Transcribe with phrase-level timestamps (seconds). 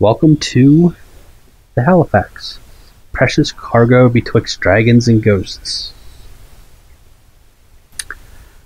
[0.00, 0.94] Welcome to
[1.74, 2.60] the Halifax.
[3.10, 5.92] Precious cargo betwixt dragons and ghosts.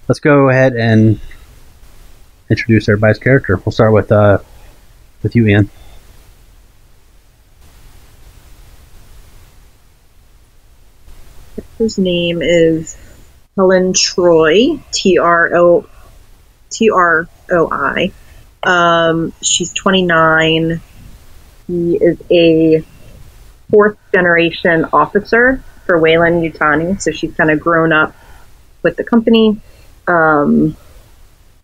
[0.07, 1.21] Let's go ahead and
[2.51, 3.57] introduce everybody's character.
[3.57, 4.41] We'll start with uh,
[5.23, 5.71] with you, Ian.
[11.79, 12.95] His name is
[13.57, 15.89] Helen Troy, T R O
[16.69, 18.13] T R O I.
[18.63, 20.83] Um, she's 29.
[21.67, 22.85] He is a
[23.71, 28.15] fourth generation officer for Weyland-Yutani, so she's kind of grown up
[28.83, 29.61] with the company
[30.07, 30.77] um,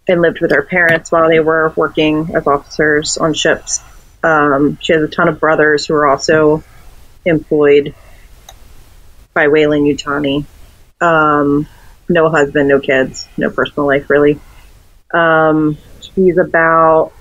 [0.07, 3.81] and lived with her parents while they were working as officers on ships.
[4.23, 6.65] Um, she has a ton of brothers who are also
[7.25, 7.95] employed
[9.35, 10.47] by Weyland-Yutani.
[11.01, 11.69] Um,
[12.09, 14.41] no husband, no kids, no personal life really.
[15.13, 17.13] Um, she's about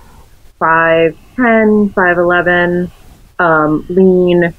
[1.38, 2.90] 5'10, 5'11,
[3.38, 4.52] um, lean,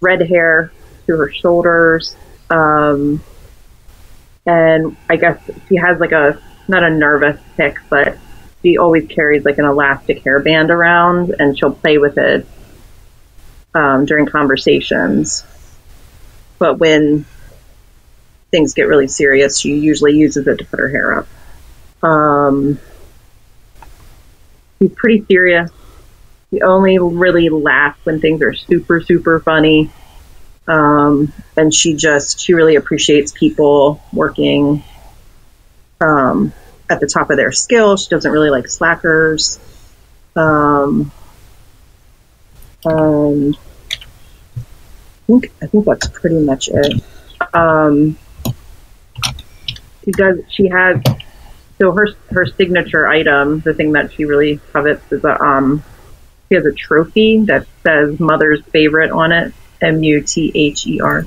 [0.00, 0.72] red hair
[1.06, 2.16] to her shoulders.
[2.48, 3.22] Um,
[4.46, 8.16] and I guess she has like a, not a nervous tick, but
[8.62, 12.46] she always carries like an elastic hairband around and she'll play with it
[13.74, 15.44] um, during conversations.
[16.58, 17.26] But when
[18.50, 21.28] things get really serious, she usually uses it to put her hair up.
[22.02, 22.78] Um,
[24.78, 25.70] she's pretty serious.
[26.50, 29.90] She only really laughs when things are super, super funny.
[30.66, 34.82] Um, and she just, she really appreciates people working
[36.00, 36.52] um,
[36.88, 37.96] at the top of their skill.
[37.96, 39.58] She doesn't really like slackers.
[40.36, 41.12] Um,
[42.84, 43.56] and
[44.56, 47.02] I think, I think that's pretty much it.
[47.54, 48.18] Um,
[50.04, 51.02] she does, she has,
[51.78, 55.82] so her her signature item, the thing that she really covets, is a um,
[56.50, 61.00] she has a trophy that says "Mother's Favorite" on it, M U T H E
[61.00, 61.24] R.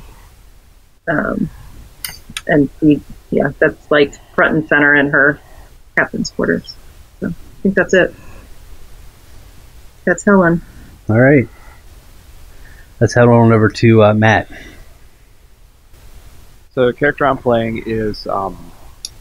[1.07, 1.49] Um,
[2.45, 3.01] and she,
[3.31, 5.39] yeah, that's like front and center in her
[5.95, 6.75] captain's quarters.
[7.21, 8.13] So I think that's it.
[10.03, 10.61] That's Helen.
[11.07, 11.47] All right.
[12.99, 14.49] Let's head on over to uh, Matt.
[16.73, 18.71] So the character I'm playing is um,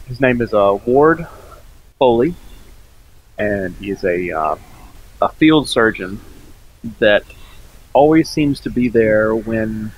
[0.07, 1.27] his name is uh, Ward
[1.97, 2.35] Foley,
[3.37, 4.55] and he is a uh,
[5.23, 6.19] a field surgeon
[6.99, 7.23] that
[7.93, 9.91] always seems to be there when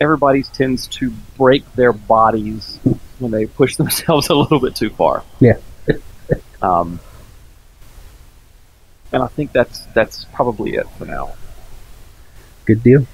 [0.00, 2.78] everybody tends to break their bodies
[3.18, 5.22] when they push themselves a little bit too far.
[5.40, 5.58] Yeah.
[6.62, 6.98] um,
[9.12, 11.34] and I think that's that's probably it for now.
[12.66, 13.06] Good deal.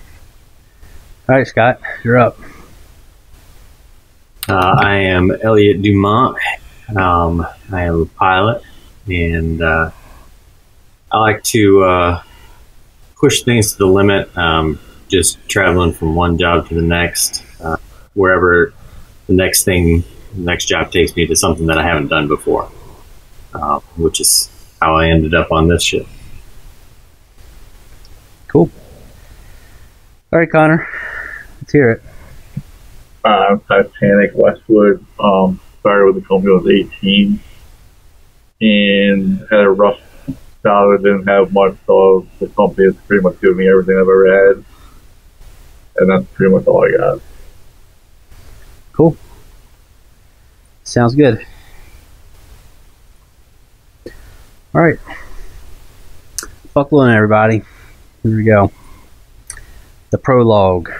[1.28, 2.38] All right, Scott, you're up.
[4.48, 6.37] Uh, I am Elliot Dumont.
[6.94, 8.62] Um, I am a pilot,
[9.06, 9.91] and uh,
[11.14, 12.22] I like to uh,
[13.16, 14.36] push things to the limit.
[14.36, 17.76] Um, just traveling from one job to the next, uh,
[18.14, 18.75] wherever
[19.28, 20.02] the next thing,
[20.34, 22.69] the next job takes me to something that I haven't done before,
[23.54, 24.50] uh, which is
[24.82, 26.04] how I ended up on this ship.
[28.48, 28.69] Cool.
[30.32, 30.88] All right, Connor,
[31.60, 32.02] let's hear it.
[33.25, 35.06] uh, Titanic Westwood.
[35.20, 37.41] Um, started with the company when I was 18
[38.62, 40.00] and had a rough
[40.64, 41.04] childhood.
[41.04, 44.64] Didn't have much, so the company has pretty much given me everything I've ever had,
[45.98, 47.20] and that's pretty much all I got.
[48.93, 49.16] Cool.
[50.82, 51.46] Sounds good.
[54.75, 54.99] All right.
[56.72, 57.62] Buckle in, everybody.
[58.25, 58.72] Here we go.
[60.11, 60.90] The prologue.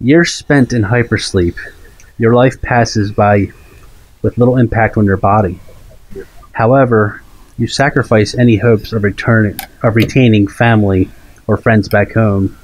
[0.00, 1.56] Years spent in hypersleep,
[2.18, 3.48] your life passes by
[4.22, 5.58] with little impact on your body.
[6.58, 7.22] However,
[7.56, 11.08] you sacrifice any hopes of returning of retaining family
[11.46, 12.58] or friends back home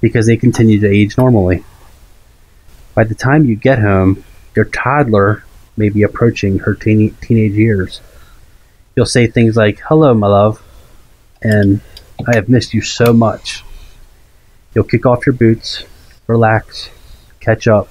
[0.00, 1.64] because they continue to age normally.
[2.94, 4.22] By the time you get home,
[4.54, 5.42] your toddler
[5.76, 8.00] may be approaching her teen- teenage years.
[8.94, 10.62] You'll say things like, Hello, my love,
[11.42, 11.80] and
[12.28, 13.64] I have missed you so much.
[14.76, 15.82] You'll kick off your boots,
[16.28, 16.88] relax,
[17.40, 17.88] catch up,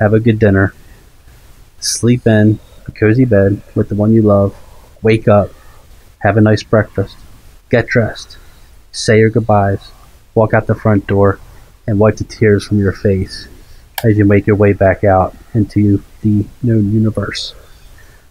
[0.00, 0.74] have a good dinner,
[1.78, 2.58] sleep in
[2.88, 4.58] a cozy bed with the one you love,
[5.02, 5.50] wake up,
[6.20, 7.16] have a nice breakfast,
[7.70, 8.38] get dressed,
[8.92, 9.90] say your goodbyes,
[10.34, 11.38] walk out the front door,
[11.86, 13.48] and wipe the tears from your face
[14.04, 17.54] as you make your way back out into the known universe,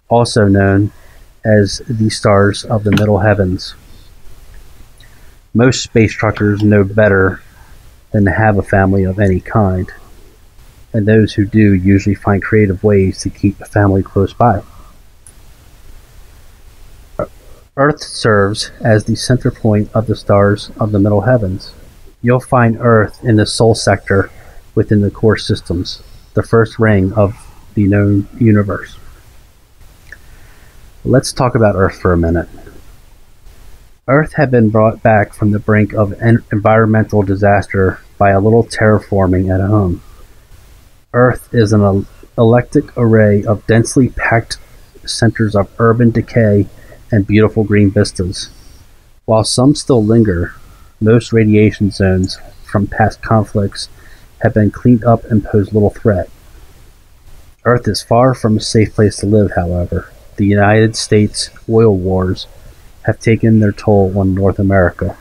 [0.09, 0.91] also known
[1.43, 3.75] as the stars of the middle heavens.
[5.53, 7.41] Most space truckers know better
[8.11, 9.91] than to have a family of any kind,
[10.93, 14.61] and those who do usually find creative ways to keep a family close by.
[17.19, 17.27] All
[17.81, 21.73] Earth serves as the center point of the stars of the middle heavens.
[22.21, 24.29] You'll find Earth in the Sol sector
[24.75, 26.03] within the core systems,
[26.35, 27.33] the first ring of
[27.73, 28.99] the known universe.
[31.03, 32.49] Let's talk about Earth for a minute.
[34.07, 39.51] Earth had been brought back from the brink of environmental disaster by a little terraforming
[39.51, 40.03] at home.
[41.15, 42.05] Earth is an
[42.37, 44.59] eclectic array of densely packed
[45.03, 46.67] centers of urban decay
[47.11, 48.49] and beautiful green vistas.
[49.25, 50.53] While some still linger,
[50.99, 53.89] most radiation zones from past conflicts
[54.41, 56.29] have been cleaned up and pose little threat.
[57.63, 60.11] Earth is far from a safe place to live, however.
[60.37, 62.47] The United States oil wars
[63.03, 65.17] have taken their toll on North America.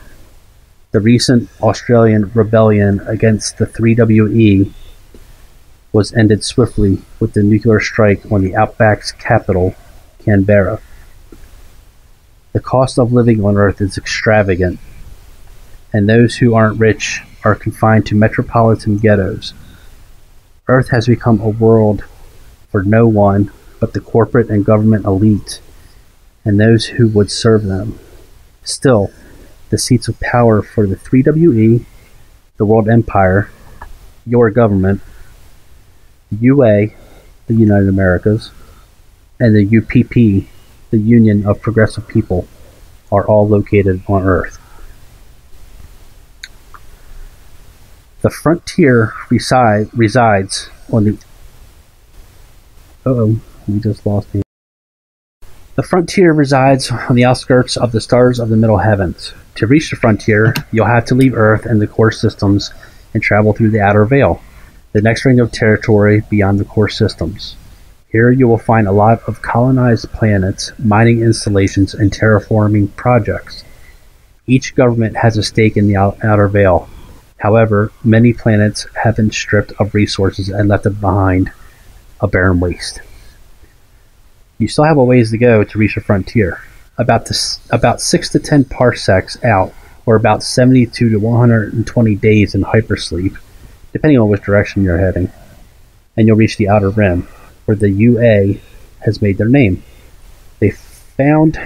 [0.91, 4.71] The recent Australian rebellion against the 3WE
[5.93, 9.75] was ended swiftly with the nuclear strike on the Outback's capital,
[10.19, 10.81] Canberra.
[12.53, 14.79] The cost of living on Earth is extravagant,
[15.93, 19.53] and those who aren't rich are confined to metropolitan ghettos.
[20.67, 22.03] Earth has become a world
[22.69, 25.61] for no one but the corporate and government elite
[26.45, 27.97] and those who would serve them.
[28.63, 29.11] Still,
[29.69, 31.85] the seats of power for the 3WE,
[32.57, 33.49] the World Empire,
[34.25, 35.01] your government,
[36.31, 36.87] the UA,
[37.47, 38.51] the United Americas,
[39.39, 40.47] and the UPP,
[40.91, 42.47] the Union of Progressive People,
[43.11, 44.57] are all located on Earth.
[48.21, 51.17] The frontier reside, resides on the.
[53.05, 54.43] oh, we just lost me.
[55.75, 59.33] The frontier resides on the outskirts of the stars of the middle heavens.
[59.55, 62.71] To reach the frontier, you'll have to leave Earth and the core systems
[63.13, 64.41] and travel through the outer veil,
[64.91, 67.55] the next ring of territory beyond the core systems.
[68.11, 73.63] Here you will find a lot of colonized planets, mining installations, and terraforming projects.
[74.47, 76.89] Each government has a stake in the outer veil.
[77.37, 81.53] However, many planets have been stripped of resources and left behind
[82.19, 82.99] a barren waste.
[84.57, 86.61] You still have a ways to go to reach the frontier.
[86.97, 87.31] About
[87.69, 89.73] about six to ten parsecs out,
[90.05, 93.37] or about 72 to 120 days in hypersleep,
[93.93, 95.31] depending on which direction you're heading,
[96.17, 97.27] and you'll reach the outer rim,
[97.65, 98.55] where the UA
[98.99, 99.83] has made their name.
[100.59, 101.59] They found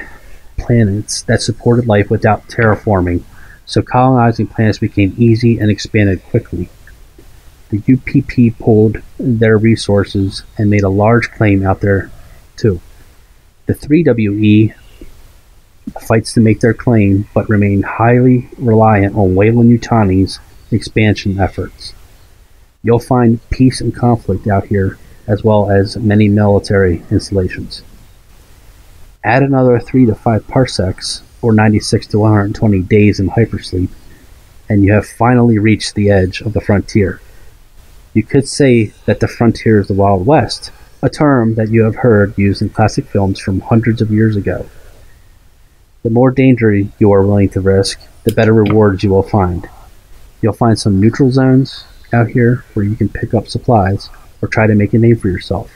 [0.57, 3.23] planets that supported life without terraforming,
[3.65, 6.69] so colonizing planets became easy and expanded quickly.
[7.69, 12.11] The UPP pulled their resources and made a large claim out there
[12.55, 12.79] too.
[13.65, 14.73] The 3WE
[16.01, 20.39] fights to make their claim, but remain highly reliant on Weyland-Yutani's
[20.71, 21.93] expansion efforts.
[22.83, 27.83] You'll find peace and conflict out here, as well as many military installations.
[29.23, 33.89] Add another 3 to 5 parsecs, or 96 to 120 days in hypersleep,
[34.69, 37.21] and you have finally reached the edge of the frontier.
[38.13, 41.95] You could say that the frontier is the Wild West, a term that you have
[41.95, 44.65] heard used in classic films from hundreds of years ago.
[46.03, 49.69] The more danger you are willing to risk, the better rewards you will find.
[50.41, 54.09] You'll find some neutral zones out here where you can pick up supplies
[54.41, 55.71] or try to make a name for yourself.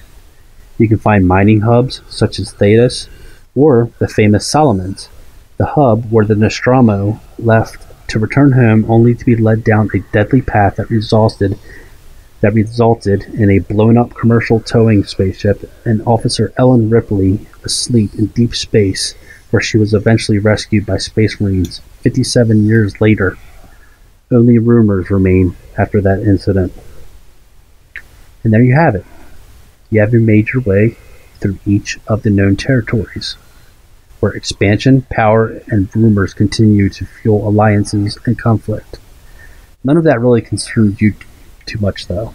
[0.77, 3.09] You can find mining hubs such as Thetis
[3.55, 5.09] or the famous Solomons,
[5.57, 9.99] the hub where the Nostromo left to return home only to be led down a
[10.11, 11.57] deadly path that resulted
[12.41, 18.27] that resulted in a blown up commercial towing spaceship and Officer Ellen Ripley asleep in
[18.27, 19.13] deep space,
[19.51, 23.37] where she was eventually rescued by Space Marines 57 years later.
[24.31, 26.71] Only rumors remain after that incident.
[28.43, 29.05] And there you have it.
[29.89, 30.97] You have made your way
[31.39, 33.33] through each of the known territories,
[34.19, 38.99] where expansion, power, and rumors continue to fuel alliances and conflict.
[39.83, 41.15] None of that really concerns you
[41.65, 42.33] too much, though.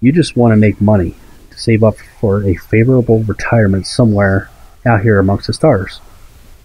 [0.00, 1.14] You just want to make money
[1.50, 4.50] to save up for a favorable retirement somewhere
[4.84, 6.00] out here amongst the stars.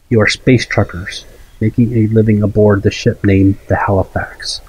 [0.09, 1.25] You are space truckers,
[1.59, 4.62] making a living aboard the ship named the Halifax,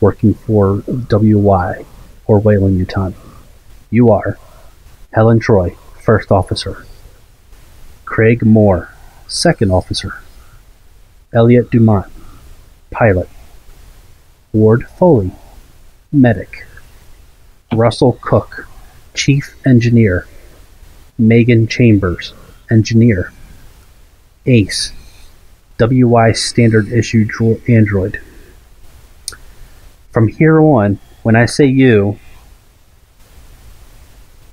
[0.00, 1.84] working for WY
[2.30, 3.16] or Weyland-Yutani.
[3.90, 4.38] You are
[5.12, 5.70] Helen Troy,
[6.00, 6.86] First Officer,
[8.04, 8.88] Craig Moore,
[9.26, 10.14] Second Officer,
[11.32, 12.06] Elliot Dumont,
[12.92, 13.28] Pilot,
[14.52, 15.32] Ward Foley,
[16.12, 16.64] Medic,
[17.72, 18.68] Russell Cook,
[19.12, 20.28] Chief Engineer;
[21.18, 22.32] Megan Chambers,
[22.70, 23.32] Engineer;
[24.46, 24.92] Ace,
[25.80, 27.26] WY Standard Issue
[27.66, 28.20] Android.
[30.12, 32.18] From here on, when I say you,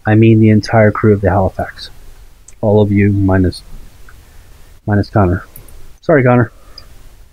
[0.06, 1.90] I mean the entire crew of the Halifax.
[2.62, 3.64] All of you minus
[4.86, 5.44] minus Connor.
[6.02, 6.52] Sorry, Connor.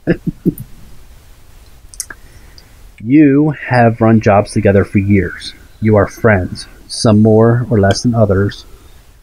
[3.04, 5.52] you have run jobs together for years.
[5.82, 8.64] You are friends, some more or less than others,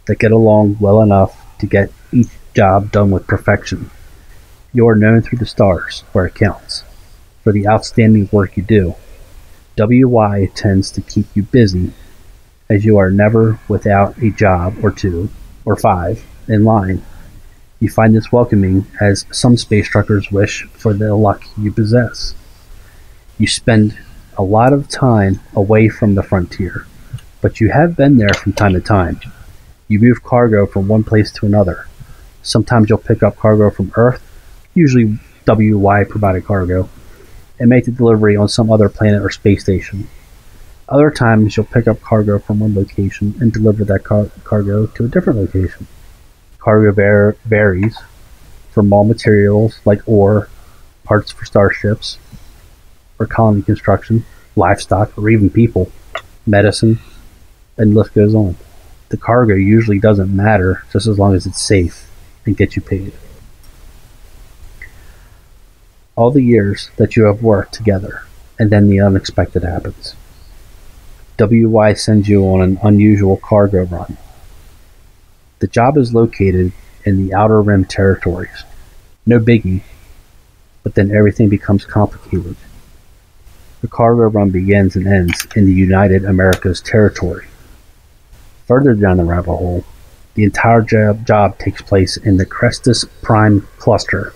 [0.05, 3.89] that get along well enough to get each job done with perfection.
[4.71, 6.83] You are known through the stars, where it counts,
[7.43, 8.93] for the outstanding work you do.
[9.81, 11.91] WY tends to keep you busy,
[12.69, 15.27] as you are never without a job or two,
[15.65, 17.03] or five, in line.
[17.79, 22.35] You find this welcoming, as some space truckers wish for the luck you possess.
[23.39, 23.97] You spend
[24.37, 26.85] a lot of time away from the frontier,
[27.41, 29.19] but you have been there from time to time.
[29.87, 31.87] You move cargo from one place to another.
[32.43, 34.21] Sometimes you'll pick up cargo from Earth,
[34.75, 36.87] usually WY provided cargo,
[37.61, 40.09] and make the delivery on some other planet or space station.
[40.89, 45.05] Other times you'll pick up cargo from one location and deliver that car- cargo to
[45.05, 45.85] a different location.
[46.57, 47.95] Cargo var- varies
[48.71, 50.49] from raw materials like ore,
[51.03, 52.17] parts for starships,
[53.19, 54.25] or colony construction,
[54.55, 55.91] livestock, or even people,
[56.47, 56.99] medicine,
[57.77, 58.55] and list goes on.
[59.09, 62.09] The cargo usually doesn't matter just as long as it's safe
[62.43, 63.13] and gets you paid.
[66.15, 68.23] All the years that you have worked together,
[68.59, 70.15] and then the unexpected happens.
[71.39, 74.17] WY sends you on an unusual cargo run.
[75.59, 76.73] The job is located
[77.05, 78.63] in the Outer Rim territories.
[79.25, 79.81] No biggie,
[80.83, 82.57] but then everything becomes complicated.
[83.81, 87.47] The cargo run begins and ends in the United Americas territory.
[88.67, 89.85] Further down the rabbit hole,
[90.35, 94.33] the entire job, job takes place in the Crestus Prime Cluster,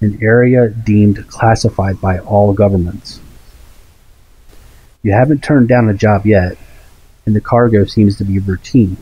[0.00, 3.20] an area deemed classified by all governments.
[5.02, 6.56] You haven't turned down a job yet,
[7.26, 8.96] and the cargo seems to be routine.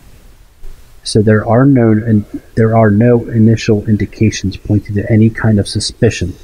[1.04, 2.24] So there are no and
[2.54, 6.34] there are no initial indications pointing to any kind of suspicion.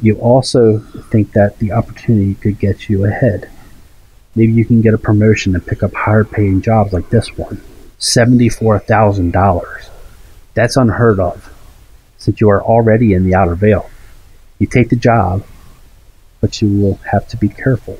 [0.00, 0.78] You also
[1.10, 3.48] think that the opportunity could get you ahead.
[4.34, 7.62] Maybe you can get a promotion and pick up higher paying jobs like this one.
[8.00, 9.88] $74,000.
[10.54, 11.52] That's unheard of
[12.22, 13.90] since you are already in the outer veil.
[14.60, 15.44] You take the job,
[16.40, 17.98] but you will have to be careful.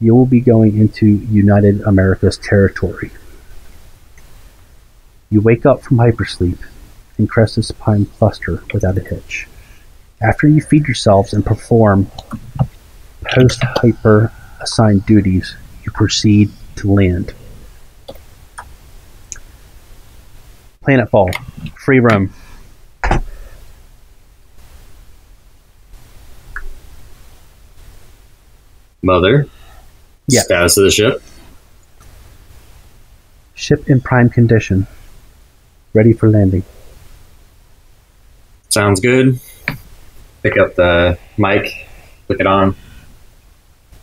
[0.00, 3.10] You will be going into United America's territory.
[5.28, 6.58] You wake up from hypersleep
[7.18, 9.46] in Crestus Prime Cluster without a hitch.
[10.22, 12.10] After you feed yourselves and perform
[13.34, 17.34] post hyper assigned duties, you proceed to land.
[20.82, 21.34] Planetfall.
[21.74, 22.32] Free roam.
[29.02, 29.46] Mother.
[30.28, 30.40] Yeah.
[30.42, 31.22] Status of the ship.
[33.54, 34.86] Ship in prime condition.
[35.94, 36.62] Ready for landing.
[38.68, 39.40] Sounds good.
[40.42, 41.88] Pick up the mic,
[42.26, 42.76] click it on.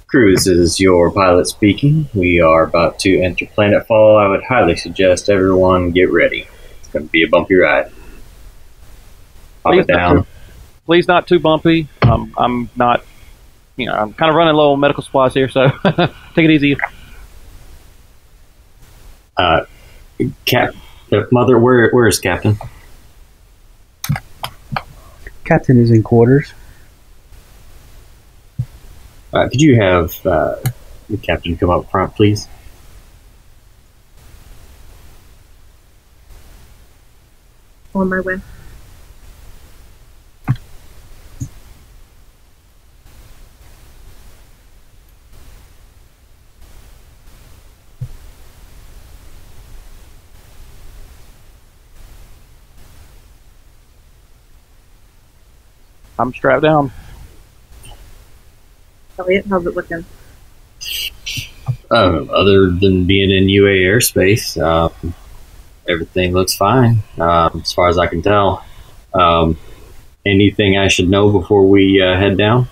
[0.08, 2.08] Cruise is your pilot speaking.
[2.14, 4.24] We are about to enter Planetfall.
[4.24, 6.48] I would highly suggest everyone get ready.
[6.80, 7.92] It's going to be a bumpy ride.
[9.64, 10.16] Pop Please it not down.
[10.18, 10.28] too-
[10.86, 11.88] Please not too bumpy.
[12.02, 13.06] Um, I'm not,
[13.76, 15.70] you know, I'm kind of running low on medical supplies here, so
[16.36, 16.78] take it easy.
[19.36, 19.66] Uh,
[20.46, 20.76] Cap,
[21.12, 22.58] uh, Mother, where where is Captain?
[25.44, 26.54] Captain is in quarters.
[29.34, 30.56] Uh, could you have uh,
[31.10, 32.48] the captain come up front, please?
[37.96, 38.40] On my way.
[56.20, 56.92] I'm strapped down.
[59.18, 60.06] Elliot, how's it looking?
[61.92, 65.14] Um, other than being in UA airspace, um,
[65.88, 68.66] everything looks fine um, as far as I can tell.
[69.14, 69.58] Um,
[70.26, 72.68] anything I should know before we uh, head down?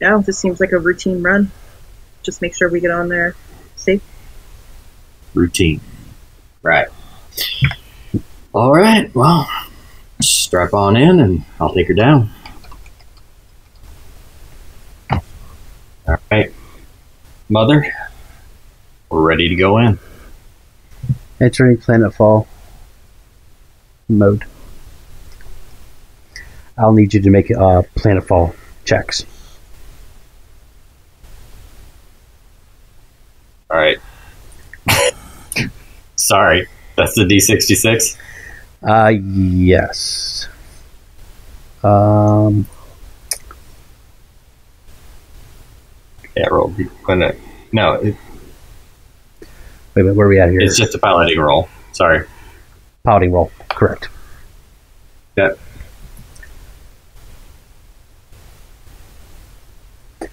[0.00, 1.50] No, this seems like a routine run.
[2.22, 3.34] Just make sure we get on there
[3.76, 4.02] safe.
[5.34, 5.80] Routine.
[6.62, 6.88] Right.
[8.52, 9.14] All right.
[9.14, 9.48] Well,
[10.56, 12.30] strap on in and I'll take her down.
[15.10, 16.50] All right.
[17.50, 17.92] Mother,
[19.10, 19.98] we're ready to go in.
[21.42, 22.46] Entering planetfall
[24.08, 24.46] mode.
[26.78, 29.26] I'll need you to make uh, planetfall checks.
[33.70, 33.98] All right.
[36.16, 38.16] Sorry, that's the D66.
[38.82, 40.48] Uh, yes.
[41.82, 42.66] Um,
[46.36, 46.74] Yeah, roll.
[47.72, 48.14] No, it,
[49.40, 49.46] wait
[49.96, 50.60] a minute, where are we at here?
[50.60, 51.68] it's just a piloting roll.
[51.92, 52.26] Sorry.
[53.04, 53.50] piloting roll.
[53.68, 54.08] Correct.
[55.36, 55.52] Yeah.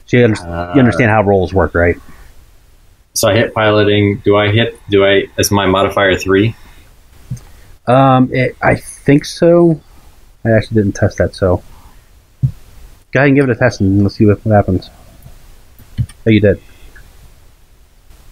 [0.06, 1.96] So you, under- you understand how rolls work, right?
[3.14, 4.18] So I hit piloting.
[4.26, 4.78] Do I hit?
[4.90, 5.28] Do I?
[5.38, 6.56] Is my modifier three?
[7.86, 9.82] Um, it, I think so.
[10.46, 11.64] I actually didn't test that, so
[13.12, 14.90] go ahead and give it a test and let's see what, what happens.
[16.26, 16.62] Oh, you did.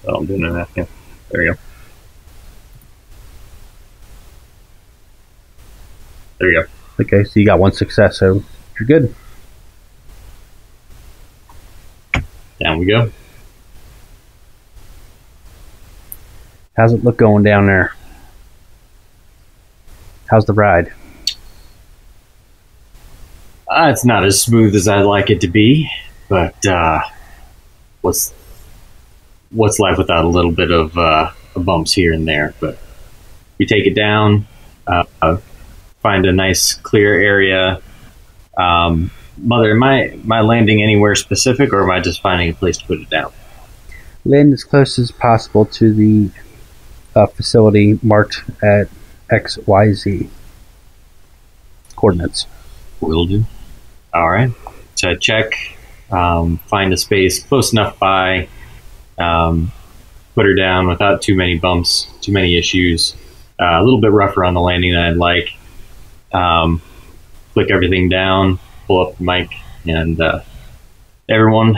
[0.06, 0.70] Oh, I'm doing that.
[0.76, 0.86] Yeah.
[1.30, 1.60] There you go.
[6.40, 6.68] There you go.
[7.02, 8.44] Okay, so you got one success, so
[8.80, 9.14] you're good.
[12.60, 13.12] Down we go.
[16.76, 17.94] How's it look going down there?
[20.32, 20.94] How's the ride?
[23.70, 25.92] Uh, it's not as smooth as I'd like it to be,
[26.30, 27.02] but uh,
[28.00, 28.34] what's
[29.50, 32.54] what's life without a little bit of uh, bumps here and there?
[32.62, 32.78] But
[33.58, 34.48] we take it down,
[34.88, 35.04] uh,
[36.02, 37.82] find a nice clear area.
[38.56, 42.54] Um, Mother, am I am I landing anywhere specific, or am I just finding a
[42.54, 43.34] place to put it down?
[44.24, 46.30] Land as close as possible to the
[47.18, 48.88] uh, facility marked at
[49.32, 50.30] XYZ
[51.96, 52.48] coordinates.
[53.00, 53.46] Will do.
[54.14, 54.52] All right.
[54.96, 55.54] So check,
[56.12, 58.48] um, find a space close enough by,
[59.18, 59.72] um,
[60.36, 63.16] put her down without too many bumps, too many issues.
[63.60, 65.54] Uh, a little bit rougher on the landing than I'd like.
[66.34, 66.82] Um,
[67.54, 69.52] click everything down, pull up the mic,
[69.86, 70.42] and uh,
[71.30, 71.78] everyone,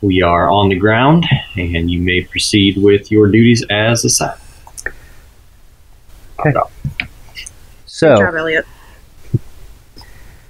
[0.00, 4.40] we are on the ground, and you may proceed with your duties as assigned.
[6.40, 6.52] Okay.
[6.52, 7.08] Good
[7.86, 8.66] So, job, Elliot.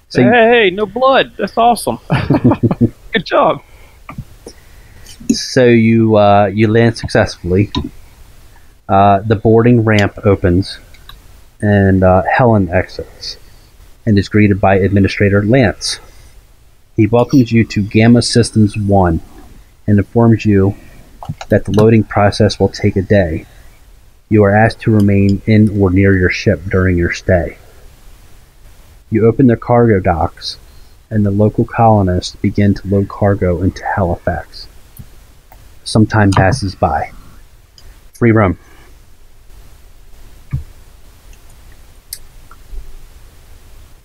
[0.08, 1.32] so you- hey, no blood.
[1.36, 1.98] That's awesome.
[3.12, 3.62] Good job.
[5.30, 7.70] So you uh, you land successfully.
[8.88, 10.78] Uh, the boarding ramp opens,
[11.62, 13.36] and uh, Helen exits,
[14.04, 15.98] and is greeted by Administrator Lance.
[16.96, 19.20] He welcomes you to Gamma Systems One,
[19.86, 20.76] and informs you
[21.48, 23.46] that the loading process will take a day.
[24.34, 27.56] You are asked to remain in or near your ship during your stay.
[29.08, 30.58] You open the cargo docks,
[31.08, 34.66] and the local colonists begin to load cargo into Halifax.
[35.84, 37.12] Some time passes by.
[38.14, 38.58] Free room.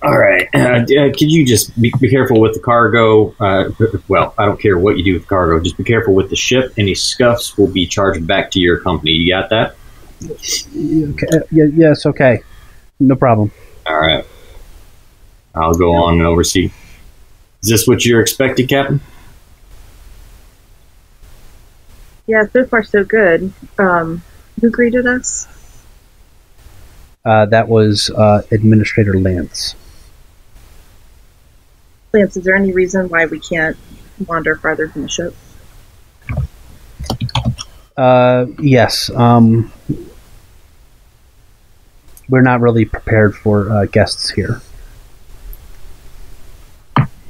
[0.04, 0.48] All right.
[0.60, 3.34] Uh, uh, could you just be, be careful with the cargo?
[3.40, 3.72] Uh,
[4.08, 5.60] well, I don't care what you do with cargo.
[5.60, 6.74] Just be careful with the ship.
[6.78, 9.12] Any scuffs will be charged back to your company.
[9.14, 9.76] You got that?
[10.24, 11.28] Okay.
[11.34, 12.42] uh, Yeah, yes, okay.
[13.00, 13.52] No problem.
[13.86, 14.26] All right.
[15.56, 16.72] I'll go on and oversee.
[17.64, 19.02] Is this what you're expecting, Captain?
[22.28, 23.52] Yeah, so far so good.
[23.78, 24.22] Um,
[24.62, 25.48] who greeted us?
[27.26, 29.76] Uh, that was uh, Administrator Lance.
[32.14, 33.78] Lance, is there any reason why we can't
[34.28, 35.36] wander farther from the ship?
[37.98, 39.10] Uh, yes.
[39.10, 39.72] Um,
[42.30, 44.62] we're not really prepared for uh, guests here.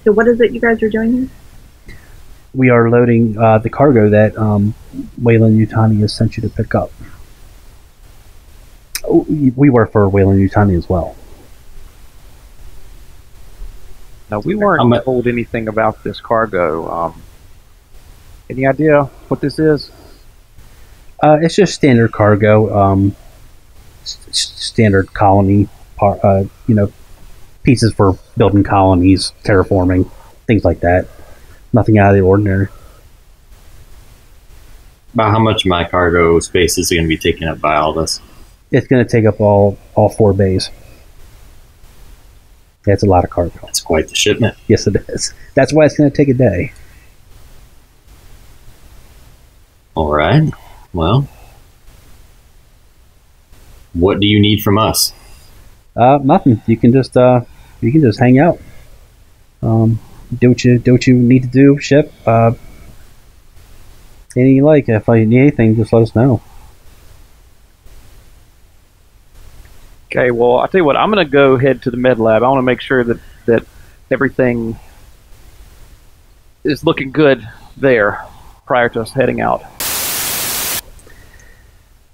[0.04, 1.96] So what is it you guys are doing here?
[2.54, 4.74] We are loading uh, the cargo that um,
[5.22, 6.92] Weyland-Yutani has sent you to pick up.
[9.04, 11.16] Oh, We work for Wayland Utani as well.
[14.32, 16.90] Now we weren't I'm a- told anything about this cargo.
[16.90, 17.22] Um,
[18.50, 19.92] any idea what this is?
[21.22, 23.29] Uh, it's just standard cargo, um, s- s-
[24.32, 25.68] standard colony,
[26.02, 26.92] uh, you know,
[27.64, 30.10] pieces for building colonies, terraforming,
[30.48, 31.08] things like that.
[31.74, 32.68] Nothing out of the ordinary.
[35.14, 37.94] About how much of my cargo space is going to be taken up by all
[37.94, 38.22] this?
[38.72, 40.70] It's going to take up all all four bays.
[42.86, 43.60] That's a lot of cargo.
[43.64, 44.56] That's quite the shipment.
[44.68, 45.34] Yes, it is.
[45.54, 46.74] That's why it's going to take a day.
[49.96, 50.52] All right.
[50.94, 51.28] Well,
[53.94, 55.14] what do you need from us?
[55.96, 56.62] Uh, nothing.
[56.66, 57.42] You can just uh,
[57.82, 58.60] you can just hang out.
[59.62, 60.00] Um,
[60.38, 61.80] do what you do what you need to do.
[61.80, 62.14] Ship.
[62.26, 62.54] Uh,
[64.36, 64.88] anything you like.
[64.90, 66.42] If I need anything, just let us know.
[70.12, 72.42] Okay, well, I'll tell you what, I'm going to go head to the med lab.
[72.42, 73.64] I want to make sure that, that
[74.10, 74.80] everything
[76.64, 77.48] is looking good
[77.78, 78.26] there
[78.66, 79.64] prior to us heading out.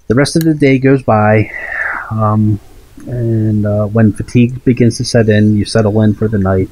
[0.08, 1.50] The rest of the day goes by.
[2.10, 2.60] Um,
[3.06, 6.68] And uh, when fatigue begins to set in, you settle in for the night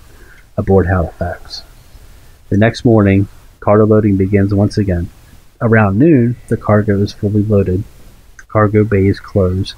[0.57, 1.63] aboard Halifax.
[2.49, 3.29] The next morning,
[3.61, 5.11] cargo loading begins once again.
[5.61, 7.85] Around noon, the cargo is fully loaded.
[8.49, 9.75] Cargo bays close.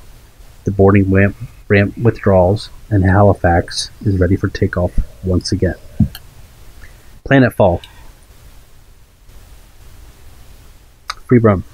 [0.65, 1.37] The boarding ramp,
[1.69, 5.77] ramp withdraws, and Halifax is ready for takeoff once again.
[7.29, 7.83] Planetfall.
[11.27, 11.65] Free Brum.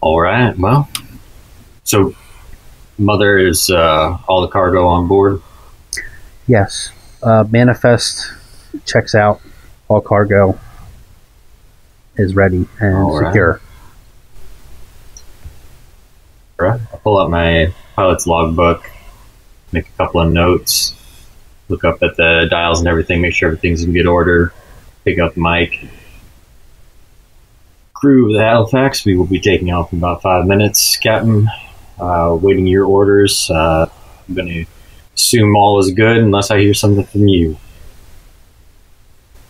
[0.00, 0.56] All right.
[0.56, 0.88] Well,
[1.84, 2.14] so
[2.98, 5.42] mother is uh, all the cargo on board.
[6.46, 6.90] Yes.
[7.22, 8.32] Uh, Manifest
[8.84, 9.40] checks out.
[9.88, 10.58] All cargo
[12.16, 13.28] is ready and All right.
[13.30, 13.60] secure.
[16.60, 16.80] All right.
[16.92, 18.90] I'll pull out my pilot's logbook,
[19.72, 20.94] make a couple of notes,
[21.68, 24.52] look up at the dials and everything, make sure everything's in good order.
[25.04, 25.88] Pick up the mic.
[27.98, 31.48] Crew of the Halifax, we will be taking off in about five minutes, Captain.
[31.98, 33.50] Uh, waiting your orders.
[33.50, 33.90] Uh,
[34.28, 34.64] I'm going to
[35.16, 37.56] assume all is good unless I hear something from you.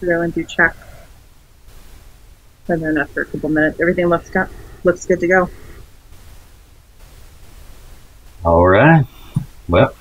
[0.01, 0.75] Go and do check.
[2.69, 4.49] And then after a couple minutes, everything looks got
[4.83, 5.51] looks good to go.
[8.47, 9.05] All right.
[9.69, 9.95] Well,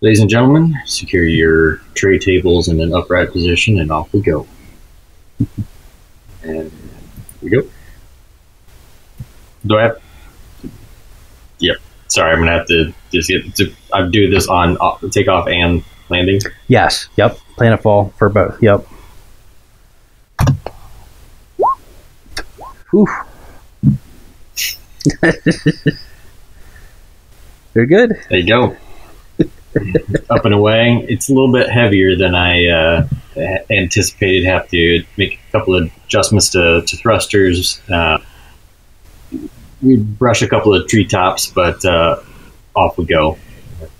[0.00, 4.48] ladies and gentlemen, secure your tray tables in an upright position, and off we go.
[6.42, 6.72] and
[7.42, 7.62] we go.
[9.66, 10.02] Do I have?
[11.58, 11.76] Yep.
[12.08, 13.72] Sorry, I'm gonna have to just get to.
[13.92, 16.40] I do this on uh, takeoff and landing.
[16.68, 17.08] Yes.
[17.16, 17.38] Yep.
[17.56, 18.62] Planetfall for both.
[18.62, 18.86] Yep.
[22.90, 23.06] Whew.
[27.74, 28.18] Very good.
[28.30, 28.76] There you go.
[30.30, 31.06] Up and away.
[31.08, 33.08] It's a little bit heavier than I uh,
[33.70, 34.44] anticipated.
[34.46, 37.80] Have to make a couple of adjustments to, to thrusters.
[37.88, 38.18] Uh,
[39.82, 42.20] we brush a couple of treetops, but uh,
[42.74, 43.38] off we go.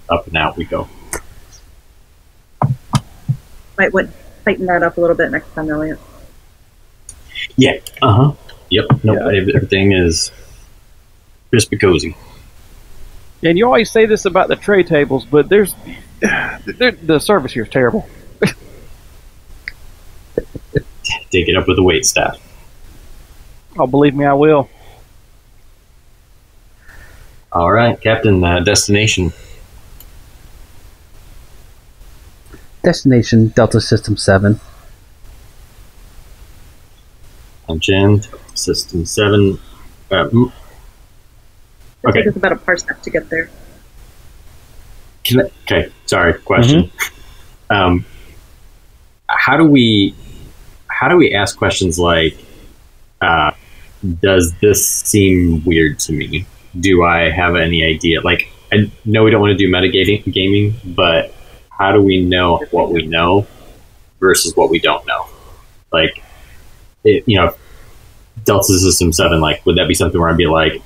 [0.08, 0.88] Up and out we go.
[3.76, 4.10] Might want
[4.44, 6.00] tighten that up a little bit next time, Elliot.
[7.56, 7.78] Yeah.
[8.02, 8.32] Uh huh.
[8.70, 9.04] Yep.
[9.04, 9.18] Nope.
[9.20, 9.52] Yeah.
[9.54, 10.32] Everything is
[11.50, 12.16] crispy cozy.
[13.42, 15.74] And you always say this about the tray tables, but there's
[16.20, 18.08] the service here is terrible.
[21.30, 22.38] Take it up with the wait staff.
[23.78, 24.68] Oh, believe me, I will.
[27.52, 28.42] All right, Captain.
[28.42, 29.32] Uh, destination.
[32.82, 34.60] Destination Delta System 7.
[37.66, 38.22] Punch in.
[38.54, 39.58] System seven.
[40.10, 40.28] Uh,
[42.04, 42.22] It Okay.
[42.22, 43.50] took us about a parsec to get there.
[45.24, 46.34] Can I, okay, sorry.
[46.34, 46.90] Question.
[47.70, 48.04] Um,
[49.28, 50.14] how do we
[50.88, 52.36] how do we ask questions like,
[53.20, 53.50] uh,
[54.22, 56.46] "Does this seem weird to me?
[56.80, 60.74] Do I have any idea?" Like, I know we don't want to do metagaming, gaming,
[60.84, 61.34] but
[61.68, 63.46] how do we know what we know
[64.20, 65.26] versus what we don't know?
[65.92, 66.22] Like,
[67.04, 67.54] it, you know,
[68.44, 69.40] Delta System Seven.
[69.40, 70.80] Like, would that be something where I'd be like,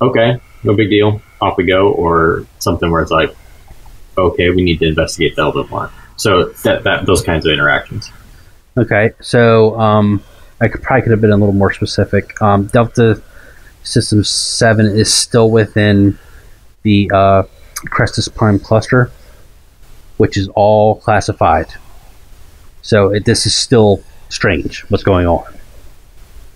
[0.00, 3.34] "Okay, no big deal, off we go," or something where it's like,
[4.16, 5.90] okay, we need to investigate that a little bit more.
[6.16, 8.10] So that, that those kinds of interactions.
[8.76, 10.22] Okay, so um,
[10.60, 12.40] I could probably could have been a little more specific.
[12.42, 13.22] Um, Delta
[13.82, 16.18] System Seven is still within
[16.82, 17.42] the uh,
[17.86, 19.10] Crestus Prime cluster,
[20.16, 21.66] which is all classified.
[22.82, 24.80] So it, this is still strange.
[24.90, 25.44] What's going on?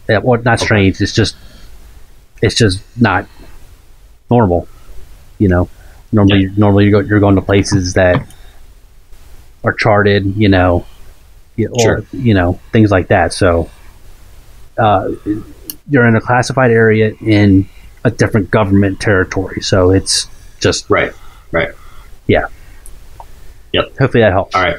[0.08, 1.00] Yeah, well, not strange.
[1.00, 1.36] It's just
[2.42, 3.26] it's just not
[4.30, 4.68] normal.
[5.38, 5.68] You know,
[6.12, 8.26] normally normally you go, you're going to places that
[9.64, 10.36] are charted.
[10.36, 10.86] You know,
[11.58, 12.04] or Sure.
[12.12, 13.32] you know things like that.
[13.32, 13.70] So
[14.76, 15.10] uh,
[15.90, 17.68] you're in a classified area in
[18.04, 19.60] a different government territory.
[19.60, 20.28] So it's
[20.60, 21.12] just Right.
[21.50, 21.70] Right.
[22.26, 22.46] Yeah,
[23.72, 23.96] yep.
[23.98, 24.54] Hopefully that helps.
[24.54, 24.78] All right.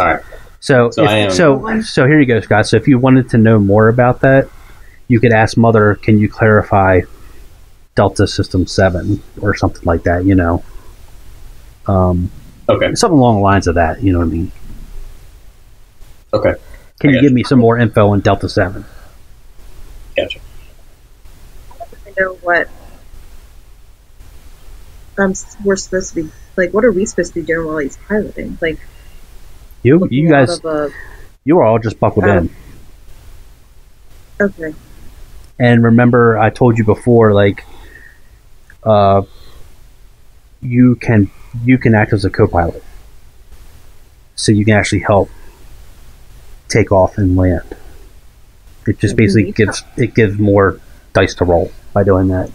[0.00, 0.22] All right.
[0.60, 2.66] So So if- so so here you go, Scott.
[2.66, 4.48] So if you wanted to know more about that,
[5.12, 7.02] you could ask Mother, "Can you clarify
[7.96, 10.62] Delta System Seven or something like that?" You know,
[11.86, 12.30] um,
[12.68, 12.94] Okay.
[12.94, 14.02] something along the lines of that.
[14.02, 14.52] You know what I mean?
[16.32, 16.54] Okay.
[16.98, 18.86] Can I you got give me some more info on Delta Seven?
[20.16, 20.38] Gotcha.
[21.78, 21.84] I
[22.16, 22.68] don't know what
[25.18, 26.72] um, we're supposed to be like.
[26.72, 28.56] What are we supposed to be doing while he's piloting?
[28.62, 28.78] Like
[29.82, 30.90] You you guys a-
[31.44, 32.38] you are all just buckled Oh.
[32.38, 32.50] in.
[34.40, 34.74] okay.
[35.62, 37.64] And remember, I told you before, like,
[38.82, 39.22] uh,
[40.60, 41.30] you can
[41.64, 42.82] you can act as a co-pilot,
[44.34, 45.30] so you can actually help
[46.68, 47.76] take off and land.
[48.88, 50.80] It just basically gives it gives more
[51.12, 52.50] dice to roll by doing that.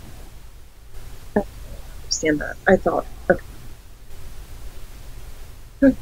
[1.37, 2.57] understand that.
[2.67, 3.05] I thought.
[5.81, 5.95] Okay.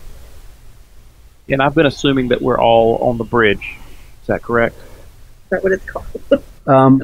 [1.50, 3.76] And I've been assuming that we're all on the bridge.
[4.22, 4.76] Is that correct?
[4.76, 6.08] Is that what it's called?
[6.68, 7.02] Um,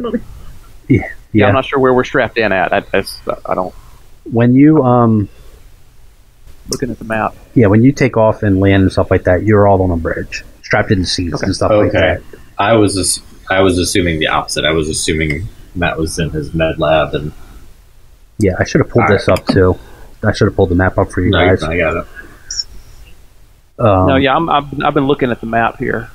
[0.88, 2.74] yeah, yeah, I'm not sure where we're strapped in at.
[2.74, 3.74] I, that's, I don't.
[4.24, 5.30] when you um,
[6.70, 7.36] Looking at the map.
[7.54, 9.98] yeah, when you take off and land and stuff like that, you're all on a
[9.98, 11.46] bridge, strapped in seats Okay.
[11.46, 12.00] and stuff like Okay.
[12.00, 12.22] that.
[12.58, 14.64] I was ass- I was assuming the opposite.
[14.66, 17.32] I was assuming Matt was in his med lab and
[18.38, 19.78] Yeah, I should have pulled this up too.
[20.24, 21.64] I should have pulled the map up for you no, guys.
[21.64, 22.08] I got it.
[23.80, 26.10] Um, no, yeah, I'm, I've, I've been looking at the map here.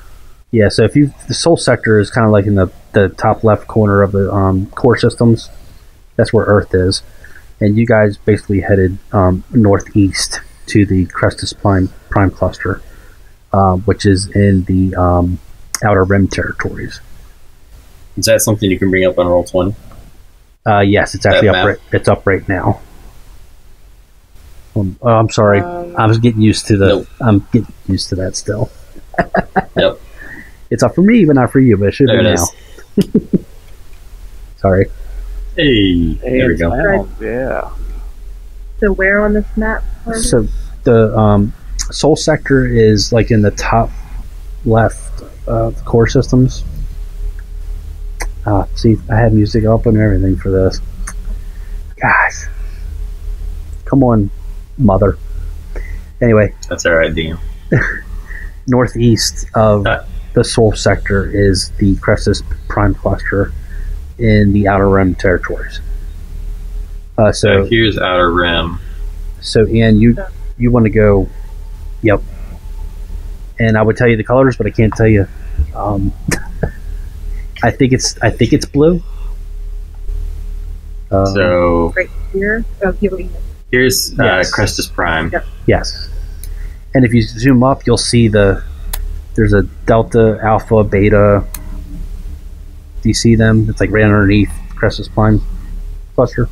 [0.51, 3.43] Yeah, so if you the Sol sector is kind of like in the, the top
[3.43, 5.49] left corner of the um, core systems.
[6.15, 7.03] That's where Earth is,
[7.59, 12.81] and you guys basically headed um, northeast to the Crestus Prime Prime cluster,
[13.53, 15.37] uh, which is in the um,
[15.83, 17.01] outer rim territories.
[18.15, 19.75] Is that something you can bring up on roll twenty?
[20.65, 21.67] Uh, yes, it's actually up.
[21.67, 22.81] Right, it's up right now.
[24.75, 25.59] Um, oh, I'm sorry.
[25.59, 26.87] Um, I was getting used to the.
[26.87, 27.07] Nope.
[27.21, 28.71] I'm getting used to that still.
[29.75, 29.99] Yep.
[30.69, 31.77] It's up for me, but not for you.
[31.77, 32.39] But it should There be it
[33.03, 33.39] now.
[34.57, 34.87] Sorry.
[35.55, 36.71] Hey, there we go.
[36.71, 37.71] Hands down, Yeah.
[38.79, 39.83] So where on this map?
[40.05, 40.15] are?
[40.19, 40.47] So
[40.83, 41.53] the um,
[41.91, 43.89] Sol sector is like in the top
[44.65, 46.63] left of the core systems.
[48.45, 50.79] Ah, see, I had music up and everything for this.
[52.01, 52.45] Gosh,
[53.85, 54.29] come on,
[54.77, 55.17] mother.
[56.21, 57.37] Anyway, That's all right, Dean.
[58.67, 60.05] northeast of Okay.
[60.37, 63.51] The Sol sector is the Crestus Prime cluster
[64.19, 65.81] in the outer rim territories.
[67.17, 68.77] Uh, So so, here's outer rim.
[69.41, 70.15] so Ian, you
[70.59, 71.27] you want to go?
[72.03, 72.21] Yep.
[73.57, 75.27] And I would tell you the colors, but I can't tell you.
[75.73, 76.13] Um,
[77.63, 79.01] I think it's I think it's blue.
[81.09, 82.63] Um, So right here.
[82.85, 83.09] Oh, here
[83.71, 84.51] here's uh, Yes.
[84.53, 85.31] Crestus Prime.
[85.33, 85.45] Yep.
[85.65, 86.09] yes,
[86.93, 88.61] and if you zoom up, you'll see the
[89.37, 91.45] there's a delta, alpha, beta.
[93.01, 93.69] Do you see them?
[93.69, 95.41] It's like right underneath Crestus Prime
[96.15, 96.49] cluster.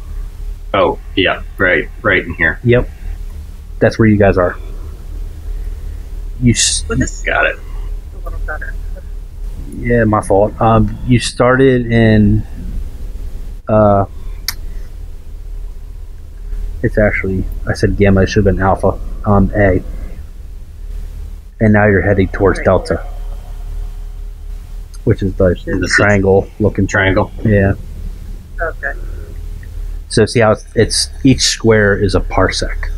[0.74, 2.60] Oh, yeah, right, right in here.
[2.63, 2.88] Yep,
[3.80, 4.56] that's where you guys are.
[6.41, 7.58] You s- Well, this Got it.
[8.13, 8.74] a little better.
[9.78, 10.60] Yeah, my fault.
[10.62, 12.43] Um, you started in.
[13.67, 14.06] Uh,
[16.84, 18.21] it's actually I said gamma.
[18.21, 19.00] It should have been alpha.
[19.26, 19.82] Um, A.
[21.60, 22.65] And now you're heading towards Right.
[22.65, 23.06] delta,
[25.06, 26.88] which is the, the is- triangle looking.
[26.88, 27.32] Triangle.
[27.44, 27.74] Yeah.
[28.62, 28.94] Okay.
[30.10, 32.89] So see how it's, it's each square is a parsec.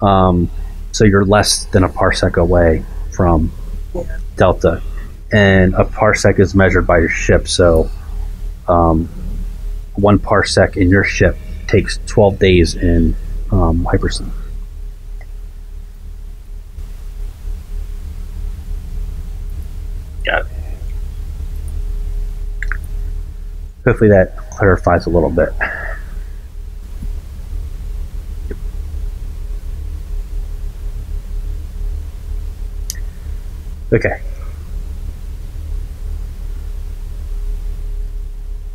[0.00, 0.50] Um,
[0.92, 3.52] so you're less than a parsec away from
[3.94, 4.18] Yeah.
[4.36, 4.82] delta,
[5.32, 7.46] and a parsec is measured by your ship.
[7.48, 7.88] So,
[8.68, 9.08] um,
[9.94, 11.36] one parsec in your ship
[11.68, 13.14] takes 12 days in
[13.50, 14.30] um, hypersleep.
[20.24, 20.46] Got.
[23.84, 25.52] Hopefully that clarifies a little bit.
[33.92, 34.22] Okay.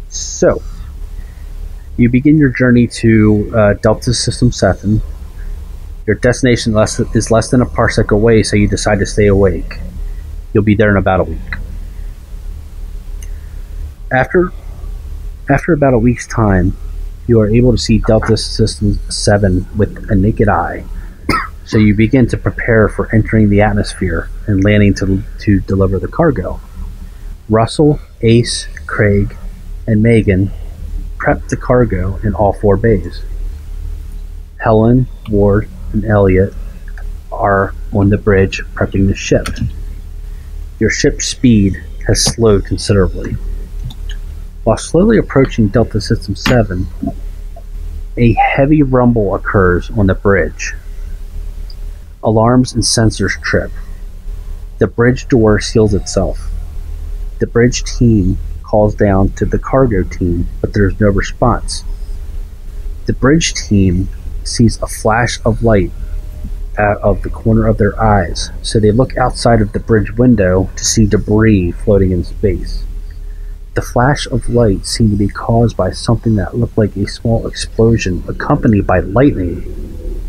[0.09, 0.61] So,
[1.97, 5.01] you begin your journey to uh, Delta System 7.
[6.05, 9.79] Your destination less, is less than a parsec away, so you decide to stay awake.
[10.57, 11.53] You'll be there in about a week.
[14.11, 14.51] After
[15.47, 16.75] after about a week's time,
[17.27, 20.83] you are able to see Delta System 7 with a naked eye.
[21.65, 26.07] So you begin to prepare for entering the atmosphere and landing to, to deliver the
[26.07, 26.59] cargo.
[27.49, 29.37] Russell, Ace, Craig,
[29.85, 30.49] and Megan
[31.19, 33.21] prep the cargo in all four bays.
[34.57, 36.55] Helen, Ward, and Elliot
[37.31, 39.49] are on the bridge prepping the ship.
[40.79, 43.35] Your ship's speed has slowed considerably.
[44.63, 46.85] While slowly approaching Delta System 7,
[48.15, 50.75] a heavy rumble occurs on the bridge.
[52.23, 53.71] Alarms and sensors trip.
[54.77, 56.51] The bridge door seals itself.
[57.39, 61.83] The bridge team calls down to the cargo team, but there's no response.
[63.07, 64.09] The bridge team
[64.43, 65.91] sees a flash of light
[66.77, 70.69] out of the corner of their eyes, so they look outside of the bridge window
[70.75, 72.83] to see debris floating in space.
[73.73, 77.45] The flash of light seemed to be caused by something that looked like a small
[77.47, 80.21] explosion accompanied by lightning.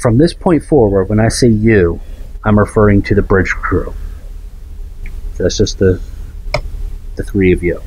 [0.00, 2.00] From this point forward, when I say you,
[2.44, 3.94] I'm referring to the bridge crew.
[5.38, 6.00] That's just the
[7.14, 7.80] the three of you.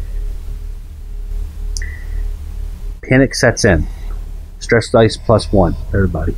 [3.01, 3.88] Panic sets in.
[4.59, 6.35] Stress dice plus one, everybody.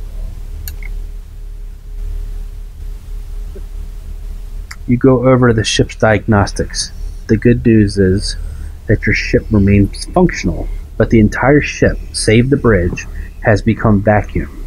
[4.88, 6.92] You go over the ship's diagnostics.
[7.26, 8.36] The good news is
[8.86, 13.06] that your ship remains functional, but the entire ship, save the bridge,
[13.42, 14.64] has become vacuum.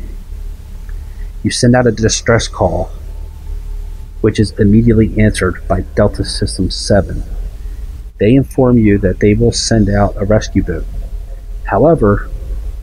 [1.42, 2.92] You send out a distress call,
[4.22, 7.24] which is immediately answered by Delta System 7.
[8.20, 10.86] They inform you that they will send out a rescue boat.
[11.64, 12.30] However,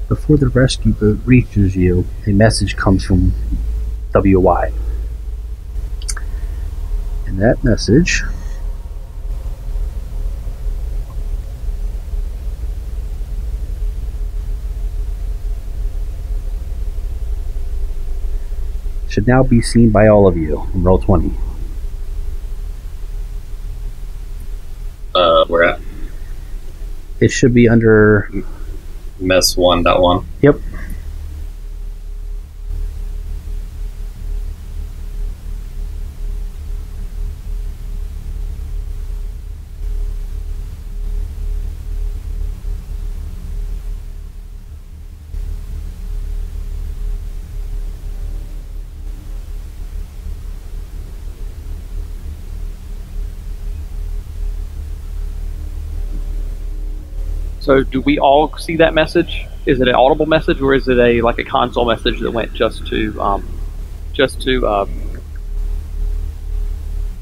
[0.08, 3.32] before the rescue boat reaches you, a message comes from
[4.12, 4.72] WY.
[7.28, 8.24] And that message
[19.08, 21.34] should now be seen by all of you in Roll20.
[25.14, 25.80] Uh, we're at
[27.20, 28.30] It should be under.
[29.18, 30.26] mess one dot one.
[30.42, 30.60] Yep.
[57.68, 59.44] So, do we all see that message?
[59.66, 62.54] Is it an audible message, or is it a like a console message that went
[62.54, 63.46] just to um,
[64.14, 64.86] just to uh,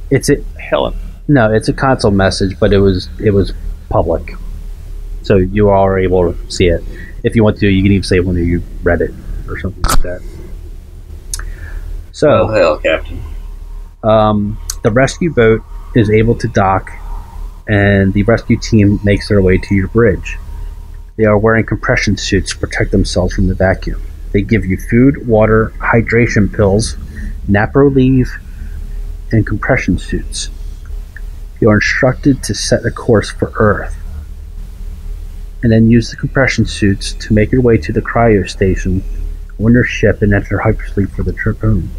[0.08, 0.94] It's a, Helen?
[1.26, 3.54] no, it's a console message, but it was it was
[3.88, 4.34] public,
[5.22, 6.80] so you are able to see it.
[7.24, 9.10] If you want to, you can even say when you read it
[9.48, 10.22] or something like that.
[12.12, 12.30] So.
[12.30, 13.20] Oh hell, Captain.
[14.04, 15.62] Um, the rescue boat
[15.96, 16.92] is able to dock,
[17.68, 20.38] and the rescue team makes their way to your bridge.
[21.16, 24.02] They are wearing compression suits to protect themselves from the vacuum.
[24.32, 26.96] They give you food, water, hydration pills,
[27.48, 28.28] Naproleve,
[29.32, 30.50] and compression suits.
[31.60, 33.96] You are instructed to set a course for Earth,
[35.62, 39.02] and then use the compression suits to make your way to the cryo station
[39.58, 41.90] on your ship and enter hypersleep for the trip home.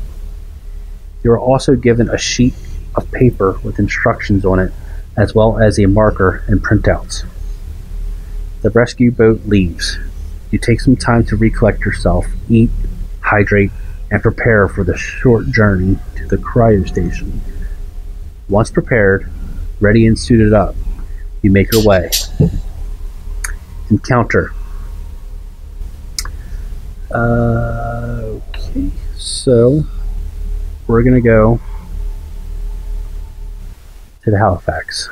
[1.24, 2.54] You are also given a sheet
[2.96, 4.72] of paper with instructions on it,
[5.18, 7.26] as well as a marker and printouts.
[8.62, 9.98] The rescue boat leaves.
[10.52, 12.70] You take some time to recollect yourself, eat,
[13.22, 13.72] hydrate,
[14.10, 17.42] and prepare for the short journey to the cryo station.
[18.48, 19.30] Once prepared,
[19.82, 20.76] ready and suited up,
[21.42, 22.10] you make your way.
[23.90, 24.54] Encounter.
[27.12, 29.84] Uh, okay, so
[30.88, 31.60] we're gonna go
[34.28, 35.08] to the Halifax.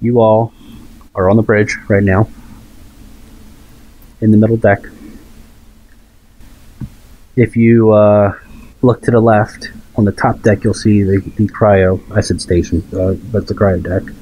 [0.00, 0.54] You all
[1.14, 2.30] are on the bridge right now,
[4.22, 4.80] in the middle deck.
[7.36, 8.38] If you uh,
[8.80, 12.00] look to the left on the top deck, you'll see the, the cryo.
[12.16, 14.14] I said station, uh, but the cryo deck.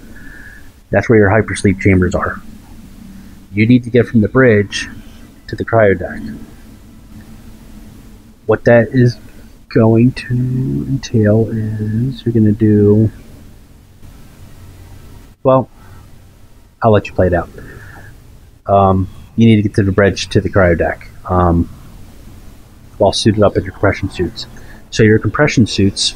[0.90, 2.42] That's where your hypersleep chambers are.
[3.52, 4.88] You need to get from the bridge
[5.50, 6.20] to the cryo deck.
[8.46, 9.16] What that is
[9.68, 13.10] going to entail is you're going to do.
[15.42, 15.68] Well,
[16.82, 17.50] I'll let you play it out.
[18.66, 21.68] Um, you need to get to the bridge to the cryo deck um,
[22.98, 24.46] while suited up in your compression suits.
[24.90, 26.14] So your compression suits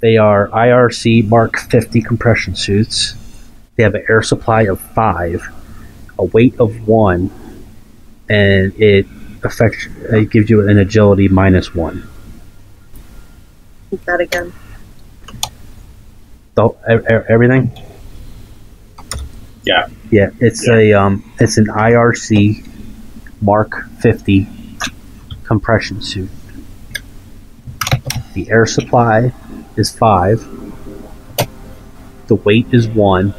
[0.00, 3.14] they are IRC Mark 50 compression suits.
[3.74, 5.42] They have an air supply of five,
[6.16, 7.30] a weight of one,
[8.28, 9.06] and it
[9.42, 9.86] affects.
[10.10, 12.08] It gives you an agility minus one.
[13.90, 14.52] Keep that again.
[16.54, 17.72] The, e- everything.
[19.64, 19.88] Yeah.
[20.10, 22.66] Yeah, it's a um, it's an IRC
[23.42, 24.48] Mark 50
[25.44, 26.30] compression suit.
[28.34, 29.32] The air supply
[29.76, 30.46] is five.
[32.26, 33.34] The weight is one,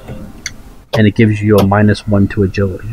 [0.93, 2.89] and it gives you a minus one to agility.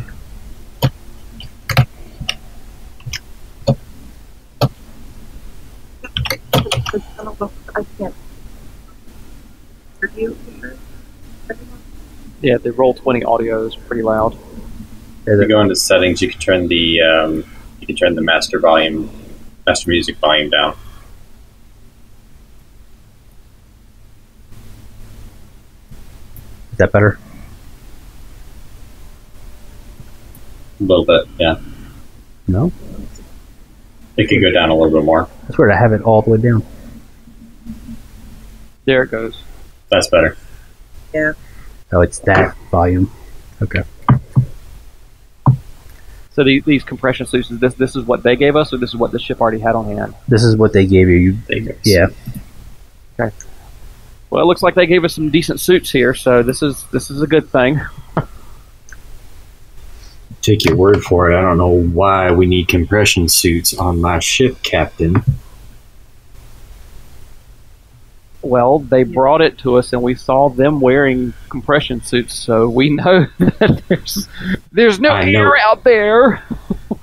[7.77, 8.05] Don't know.
[8.05, 8.15] I can't.
[9.99, 10.37] Review.
[12.41, 14.37] Yeah, the roll twenty audio is pretty loud.
[15.25, 17.43] If you go into settings, you can turn the um,
[17.79, 19.09] you can turn the master volume,
[19.65, 20.75] master music volume down.
[26.71, 27.17] Is that better?
[30.79, 31.59] A little bit, yeah.
[32.47, 32.71] No.
[34.15, 35.27] It could go down a little bit more.
[35.49, 36.63] I swear I have it all the way down.
[38.87, 39.43] There it goes.
[39.89, 40.37] That's better.
[41.13, 41.33] Yeah.
[41.91, 43.11] Oh, it's that volume.
[43.61, 43.83] Okay.
[46.31, 48.95] So the, these compression suits, this this is what they gave us, or this is
[48.95, 50.15] what the ship already had on hand.
[50.29, 51.15] This is what they gave you.
[51.15, 51.75] you There you go.
[51.83, 52.07] yeah.
[54.29, 57.09] Well, it looks like they gave us some decent suits here, so this is this
[57.09, 57.81] is a good thing.
[60.41, 61.37] Take your word for it.
[61.37, 65.21] I don't know why we need compression suits on my ship, Captain.
[68.47, 72.89] Well, they brought it to us, and we saw them wearing compression suits, so we
[72.91, 74.27] know that there's
[74.71, 75.39] there's no I know.
[75.39, 76.43] air out there.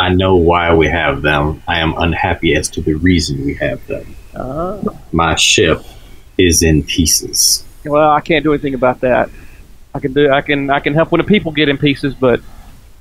[0.01, 1.63] I know why we have them.
[1.69, 4.17] I am unhappy as to the reason we have them.
[4.35, 4.83] Uh,
[5.13, 5.83] My ship
[6.39, 7.65] is in pieces.
[7.85, 9.29] well, I can't do anything about that.
[9.95, 12.41] I can do I can I can help when the people get in pieces, but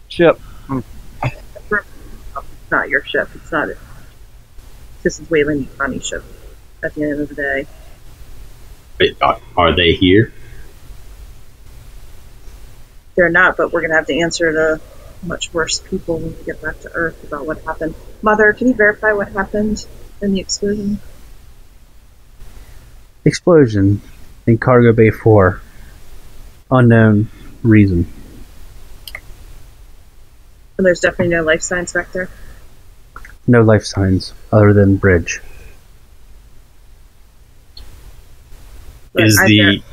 [0.09, 0.39] ship.
[0.69, 1.89] It's
[2.69, 3.29] not your ship.
[3.35, 3.69] It's not.
[5.01, 6.23] This is Wayland County ship.
[6.83, 7.65] At the end of the day,
[8.99, 10.31] Wait, Are, uh, are they here?
[13.15, 13.57] they're not.
[13.57, 14.81] But we're gonna have to answer to
[15.23, 17.95] much worse people when we get back to Earth about what happened.
[18.21, 19.85] Mother, can you verify what happened
[20.21, 20.99] in the explosion?
[23.25, 24.01] Explosion
[24.47, 25.61] in Cargo Bay 4.
[26.71, 27.29] Unknown
[27.61, 28.11] reason.
[30.77, 32.29] And there's definitely no life signs back there.
[33.47, 35.39] No life signs other than bridge.
[39.15, 39.77] Is I the.
[39.77, 39.83] ver-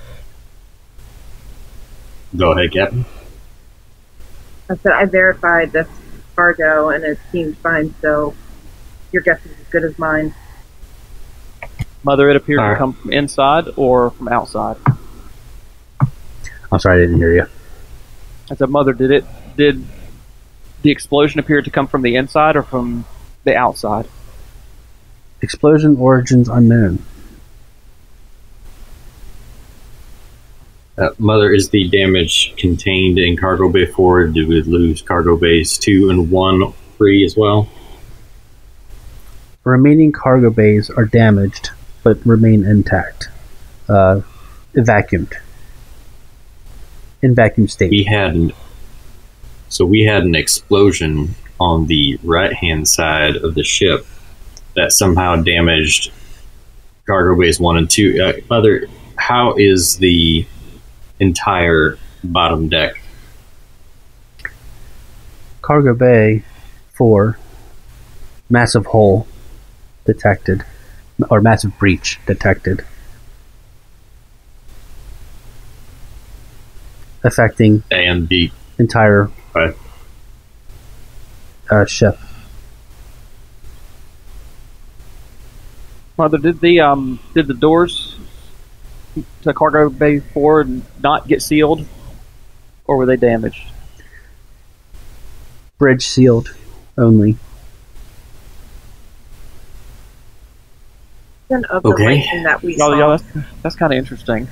[2.36, 3.04] Go ahead, Captain.
[4.68, 5.88] I said I verified this
[6.36, 7.94] cargo and it seemed fine.
[8.00, 8.34] So
[9.12, 10.34] your guess is as good as mine.
[12.02, 14.76] Mother, it appeared to come from inside or from outside.
[16.72, 17.46] I'm sorry I didn't hear you.
[18.50, 19.24] I said, Mother, did it
[19.56, 19.84] did
[20.82, 23.04] the explosion appear to come from the inside or from
[23.44, 24.06] the outside?
[25.42, 27.04] Explosion origins unknown.
[31.00, 34.26] Uh, Mother, is the damage contained in Cargo Bay 4?
[34.26, 37.68] Did we lose Cargo Bays 2 and 1 free as well?
[39.64, 41.70] Remaining cargo bays are damaged
[42.02, 43.28] but remain intact.
[43.88, 44.20] Uh,
[44.74, 45.32] vacuumed.
[47.22, 47.90] In vacuum state.
[47.90, 48.52] We had an,
[49.68, 54.06] so we had an explosion on the right hand side of the ship
[54.76, 56.12] that somehow damaged
[57.06, 58.22] cargo bays one and two.
[58.22, 58.86] Uh, Mother,
[59.16, 60.46] how is the
[61.20, 63.00] entire bottom deck?
[65.62, 66.42] Cargo Bay
[66.94, 67.38] 4.
[68.48, 69.28] Massive hole
[70.04, 70.64] detected.
[71.30, 72.84] Or massive breach detected.
[77.22, 79.76] Affecting A And the entire Right.
[81.70, 82.18] uh, ship.
[86.16, 88.16] Mother, did the um did the doors
[89.42, 91.86] to cargo bay four and not get sealed,
[92.86, 93.66] or were they damaged?
[95.78, 96.54] Bridge sealed
[96.98, 97.36] only.
[101.48, 102.04] Then of the Okay.
[102.04, 102.98] lightning that we Y'all, saw.
[102.98, 104.46] y'all, that's, that's kind of interesting.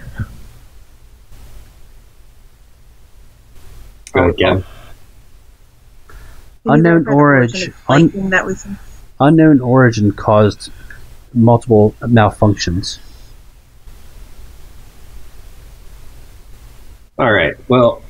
[4.13, 4.63] Go ahead, Captain.
[4.63, 6.17] Can
[6.65, 8.55] you Unknown origin- of lightning that we?
[9.21, 10.71] Unknown origin caused
[11.33, 12.99] multiple malfunctions.
[17.19, 17.55] All right.
[17.69, 18.03] Well,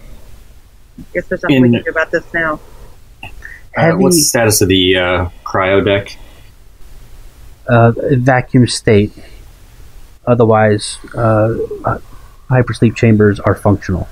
[1.15, 2.61] Guess there's nothing we can do about this now.
[3.23, 3.29] uh,
[3.73, 6.17] Heavy what's the status of the uh, cryo deck?
[7.69, 9.13] uh, vacuum state.
[10.27, 11.99] Otherwise, uh, uh,
[12.51, 14.09] hypersleep chambers are functional.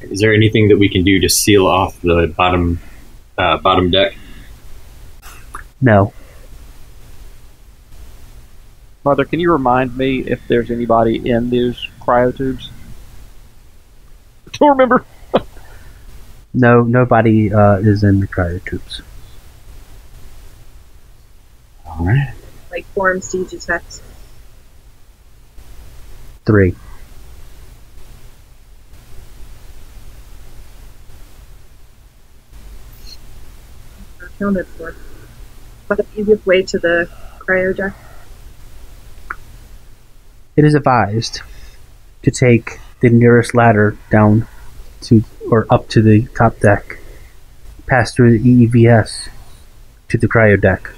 [0.00, 2.78] Is there anything that we can do to seal off the bottom
[3.36, 4.14] uh, bottom deck?
[5.80, 6.12] No.
[9.04, 12.68] Mother, can you remind me if there's anybody in these cryotubes?
[14.46, 15.04] I don't remember.
[16.54, 19.02] No, nobody uh, is in the cryotubes.
[21.86, 22.34] All right.
[22.70, 24.02] Like form siege attacks.
[26.46, 26.74] Three.
[34.38, 34.94] accounted for.
[35.86, 37.08] What's the easiest way to the
[37.40, 37.94] cryo deck?
[40.58, 41.42] It is advised
[42.24, 44.48] to take the nearest ladder down
[45.02, 46.98] to or up to the top deck,
[47.86, 49.28] pass through the EEVS
[50.08, 50.90] to the cryo deck.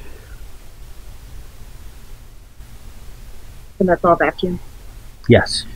[3.78, 4.60] And that's all vacuum.
[5.28, 5.66] Yes.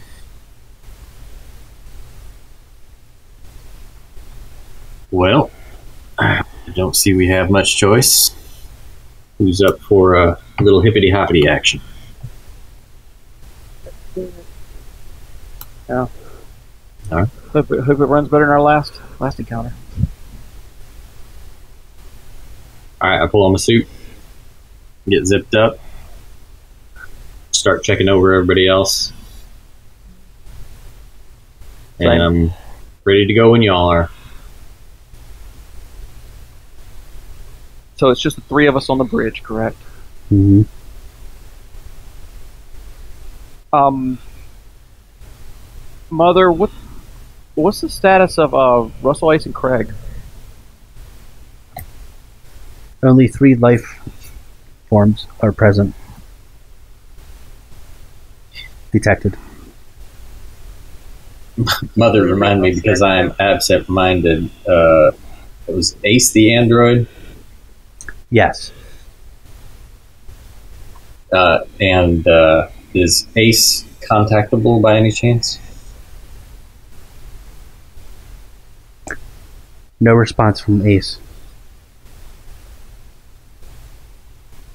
[5.10, 5.50] Well,
[6.16, 6.42] I
[6.74, 8.34] don't see we have much choice.
[9.36, 11.82] Who's up for a little hippity hoppity action?
[15.88, 19.72] Hope it, hope it runs better than our last last encounter.
[23.00, 23.86] All right, I pull on my suit,
[25.08, 25.78] get zipped up,
[27.52, 29.12] start checking over everybody else,
[32.00, 32.52] and I'm
[33.04, 34.10] ready to go when y'all are.
[37.96, 39.76] So it's just the three of us on the bridge, correct?
[40.28, 40.62] hmm
[43.72, 44.18] Um,
[46.14, 46.70] Mother, what
[47.56, 49.92] what's the status of uh, Russell Ace and Craig?
[53.02, 53.84] Only three life
[54.88, 55.92] forms are present.
[58.92, 59.36] Detected.
[61.96, 64.48] Mother, remind me because I am absent-minded.
[64.68, 65.10] Uh,
[65.66, 67.08] it was Ace the android,
[68.30, 68.70] Yes.
[71.32, 75.58] uh, and uh, is Ace contactable by any chance?
[80.04, 81.18] No response from Ace.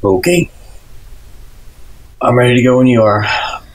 [0.04, 0.50] Okay,
[2.20, 3.24] I'm ready to go when you are.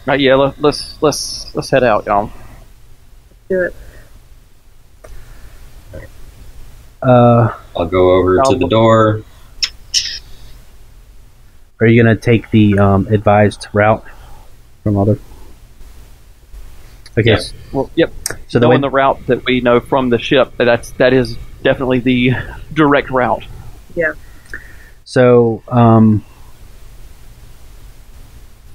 [0.08, 2.32] Uh, yeah, let, let's let's let's head out, y'all.
[3.48, 3.74] Do it.
[7.00, 9.22] Uh, I'll go over to the door.
[11.78, 14.04] are you gonna take the um, advised route
[14.82, 15.20] from other?
[17.16, 17.30] Okay.
[17.30, 17.52] Yes.
[17.72, 18.12] Well, yep.
[18.48, 21.12] So the Knowing way, the route that we know from the ship, that that's that
[21.12, 22.32] is definitely the
[22.72, 23.44] direct route.
[23.96, 24.12] Yeah.
[25.04, 26.24] So um,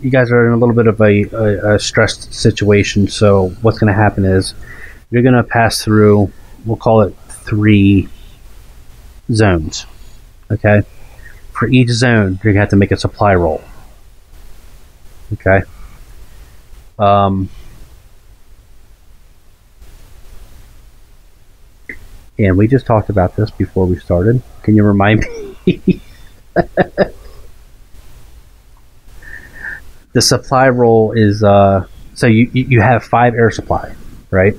[0.01, 3.07] you guys are in a little bit of a, a, a stressed situation.
[3.07, 4.53] So what's gonna happen is
[5.11, 6.31] you're gonna pass through.
[6.65, 8.09] We'll call it three
[9.31, 9.85] zones.
[10.51, 10.81] Okay.
[11.53, 13.61] For each zone, you're gonna have to make a supply roll.
[15.33, 15.61] Okay.
[16.97, 17.49] Um,
[22.39, 24.41] and we just talked about this before we started.
[24.63, 25.25] Can you remind
[25.65, 26.01] me?
[30.13, 33.93] the supply roll is uh, so you you have five air supply,
[34.31, 34.55] right?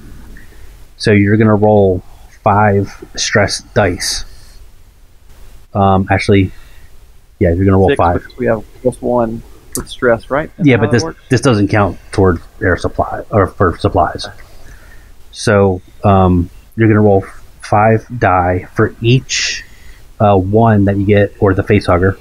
[0.98, 2.02] So you're gonna roll
[2.44, 4.24] five stress dice.
[5.72, 6.52] Um, actually,
[7.38, 8.26] yeah, you're gonna roll Six, five.
[8.36, 9.42] We have just plus one
[9.76, 10.50] with stress, right?
[10.56, 14.26] That's Yeah, but this this doesn't count toward air supply or for supplies.
[15.32, 17.24] So um, you're gonna roll
[17.70, 19.64] five die for each
[20.18, 22.18] uh, one that you get, or the face hugger.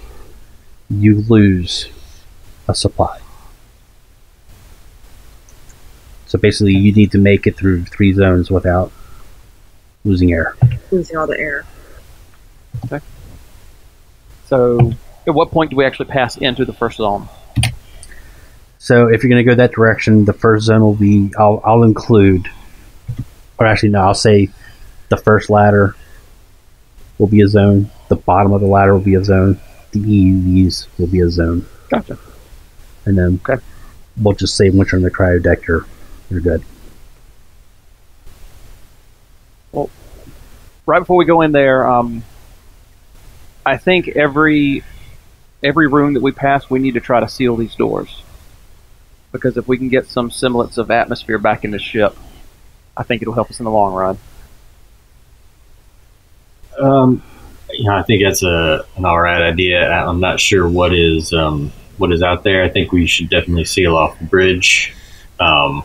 [0.89, 1.89] You lose
[2.67, 3.19] a supply.
[6.27, 8.91] So basically, you need to make it through three zones without
[10.05, 10.55] losing air.
[10.91, 11.65] Losing all the air.
[12.85, 13.03] Okay.
[14.45, 14.93] So,
[15.27, 17.27] at what point do we actually pass into the first zone?
[18.79, 21.83] So if you're going to go that direction, the first zone will be I'll I'll
[21.83, 22.47] include,
[23.57, 24.49] or actually no, I'll say
[25.09, 25.95] the first ladder
[27.17, 27.89] will be a zone.
[28.07, 29.59] The bottom of the ladder will be a zone.
[29.91, 32.17] The EEVs will be a zone, Gotcha.
[33.05, 33.61] and then Okay.
[34.21, 35.85] we'll just say once you're in the cryo deck, you're
[36.29, 36.63] you're good.
[39.71, 39.89] Well,
[40.85, 42.23] right before we go in there, um,
[43.65, 44.83] I think every
[45.63, 48.21] every room that we pass, we need to try to seal these doors
[49.31, 52.15] because if we can get some semblance of atmosphere back in the ship,
[52.95, 54.17] I think it'll help us in the long run.
[56.79, 57.21] Um,
[57.71, 59.89] you know, I think that's a an all right idea.
[59.89, 62.63] I'm not sure what is um, what is out there.
[62.63, 64.93] I think we should definitely seal off the bridge.
[65.39, 65.83] Um,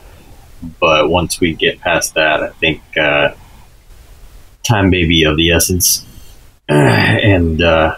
[0.81, 3.35] but once we get past that, I think uh,
[4.63, 6.07] time may be of the essence.
[6.69, 7.97] and uh,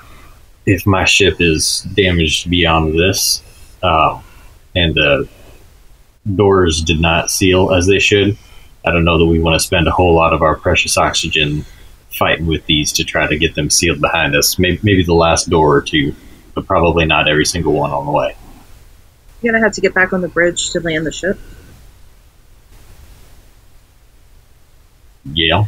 [0.66, 3.42] if my ship is damaged beyond this,
[3.82, 4.20] uh,
[4.74, 5.28] and the
[6.34, 8.36] doors did not seal as they should,
[8.84, 11.64] I don't know that we want to spend a whole lot of our precious oxygen
[12.16, 14.58] fighting with these to try to get them sealed behind us.
[14.58, 16.14] Maybe, maybe the last door or two,
[16.54, 18.36] but probably not every single one on the way.
[19.42, 21.38] You're gonna have to get back on the bridge to land the ship.
[25.32, 25.64] Yeah,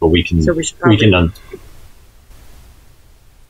[0.00, 1.32] but we can So we should we can un-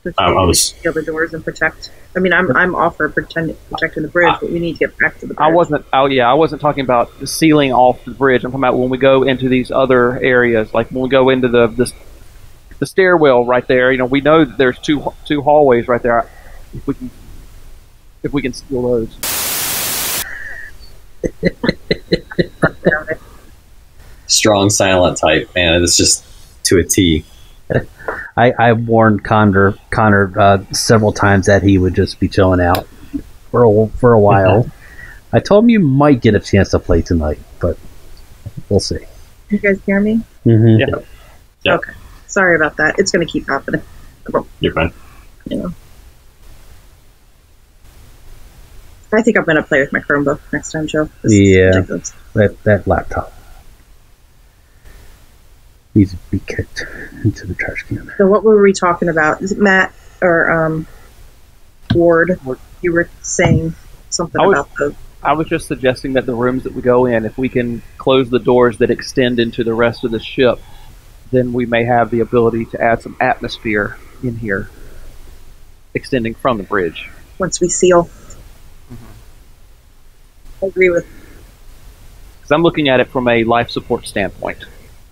[0.05, 1.91] Um, I- I was- seal the doors and protect.
[2.15, 4.97] I mean, I'm I'm all for pretend, protecting the bridge, but we need to get
[4.97, 5.45] back to the bridge.
[5.47, 5.85] I wasn't.
[5.93, 8.43] Oh yeah, I wasn't talking about sealing off the bridge.
[8.43, 11.47] I'm talking about when we go into these other areas, like when we go into
[11.47, 11.91] the the,
[12.79, 13.91] the stairwell right there.
[13.91, 16.27] You know, we know that there's two two hallways right there.
[16.73, 17.11] If we can,
[18.23, 19.15] if we can seal those.
[24.27, 25.49] strong silent type.
[25.55, 26.23] Man, it's just
[26.65, 27.25] to a T.
[27.73, 27.81] I
[28.37, 32.87] I, I warned Connor Connor uh, several times that he would just be chilling out
[33.51, 34.69] for a, for a while.
[35.33, 37.77] I told him you might get a chance to play tonight, but
[38.69, 38.99] we'll see.
[39.49, 40.21] You guys hear me?
[40.45, 40.79] Mm-hmm.
[40.79, 41.05] Yeah.
[41.63, 41.75] Yeah.
[41.75, 41.93] Okay.
[42.27, 42.95] Sorry about that.
[42.97, 43.81] It's going to keep happening.
[44.59, 44.93] You're fine.
[49.13, 51.09] I think I'm going to play with my Chromebook next time, Joe.
[51.21, 51.81] This Yeah.
[52.33, 53.33] That that laptop
[55.93, 56.85] needs to be kicked
[57.23, 58.11] into the trash can.
[58.17, 59.41] So what were we talking about?
[59.41, 60.87] Is it Matt or um,
[61.93, 62.39] Ward?
[62.45, 62.59] Ward.
[62.81, 63.75] You were saying
[64.09, 64.95] something was- about the.
[65.23, 68.31] I was just suggesting that the rooms that we go in, if we can close
[68.31, 70.59] the doors that extend into the rest of the ship,
[71.31, 74.67] then we may have the ability to add some atmosphere in here,
[75.93, 77.07] extending from the bridge.
[77.37, 78.09] Once we seal.
[80.63, 81.05] I agree with.
[82.37, 84.65] Because I'm looking at it from a life support standpoint.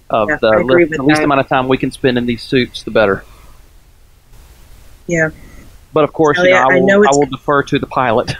[0.09, 2.17] Of Yeah, the, I agree le- with the least amount of time we can spend
[2.17, 3.23] in these suits, the better.
[5.07, 5.29] Yeah.
[5.93, 7.87] But of course, you know, I I will, know I it's- will defer to the
[7.87, 8.35] pilot.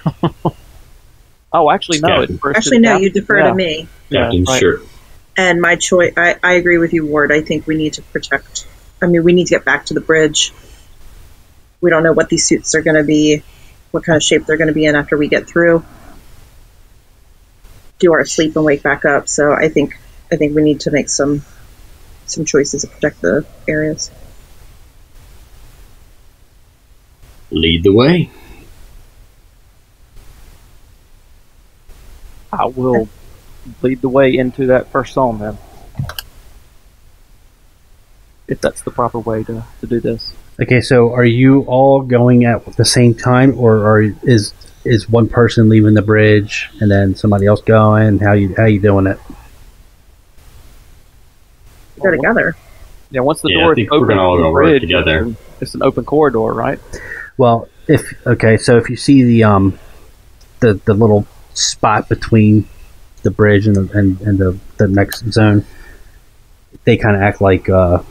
[1.54, 2.22] oh, actually, no.
[2.22, 2.94] It Actually, no.
[2.94, 3.88] cap- You defer yeah, to me.
[4.10, 4.60] yeah, Captain, right.
[4.60, 4.82] sure.
[5.38, 6.14] And my choice.
[6.18, 7.32] I, I agree with you, Ward.
[7.32, 8.68] I think we need to protect.
[9.02, 10.52] I mean, we need to get back to the bridge.
[11.82, 13.42] We don't know what these suits are going to be,
[13.92, 15.86] what kind of shape they're going to be in after we get through.
[18.00, 19.28] Do our sleep and wake back up.
[19.30, 19.98] So I think
[20.32, 21.44] I think we need to make some
[22.32, 24.12] some choices to protect the areas.
[27.52, 28.30] Lead the way.
[32.52, 33.08] I will
[33.82, 35.58] lead the way into that first zone then.
[38.48, 40.34] If that's the proper way to, to do this.
[40.62, 44.54] Okay, so are you all going at the same time, or are is
[44.84, 48.20] is one person leaving the bridge and then somebody else going?
[48.20, 49.20] How you how you doing it?
[52.02, 52.56] Go together.
[53.12, 54.66] Yeah, once the Yeah, I door is think we're open gonna all to the work
[54.66, 55.36] bridge, together.
[55.62, 56.80] It's an, open corridor, right?
[57.38, 59.80] Well, if okay, so if you see the um
[60.60, 62.68] the the little spot between
[63.24, 65.66] the bridge and the and, and the the next zone,
[66.84, 68.04] they kind of act like uh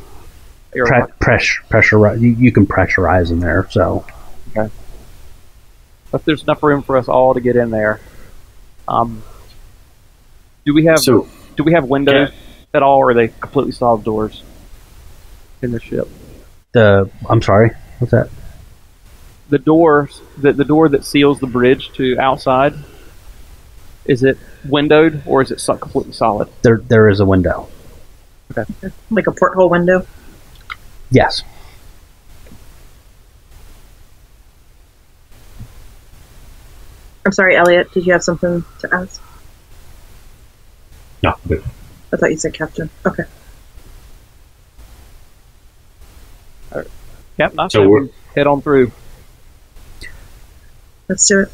[0.74, 3.68] You're pre- pressure pressure you, you can pressurize in there.
[3.70, 4.04] So
[4.56, 4.72] okay.
[6.12, 8.00] If there's enough room for us all to get in there,
[8.88, 9.22] um,
[10.64, 12.30] do we have So, do we have windows
[12.74, 14.42] at all, or are they completely solid doors
[15.62, 16.08] in the ship?
[16.72, 18.28] the I'm sorry, what's that?
[19.48, 22.74] The doors, the, the door that seals the bridge to outside,
[24.04, 26.48] is it windowed or is it completely solid?
[26.62, 27.68] There there is a window.
[28.56, 28.92] Okay.
[29.10, 30.06] Like a porthole window.
[31.10, 31.42] Yes.
[37.24, 37.92] I'm sorry, Elliot.
[37.92, 39.22] Did you have something to ask?
[41.22, 41.62] no, good.
[42.12, 42.90] I thought you said captain.
[43.06, 43.24] Okay.
[47.38, 48.90] Yep, not So we're- head on through.
[51.08, 51.52] Let's do it.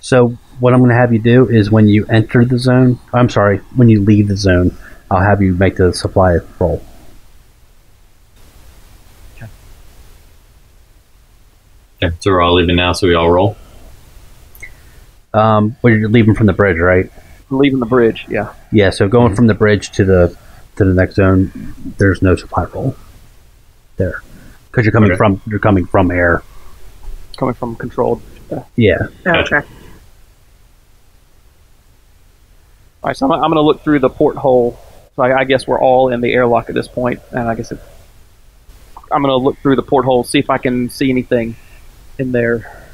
[0.00, 0.28] So
[0.60, 3.58] what I'm going to have you do is when you enter the zone, I'm sorry,
[3.74, 4.74] when you leave the zone,
[5.10, 6.82] I'll have you make the supply roll.
[12.02, 13.56] Okay, so we're all leaving now, so we all roll.
[15.32, 17.10] Um, but you're leaving from the bridge, right?
[17.50, 18.52] Leaving the bridge, yeah.
[18.72, 18.90] Yeah.
[18.90, 20.36] So going from the bridge to the
[20.76, 22.96] to the next zone, there's no supply roll
[23.96, 24.22] there
[24.70, 25.16] because you're coming Okay.
[25.16, 26.42] from you're coming from air.
[27.36, 28.20] Coming from controlled.
[28.76, 28.96] Yeah.
[29.02, 29.56] Oh, Gotcha.
[29.58, 29.66] okay.
[33.02, 34.78] All right, so I'm, I'm going to look through the porthole.
[35.14, 37.70] So I, I guess we're all in the airlock at this point, and I guess
[37.72, 37.78] it,
[39.12, 41.56] I'm going to look through the porthole, see if I can see anything
[42.18, 42.85] in there.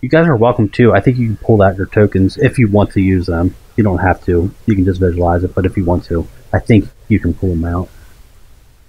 [0.00, 0.92] You guys are welcome too.
[0.92, 3.54] I think you can pull out your tokens if you want to use them.
[3.76, 4.50] You don't have to.
[4.66, 7.50] You can just visualize it, but if you want to, I think you can pull
[7.50, 7.88] them out.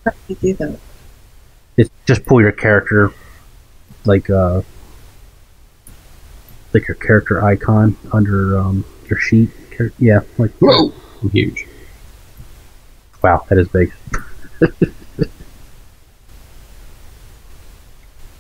[0.05, 0.79] How do you do that?
[1.77, 3.11] It's just pull your character,
[4.05, 4.61] like uh,
[6.73, 9.49] like your character icon under um, your sheet.
[9.75, 10.93] Char- Yeah, like Whoa!
[11.21, 11.67] I'm huge.
[13.21, 13.93] wow, that is big.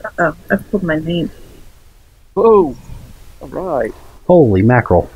[0.03, 1.29] Uh oh, I pulled my name.
[2.33, 2.75] Whoa!
[3.41, 3.93] All right.
[4.25, 5.09] Holy mackerel!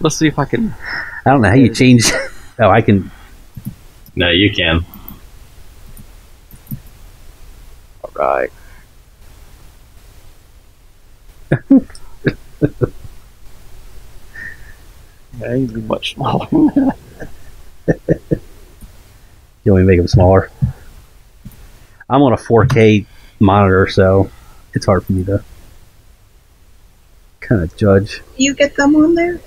[0.00, 0.74] Let's see if I can.
[1.24, 2.10] I don't know how you change.
[2.58, 3.10] oh, I can.
[4.16, 4.84] No, you can.
[8.02, 8.50] All right.
[15.38, 16.48] yeah, he'd be much smaller.
[19.64, 20.50] You want me to make them smaller?
[22.12, 23.06] I'm on a 4K
[23.40, 24.30] monitor, so
[24.74, 25.42] it's hard for me to
[27.40, 28.20] kind of judge.
[28.36, 29.40] You get them on there?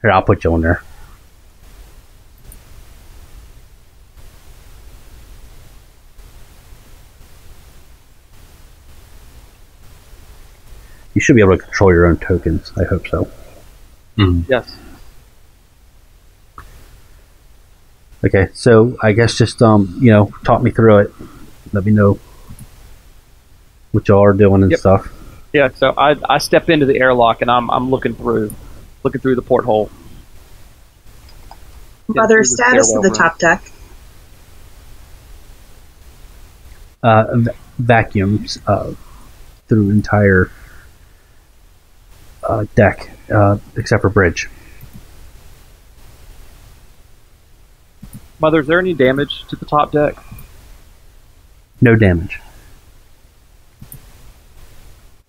[0.00, 0.82] Here, I'll put you on there.
[11.12, 12.72] You should be able to control your own tokens.
[12.78, 13.30] I hope so.
[14.16, 14.48] Mm.
[14.48, 14.74] Yes.
[18.24, 21.14] Okay, so I guess just um, you know, talk me through it.
[21.72, 22.18] Let me know
[23.92, 24.80] what y'all are doing and Yep.
[24.80, 25.12] stuff.
[25.52, 25.68] Yeah.
[25.74, 28.52] So I I step into the airlock and I'm I'm looking through,
[29.02, 29.90] looking through the porthole.
[32.08, 33.70] Mother, through the status of the stairwell top deck.
[37.02, 38.92] Uh, v- vacuums uh,
[39.68, 40.50] through entire
[42.42, 44.48] uh, deck, uh, except for bridge.
[48.40, 50.16] Mother, is there any damage to the top deck?
[51.80, 52.40] No damage.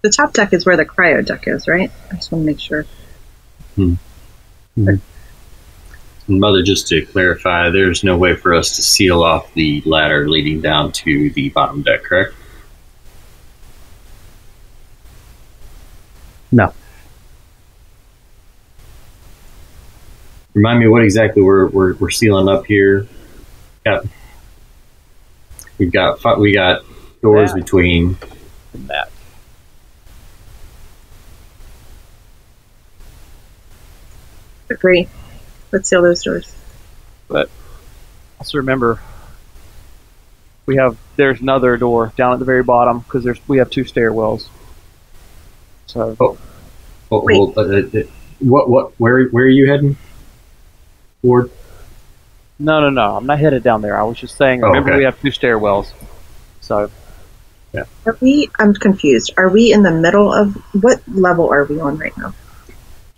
[0.01, 1.91] The top deck is where the cryo deck is, right?
[2.11, 2.85] I just want to make sure.
[3.75, 3.95] Hmm.
[6.27, 10.61] Mother, just to clarify, there's no way for us to seal off the ladder leading
[10.61, 12.33] down to the bottom deck, correct?
[16.51, 16.73] No.
[20.55, 23.07] Remind me what exactly we're we're, we're sealing up here.
[23.85, 24.05] Got
[25.77, 26.83] we've got we got
[27.21, 27.59] doors That.
[27.59, 28.17] between.
[28.73, 29.09] In that.
[34.69, 35.07] Agree.
[35.71, 36.53] Let's seal those doors.
[37.27, 37.49] But
[38.39, 38.99] also remember,
[40.65, 43.83] we have there's another door down at the very bottom because there's we have two
[43.83, 44.47] stairwells.
[45.87, 46.37] So Oh,
[47.23, 47.35] Wait.
[47.35, 48.03] hold- uh, uh, uh,
[48.39, 49.97] what what where where are you heading?
[51.25, 51.51] Ward.
[52.59, 53.99] no, no, no, I'm not headed down there.
[53.99, 54.63] I was just saying.
[54.63, 54.97] Oh, Remember, okay.
[54.99, 55.91] we have two stairwells.
[56.61, 56.89] So
[57.73, 57.83] Yeah.
[58.05, 58.49] Are we?
[58.59, 59.33] I'm confused.
[59.37, 62.33] Are we in the middle of what level are we on right now?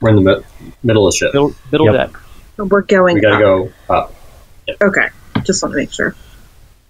[0.02, 1.34] We're in the mi- middle of the ship.
[1.34, 2.12] middle, middle Yep.
[2.14, 2.22] deck.
[2.58, 3.16] We're going.
[3.16, 3.42] We gotta up.
[3.42, 4.14] go up.
[4.82, 5.08] Okay,
[5.44, 6.16] just want to make sure.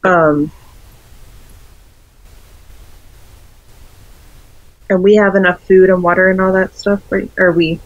[0.04, 0.52] Um,
[4.90, 7.30] and we have enough food and water and all that stuff, right?
[7.38, 7.80] Are we?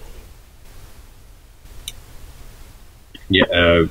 [3.32, 3.88] Yeah, uh,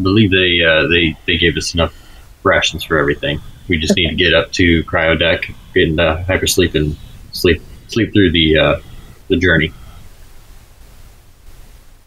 [0.00, 1.94] believe they uh, they they gave us enough
[2.42, 3.40] rations for everything.
[3.68, 6.96] We just need to get up to cryo deck, get into hypersleep, and
[7.32, 8.80] sleep sleep through the uh,
[9.28, 9.72] the journey.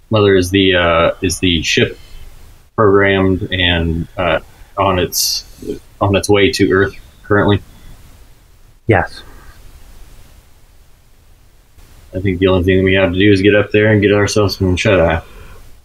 [0.09, 1.99] Mother is the uh, is the ship
[2.75, 4.39] programmed and uh,
[4.77, 5.45] on its
[6.01, 7.61] on its way to Earth currently.
[8.87, 9.21] Yes.
[12.15, 14.11] I think the only thing we have to do is get up there and get
[14.11, 15.21] ourselves some shut eye.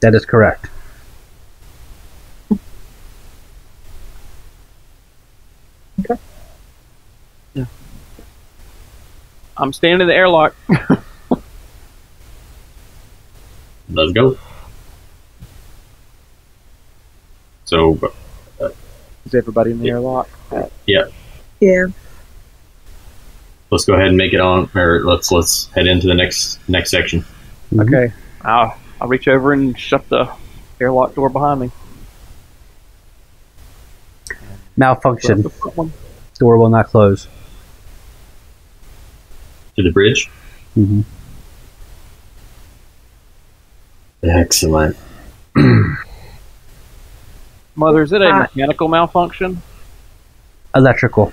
[0.00, 0.68] That is correct.
[9.58, 10.54] I'm standing in the airlock.
[13.90, 14.38] Let's go.
[17.64, 17.98] So
[19.26, 20.28] Is everybody in the airlock?
[20.86, 21.06] Yeah.
[21.60, 21.86] Yeah.
[23.70, 26.90] Let's go ahead and make it on, or let's let's head into the next next
[26.90, 27.24] section.
[27.72, 27.82] Mhm.
[27.86, 28.14] Okay.
[28.42, 30.30] I'll I'll reach over and shut the
[30.80, 31.70] airlock door behind me.
[34.76, 35.44] Malfunction.
[36.38, 37.26] Door will not close.
[39.78, 40.28] To the bridge.
[40.74, 41.02] hmm
[44.24, 44.96] Excellent.
[47.76, 49.62] Mother, is it a Uh, mechanical malfunction?
[50.74, 51.32] Electrical.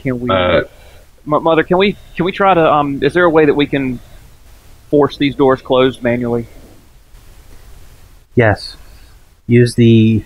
[0.00, 0.64] Can we, Uh,
[1.24, 1.62] Mother?
[1.62, 2.70] Can we can we try to?
[2.72, 3.98] Um, is there a way that we can
[4.90, 6.46] force these doors closed manually?
[8.34, 8.76] Yes.
[9.46, 10.22] Use the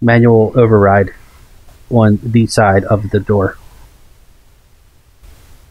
[0.00, 1.14] manual override
[1.90, 3.58] on the side of the door.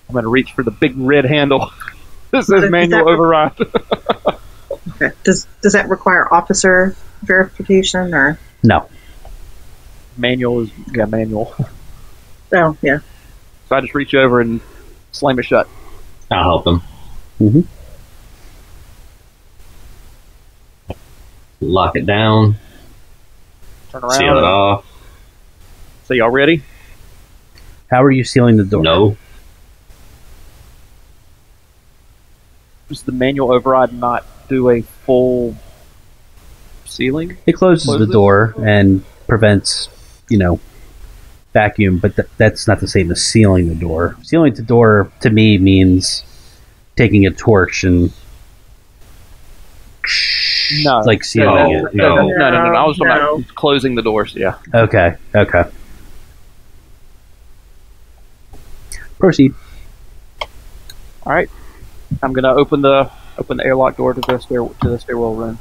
[0.09, 1.71] I'm going to reach for the big red handle.
[2.31, 3.51] this is does manual that- override.
[4.95, 5.15] Okay.
[5.23, 8.37] Does Does that require officer verification or?
[8.63, 8.89] No.
[10.17, 11.55] manual is yeah manual.
[12.53, 12.99] Oh, yeah.
[13.69, 14.59] So I just reach over and
[15.13, 15.67] slam it shut.
[16.29, 16.81] I'll help them.
[17.39, 17.65] Mhm.
[21.61, 22.55] Lock it down.
[23.91, 24.11] Turn around.
[24.19, 24.85] Seal it off.
[26.03, 26.61] So y'all ready?
[27.89, 28.83] How are you sealing the door?
[28.83, 29.17] No.
[32.89, 35.55] Does the manual override not do a full
[36.85, 37.37] sealing?
[37.45, 38.11] It closes Close the it?
[38.11, 39.89] door and prevents,
[40.29, 40.59] you know,
[41.53, 44.17] vacuum, but th- that's not the same as sealing the door.
[44.23, 46.23] Sealing the door to me means
[46.95, 48.11] taking a torch and
[50.83, 50.99] No.
[51.05, 51.95] like sealing No, it.
[51.95, 52.15] no.
[52.15, 52.79] no, no, no, no.
[52.79, 53.35] I was talking No.
[53.35, 54.35] about closing the doors.
[54.35, 54.55] Yeah.
[54.73, 55.63] Okay, okay.
[59.23, 59.53] Proceed.
[60.41, 61.49] All right.
[62.21, 65.59] I'm gonna open the open the airlock door to the stair to the stairwell room.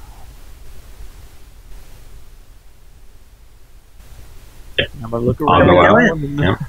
[4.81, 6.21] I'm gonna look I'll around.
[6.21, 6.59] go out.
[6.59, 6.67] Yeah.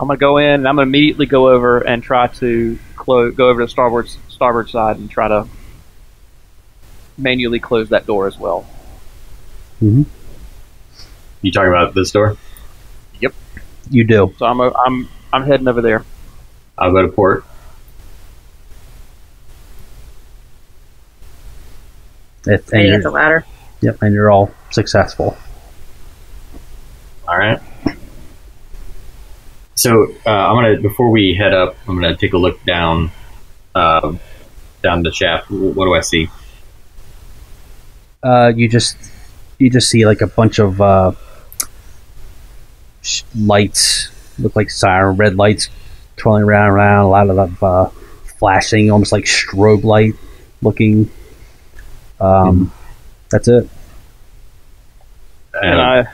[0.00, 3.50] I'm gonna go in and I'm gonna immediately go over and try to close, go
[3.50, 5.46] over to the starboard starboard side and try to
[7.18, 8.62] manually close that door as well.
[9.78, 10.04] Hmm.
[11.42, 12.38] You talking about this door?
[13.20, 13.34] Yep.
[13.90, 14.34] You do.
[14.38, 16.02] So I'm i I'm I'm heading over there.
[16.78, 17.44] I'll go to port.
[22.46, 23.46] It, and Heading you're, the ladder.
[23.80, 25.36] yep, and you're all successful.
[27.26, 27.58] All right.
[29.76, 33.10] So uh, I'm gonna before we head up, I'm gonna take a look down,
[33.74, 34.14] uh,
[34.82, 35.50] down the shaft.
[35.50, 36.28] What do I see?
[38.22, 38.96] Uh, you just
[39.58, 41.12] you just see like a bunch of uh,
[43.02, 45.70] sh- lights, look like siren red lights
[46.24, 47.04] twirling around and around.
[47.04, 47.90] A lot of uh,
[48.38, 50.14] flashing, almost like strobe light
[50.62, 51.10] looking.
[52.18, 52.72] Um,
[53.30, 53.68] That's it.
[55.52, 56.06] And I,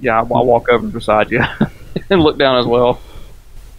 [0.00, 1.42] yeah, I'll, I'll walk over beside you
[2.10, 3.00] and look down as well.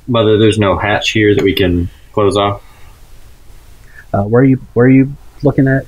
[0.08, 2.64] Mother, there's no hatch here that we can close off.
[4.14, 4.58] Uh, where are you?
[4.74, 5.14] Where are you
[5.44, 5.86] looking at?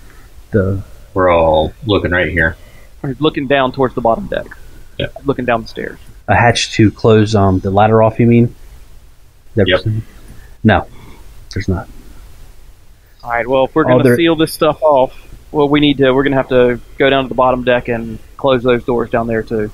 [0.51, 0.83] The
[1.13, 2.57] We're all looking right here.
[3.01, 4.47] Or looking down towards the bottom deck.
[4.97, 5.07] Yeah.
[5.23, 5.99] Looking down the stairs.
[6.27, 8.19] a hatch to close um the ladder off.
[8.19, 8.55] You mean?
[9.55, 9.81] That- Yep.
[10.63, 10.87] No,
[11.53, 11.87] there's not.
[13.23, 13.47] All right.
[13.47, 15.13] Well, if we're going to there- seal this stuff off,
[15.51, 16.11] well, we need to.
[16.11, 19.09] We're going to have to go down to the bottom deck and close those doors
[19.09, 19.71] down there too.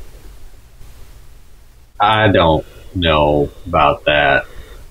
[1.99, 2.65] I don't
[2.95, 4.45] know about that.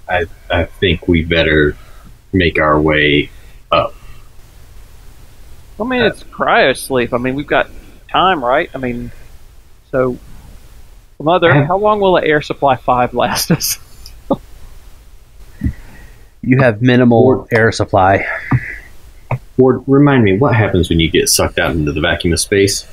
[0.08, 1.76] I I think we better
[2.32, 3.30] make our way
[3.70, 3.94] up.
[5.78, 7.12] I mean, it's cryo sleep.
[7.12, 7.68] I mean, we've got
[8.10, 8.70] time, right?
[8.74, 9.10] I mean,
[9.90, 10.18] so,
[11.20, 13.78] mother, I- how long will the air supply five last us?
[16.42, 18.26] You have minimal air supply.
[19.56, 22.86] Ward, remind me what happens when you get sucked out into the vacuum of space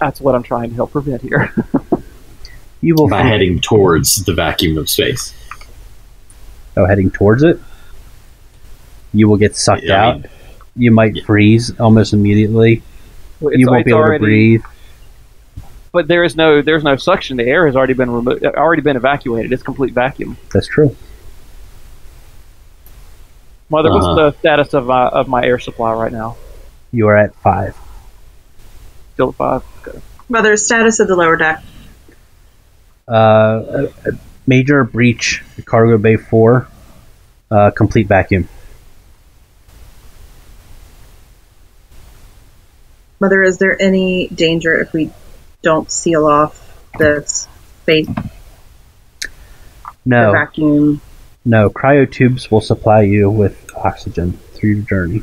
[0.00, 1.52] That's what I'm trying to help prevent here.
[2.80, 5.34] You will by heading towards the vacuum of space.
[6.76, 7.58] oh, heading towards it.
[9.12, 10.26] You will get sucked Yeah, I out.
[10.76, 11.24] you might yeah.
[11.24, 12.74] freeze almost immediately.
[13.40, 14.62] It's- you won't be able already- to breathe.
[15.90, 17.36] But there is no there's no suction.
[17.36, 19.52] The air has already been removed, uh, already been evacuated.
[19.52, 20.36] It's complete vacuum.
[20.52, 20.94] That's true.
[23.70, 24.14] Mother, Uh-huh.
[24.14, 26.36] what's the status of my of my air supply right now?
[26.92, 27.76] You are at five.
[29.14, 29.62] Still at five.
[29.86, 29.98] Okay.
[30.28, 31.62] Mother, status of the lower deck.
[33.06, 34.12] Uh, a- a
[34.46, 36.66] major breach, cargo bay four,
[37.50, 38.48] uh, complete vacuum.
[43.20, 45.10] Mother, is there any danger if we
[45.62, 46.64] don't seal off
[46.98, 47.48] this
[47.82, 48.08] space
[50.04, 51.00] No, the vacuum?
[51.48, 51.70] No.
[51.70, 55.22] Cryo tubes will supply you with oxygen through your journey.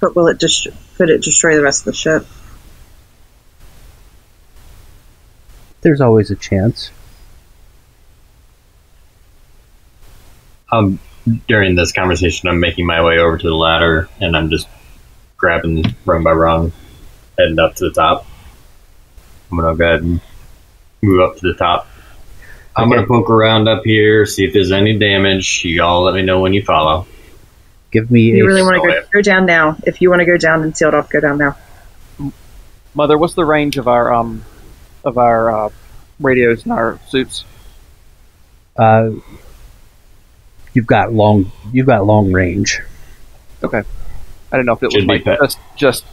[0.00, 0.66] But will it just
[0.96, 2.26] could it destroy the rest of the ship?
[5.82, 6.90] There's always a chance.
[10.72, 10.98] Um,
[11.46, 14.66] during this conversation, I'm making my way over to the ladder, and I'm just
[15.36, 16.72] grabbing rung by rung,
[17.38, 18.26] heading up to the top.
[19.50, 20.20] I'm gonna go ahead and
[21.06, 21.88] move up to the top.
[22.74, 22.96] I'm Okay.
[22.96, 25.64] gonna poke around up here, see if there's any damage.
[25.64, 27.06] You all let me know when you follow.
[27.90, 29.76] Give me You a really want to go, go down now.
[29.84, 31.56] If you want to go down and seal it off, go down now.
[32.94, 34.44] Mother, what's the range of our um
[35.04, 35.68] of our uh,
[36.20, 37.44] radios and our suits?
[38.76, 39.10] Uh,
[40.74, 41.50] you've got long.
[41.72, 42.80] You've got long range.
[43.62, 43.78] Okay.
[44.52, 45.38] I didn't know if it was Should be like pet.
[45.40, 46.04] just just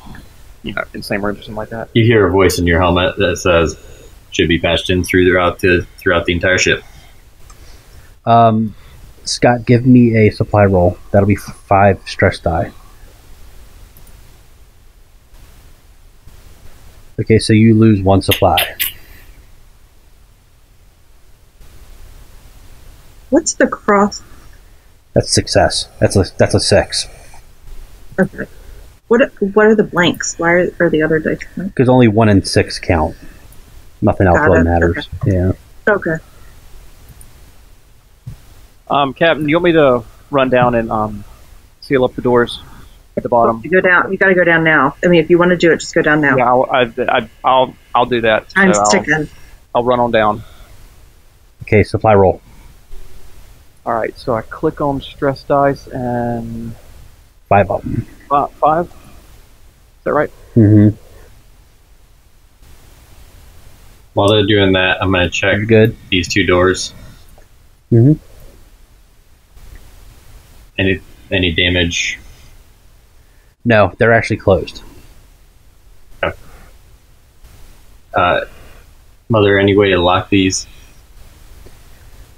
[0.63, 1.89] you know in the same room or something like that.
[1.93, 3.77] You hear a voice in your helmet that says,
[4.33, 6.83] "Should be patched in throughout the throughout the entire ship."
[8.25, 8.75] Um,
[9.25, 10.97] Scott, give me a supply roll.
[11.11, 12.71] That'll be five stress die.
[17.19, 18.75] Okay, so you lose one supply.
[23.29, 24.21] What's the cross?
[25.13, 25.87] That's success.
[25.99, 27.07] That's a that's a six
[28.19, 28.45] Okay.
[29.07, 30.37] What what are the blanks?
[30.37, 31.73] Why are, are the other dice blank?
[31.73, 33.15] because only one and six count.
[34.03, 34.63] Nothing else really it.
[34.65, 35.09] matters.
[35.25, 35.53] Yeah.
[35.87, 36.17] Okay.
[38.89, 41.23] Um, Captain, you want me to run down and um
[41.81, 42.59] seal up the doors
[43.15, 43.61] at the bottom?
[43.63, 44.11] You go down.
[44.11, 44.95] You got to go down now.
[45.03, 46.35] I mean, if you want to do it, just go down now.
[46.37, 48.49] Yeah, I'll, I, I, I'll I'll do that.
[48.49, 49.29] Time's So I'll, ticking.
[49.73, 50.43] I'll run on down.
[51.63, 52.41] Okay, supply roll.
[53.85, 56.75] All right, so I click on stress dice and
[57.49, 58.05] Five of them.
[58.29, 58.85] fi- five.
[58.87, 60.29] Is that right?
[60.55, 60.95] Mm-hmm.
[64.13, 65.95] While they're doing that, I'm gonna check You're good.
[66.09, 66.93] these two doors.
[67.91, 68.17] Mhm.
[70.77, 70.99] Any
[71.31, 72.19] any damage?
[73.65, 74.81] No, they're actually closed.
[78.13, 78.41] Uh,
[79.29, 80.67] Mother, any way to lock these?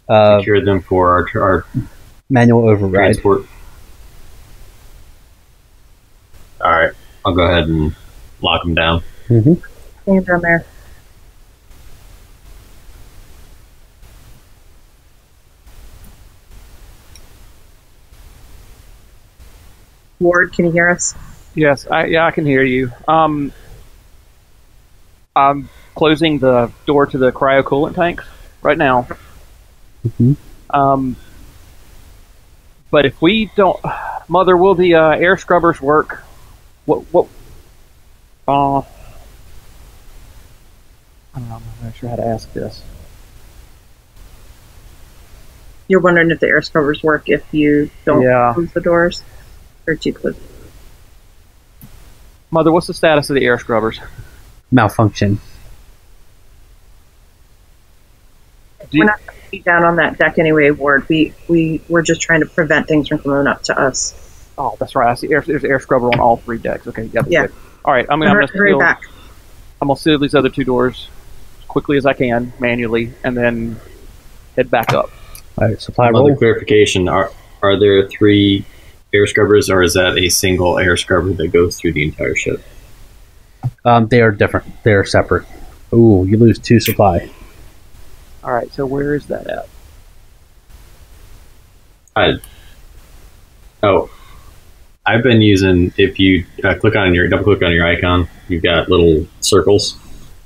[0.08, 1.66] Uh, Secure them for our, our
[2.30, 2.94] manual override.
[3.16, 3.42] transport?
[6.62, 6.92] All right,
[7.26, 7.94] I'll go ahead and
[8.42, 9.04] lock them down.
[9.28, 9.56] hmm
[10.04, 10.66] Stand down there.
[20.20, 21.14] Ward, can you hear us?
[21.54, 22.92] Yes, I, yeah, I can hear you.
[23.08, 23.52] Um,
[25.36, 28.26] I'm closing the door to the cryo coolant tanks
[28.62, 29.08] right now.
[30.08, 30.36] Mhm.
[30.70, 31.16] Um,
[32.92, 33.80] but if we don't,
[34.28, 36.24] Mother, will the uh, air scrubbers work?
[36.86, 37.02] What?
[37.12, 37.28] What?
[38.48, 38.84] Uh, I
[41.36, 41.56] don't know.
[41.56, 42.84] I'm not sure how to ask this.
[45.88, 48.54] You're wondering if the air scrubbers work if you don't Yeah.
[48.54, 49.24] close the doors?
[49.88, 50.36] Or do you close?
[52.52, 54.00] Mother, what's the status of the air scrubbers?
[54.72, 55.40] Malfunction.
[58.92, 61.08] Do We're not going to be down on that deck anyway, Ward.
[61.10, 64.14] We, we, we're just trying to prevent things from coming up to us.
[64.58, 65.10] Oh, that's right.
[65.10, 65.32] I see.
[65.34, 66.88] Air, there's air scrubber on all three decks.
[66.88, 67.10] Okay, yeah.
[67.14, 67.42] that's Yeah.
[67.48, 67.56] good.
[67.84, 68.06] All right.
[68.10, 69.02] I'm, gonna- I'm gonna hurry seal, back.
[69.82, 71.10] I'm gonna seal these other two doors
[71.60, 73.80] as quickly as I can manually, and then
[74.56, 75.10] head back up.
[75.58, 76.38] All right, supply Another roll.
[76.38, 77.32] clarification: Are
[77.62, 78.66] are there three
[79.16, 82.62] air scrubbers, or is that a single air scrubber that goes through the entire ship?
[83.84, 84.84] Um, they are different.
[84.84, 85.48] They are separate.
[85.94, 87.30] Ooh, you lose two supply.
[88.44, 88.72] All right.
[88.74, 89.68] So where is that at?
[92.16, 92.40] I
[93.84, 94.10] oh,
[95.06, 95.94] I've been using.
[95.98, 99.98] If you uh, click on your double click on your icon, you've got little circles.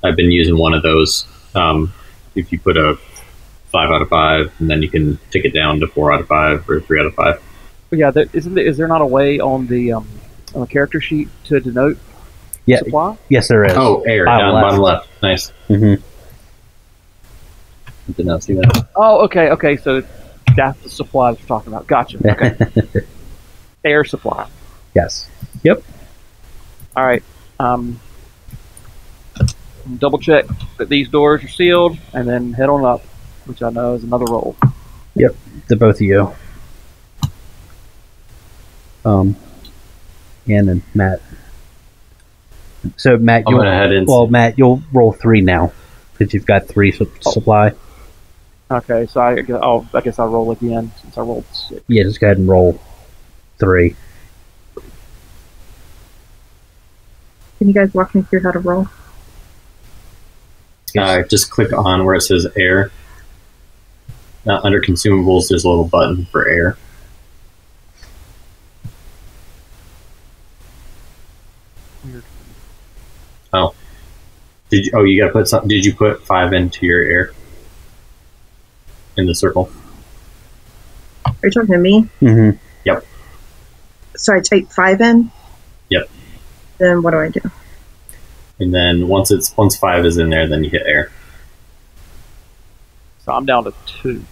[0.04, 1.26] I've been using one of those.
[1.56, 1.94] Um,
[2.36, 2.98] if you put a
[3.72, 6.28] five out of five, and then you can tick it down to four out of
[6.28, 7.42] five or three out of five.
[7.90, 10.08] But yeah, there, isn't there, is there not a way on the um,
[10.54, 11.98] on the character sheet to denote
[12.66, 13.18] Yeah, supply?
[13.30, 13.74] yes, there is.
[13.76, 14.64] Oh, air Bottom down left.
[14.64, 15.08] bottom left.
[15.24, 15.54] Nice.
[15.70, 16.02] Mhm.
[18.16, 18.88] Did not see that.
[18.96, 19.78] Oh, okay, okay.
[19.78, 20.04] So
[20.56, 21.88] that's the supply that you're talking about.
[21.88, 22.18] Gotcha.
[22.30, 23.06] Okay.
[23.86, 24.48] air supply.
[24.96, 25.30] yes.
[25.64, 25.82] Yep.
[26.96, 27.24] All right.
[27.60, 28.00] Um,
[29.98, 30.46] double check
[30.78, 33.02] that these doors are sealed, and then head on up,
[33.46, 34.56] which I know is another roll.
[35.16, 35.36] Yep.
[35.68, 36.32] The both of you.
[39.06, 39.36] Um,
[40.48, 41.22] Ann and Matt.
[42.98, 44.06] So Matt, I'm you'll gonna head in.
[44.06, 45.72] well, Matt, you'll roll three now
[46.18, 47.74] because you've got three su- supply.
[48.72, 51.82] Okay, so I guess, oh, I guess I'll roll again since I rolled six.
[51.88, 52.80] Yeah, just go ahead and roll
[53.58, 53.96] three.
[57.58, 58.88] Can you guys walk me through how to roll?
[60.98, 62.92] Uh, just click on where it says air.
[64.48, 66.78] Uh, under consumables, there's a little button for air.
[74.70, 74.92] Did you?
[74.96, 75.68] Oh, you got to put some.
[75.68, 77.32] Did you put five into your air
[79.18, 79.72] in the circle?
[81.26, 82.10] Are you talking to me?
[82.22, 82.58] Mm-hmm.
[82.86, 83.06] Yep.
[84.16, 85.32] So I type five in?
[85.90, 86.10] Yep.
[86.78, 87.42] Then what do I do?
[88.60, 91.12] And then once it's once five is in there, then you hit air.
[93.20, 94.24] So I'm down to two.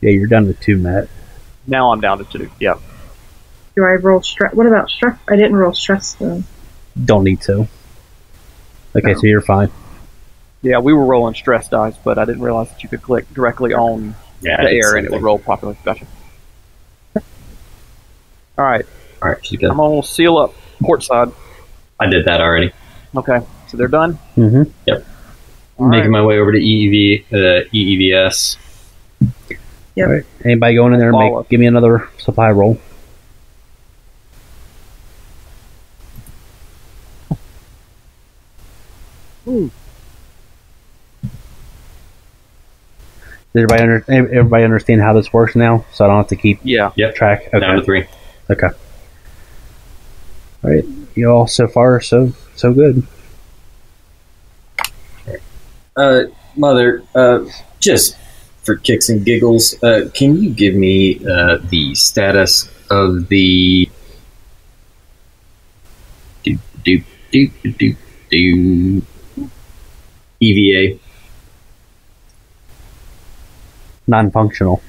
[0.00, 1.08] Yeah, you're down to two, Matt.
[1.66, 2.50] Now I'm down to two.
[2.60, 2.78] Yeah.
[3.76, 4.54] Do I roll stress?
[4.54, 5.18] What about stress?
[5.28, 6.42] I didn't roll stress though.
[7.04, 7.68] Don't need to.
[8.98, 9.70] Okay, so you're fine.
[10.62, 13.72] Yeah, we were rolling stress dice, but I didn't realize that you could click directly
[13.74, 15.76] on Yeah, the air and it would roll properly.
[15.84, 16.06] Gotcha.
[17.16, 17.22] All
[18.64, 18.84] right,
[19.22, 19.70] All right, she's good.
[19.70, 21.28] I'm gonna seal up port side.
[22.00, 22.72] I did that already.
[23.14, 23.38] Okay,
[23.68, 24.18] so they're done.
[24.36, 24.90] Mm-hmm.
[25.78, 26.20] All Making right.
[26.20, 28.56] my way over to EEV, uh, EEVs.
[29.94, 30.08] Yep.
[30.08, 30.24] All right.
[30.44, 31.10] Anybody going in there?
[31.10, 32.80] and Make, give me another supply roll.
[39.48, 39.70] Ooh.
[43.54, 45.84] Does everybody under, everybody understand how this works now?
[45.92, 46.92] So I don't have to keep Yeah.
[46.96, 47.14] yep.
[47.14, 47.46] track.
[47.48, 47.60] Okay.
[47.60, 48.06] Down to three.
[48.50, 48.68] Okay.
[50.64, 50.84] All right.
[51.14, 53.06] You all so far so so good.
[55.96, 56.24] Uh,
[56.56, 57.44] mother, uh,
[57.80, 58.16] just
[58.62, 63.88] for kicks and giggles, uh, can you give me uh, the status of the
[66.44, 67.96] do do do do
[68.30, 69.02] do
[70.40, 70.98] EVA?
[74.06, 74.82] Non-functional.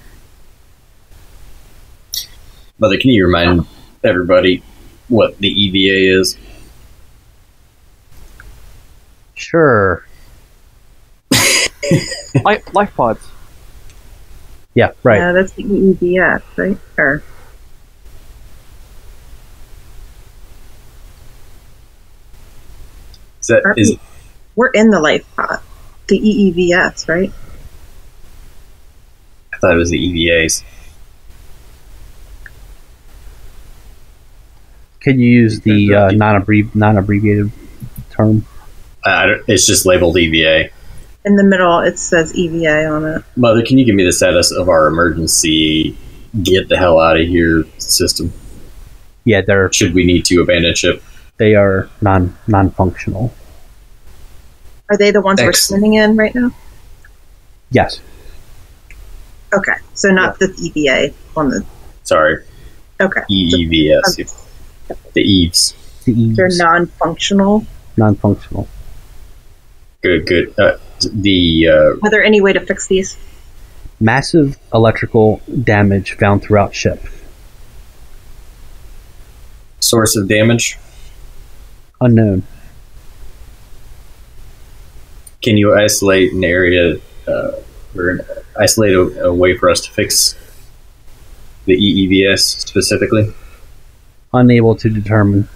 [2.78, 3.66] Mother, can you remind
[4.04, 4.64] everybody
[5.10, 6.38] what the EVA is?
[9.34, 10.06] Sure.
[12.44, 13.28] Life, life pods.
[14.76, 14.92] Yeah.
[15.04, 15.18] Right.
[15.18, 16.78] Yeah, that's the EEVs, right?
[16.98, 17.24] Or
[23.42, 23.98] Is that is
[24.56, 25.60] We're in the life pod.
[26.08, 27.32] The EEVs, right?
[29.54, 30.64] I thought it was the EVAs.
[35.02, 37.52] Can you use the uh, non-abbrev- non-abbreviated
[38.12, 38.46] term?
[39.06, 40.70] I, I don't- it's just labeled EVA.
[41.26, 43.24] In the middle, it says EVA on it.
[43.36, 45.98] Mother, can you give me the status of our emergency
[46.44, 48.32] get the hell out of here system?
[49.26, 51.04] Yeah, they're Should we need to abandon ship?
[51.38, 53.34] they are non non-functional.
[54.90, 55.82] Are they the ones we're Excellent.
[55.82, 56.52] swimming in right now?
[57.72, 58.00] Yes.
[59.54, 61.66] Okay, so not the EVA on the.
[62.04, 62.44] Sorry,
[63.00, 64.46] Okay, E EEVs.
[65.14, 65.76] The Eves.
[66.06, 67.66] The they're non-functional.
[67.98, 68.68] non-functional.
[70.02, 70.54] Good, good.
[70.58, 70.78] Uh,
[71.12, 73.18] the uh, Are there any way to fix these?
[74.00, 77.04] Massive electrical damage found throughout ship.
[79.80, 80.78] source of damage.
[82.02, 82.44] Unknown.
[85.42, 87.52] Can you isolate an area uh,
[87.96, 88.20] or
[88.60, 90.36] isolate a, a way for us to fix
[91.66, 93.34] the EEVs specifically?
[94.34, 95.48] Unable to determine.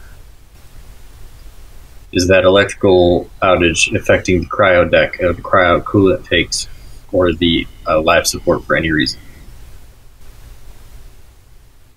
[2.14, 6.68] Is that electrical outage affecting the cryo deck, uh, the cryo coolant tanks,
[7.12, 9.20] or the uh, life support for any reason?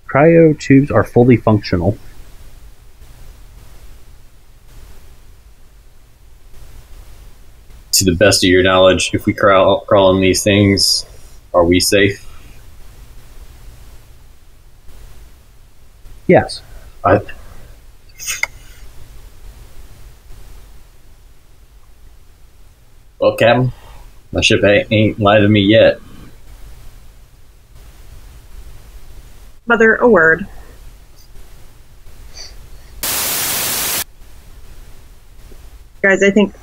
[0.09, 1.99] Cryo tubes are fully functional.
[7.97, 11.07] To the best of your knowledge, if we crawl, crawl on these things,
[11.55, 12.23] are we safe?
[16.27, 16.61] Yes.
[17.03, 17.23] I,
[23.19, 23.73] well, Captain,
[24.31, 25.99] my ship ain't, ain't lied to me yet.
[29.65, 30.47] Mother, a word.
[36.03, 36.55] Guys, I think,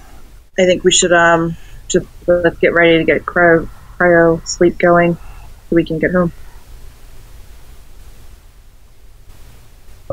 [0.57, 1.55] I think we should um
[1.87, 3.67] just let's get ready to get cryo
[3.99, 6.31] cryo sleep going, so we can get home.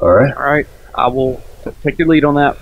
[0.01, 0.35] All right.
[0.35, 2.57] All right, I will t- take your lead on that.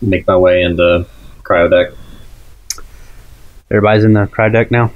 [0.00, 1.06] Make my way into
[1.42, 1.96] cryo deck.
[3.70, 4.92] Everybody's in the cryo deck now.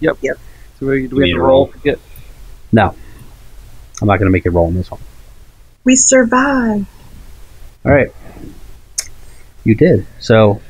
[0.00, 0.18] Yep.
[0.20, 0.38] Yep.
[0.78, 1.66] So we, do We we have to to roll roll.
[1.68, 1.98] to get?
[2.72, 2.94] No.
[4.02, 5.00] I'm not going to make it roll on this one.
[5.84, 6.86] We survived.
[7.86, 8.10] All right.
[9.62, 10.08] You did.
[10.18, 10.60] So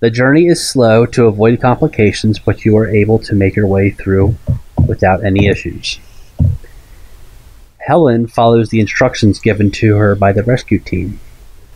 [0.00, 3.90] the journey is slow to avoid complications, but you are able to make your way
[3.90, 4.34] through
[4.86, 5.98] without any issues.
[7.76, 11.20] Helen follows the instructions given to her by the rescue team.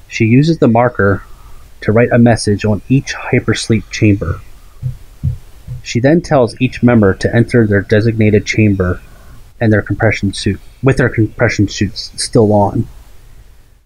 [0.09, 1.23] She uses the marker
[1.83, 4.41] to write a message on each hypersleep chamber.
[5.83, 9.03] She then tells each member to enter their designated chamber
[9.61, 12.89] and their compression suit with their compression suits still on.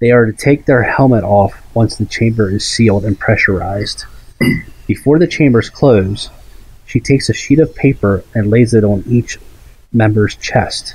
[0.01, 4.06] They are to take their helmet off once the chamber is sealed and pressurized.
[4.86, 6.31] Before the chambers close,
[6.86, 9.39] she takes a sheet of paper and lays it on each
[9.93, 10.94] member's chest.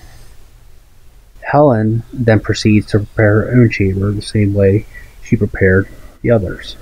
[1.42, 4.88] Helen then proceeds to prepare her own chamber the same way
[5.24, 5.88] she prepared
[6.22, 6.76] the others.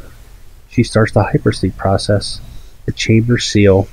[0.69, 2.39] She starts the hypersleep process,
[2.85, 3.87] the chambers seal,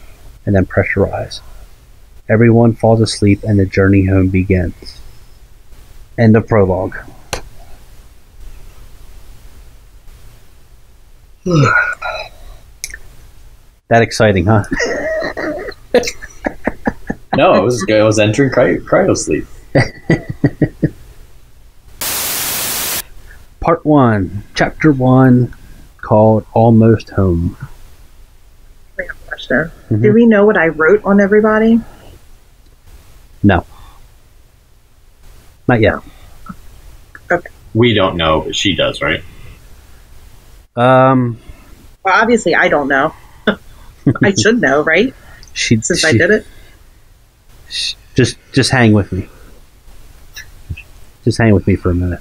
[0.47, 1.40] and then pressurize.
[2.28, 5.01] Everyone falls asleep and the journey home begins.
[6.16, 6.97] End of prologue.
[13.89, 14.65] that exciting, huh?
[17.37, 19.47] No, I was I was entering cryo, cryo sleep.
[23.61, 25.55] Part 1, Chapter 1,
[25.99, 27.57] called Almost Home.
[28.99, 29.71] I have a question.
[29.91, 30.03] Mhm.
[30.03, 31.81] Do we know what I wrote on everybody?
[33.45, 33.65] No.
[35.69, 36.01] Not yet.
[37.75, 39.23] We don't know, but she does, right?
[40.81, 41.39] Um,
[42.02, 43.15] Well, obviously I don't know.
[44.23, 45.15] I should know, right?
[45.52, 46.47] she, Since she I did it.
[47.69, 49.28] sh- just just hang with me.
[51.24, 52.20] Just hang with me for a minute.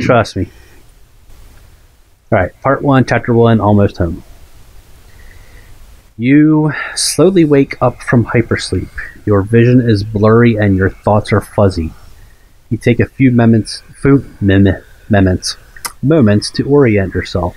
[0.00, 0.48] Trust me.
[2.30, 4.22] All right, part one, chapter one, almost home.
[6.18, 8.88] You slowly wake up from hypersleep.
[9.26, 11.92] Your vision is blurry and your thoughts are fuzzy.
[12.70, 15.56] You take a few moments, few mem- moments,
[16.06, 17.56] moments to orient yourself.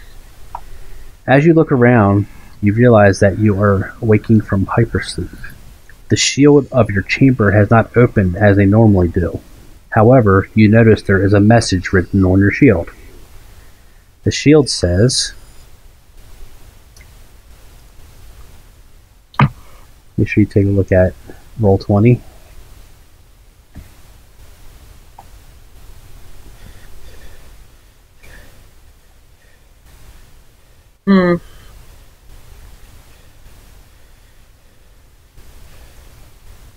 [1.28, 2.28] As you look around,
[2.62, 5.38] you realize that you are waking from hypersleep.
[6.10, 9.40] The shield of your chamber has not opened as they normally do.
[9.92, 12.90] However, you notice there is a message written on your shield.
[14.24, 15.34] The shield says,
[20.18, 21.14] Make sure you take a look at
[21.62, 22.20] Roll20.
[31.10, 31.38] Hmm.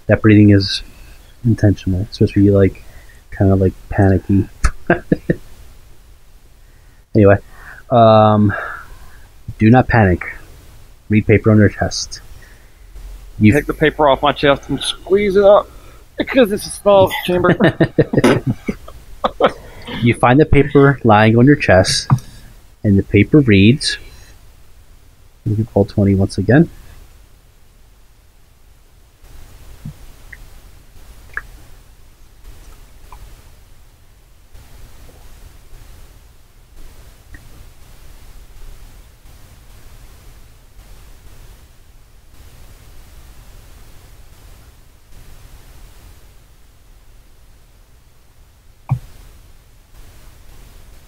[0.07, 0.83] That breathing is
[1.45, 2.01] intentional.
[2.01, 2.83] It's supposed to be like
[3.31, 4.49] kind of like panicky.
[7.15, 7.37] anyway,
[7.91, 8.55] um,
[9.59, 10.25] do not panic.
[11.11, 12.23] Read paper on your chest.
[13.39, 15.69] You Take the paper off my chest and squeeze it up
[16.17, 17.51] because it's a small chamber.
[20.01, 22.09] you find the paper lying on your chest,
[22.83, 23.99] and the paper reads.
[25.45, 26.71] You can Roll20 once again.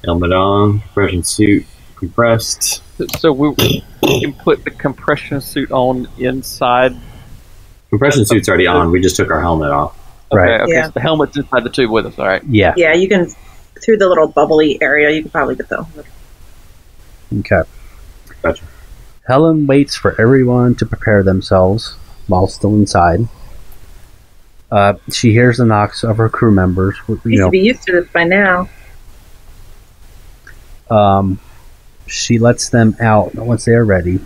[0.05, 1.67] Helmet on, compression suit
[1.97, 2.84] compressed.
[3.19, 3.49] So we,
[4.03, 6.95] we can put the compression suit on inside.
[7.91, 8.91] Compression suit's already on.
[8.91, 9.99] We just took our helmet off.
[10.33, 10.61] Okay, Right.
[10.63, 10.73] okay.
[10.73, 10.87] Yeah.
[10.87, 12.19] So the helmet's inside the tube with us.
[12.19, 12.43] All right.
[12.45, 12.75] Yeah.
[12.77, 13.29] Yeah, you can
[13.83, 15.11] through the little bubbly area.
[15.11, 15.87] You can probably get the.
[17.41, 17.63] Okay.
[18.43, 18.65] Gotcha.
[19.27, 21.97] Helen waits for everyone to prepare themselves
[22.27, 23.27] while still inside.
[24.71, 26.97] Uh, she hears the knocks of her crew members.
[27.09, 28.69] You You know, should be used to this by now.
[30.91, 31.39] um,
[32.07, 34.21] she lets them out once they are ready.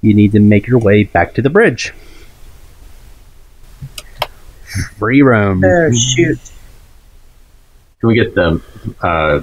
[0.00, 1.92] You need to make your way back to the bridge.
[4.98, 5.64] Free roam.
[5.64, 6.38] Oh shoot!
[8.00, 8.62] Can we get the,
[9.00, 9.40] uh,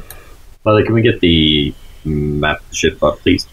[0.64, 1.74] Mother, can we get the
[2.06, 3.46] map of ship up, please?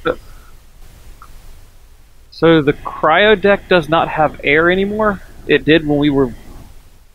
[2.31, 5.23] So the cryo deck does not have air anymore.
[5.47, 6.33] It did when we were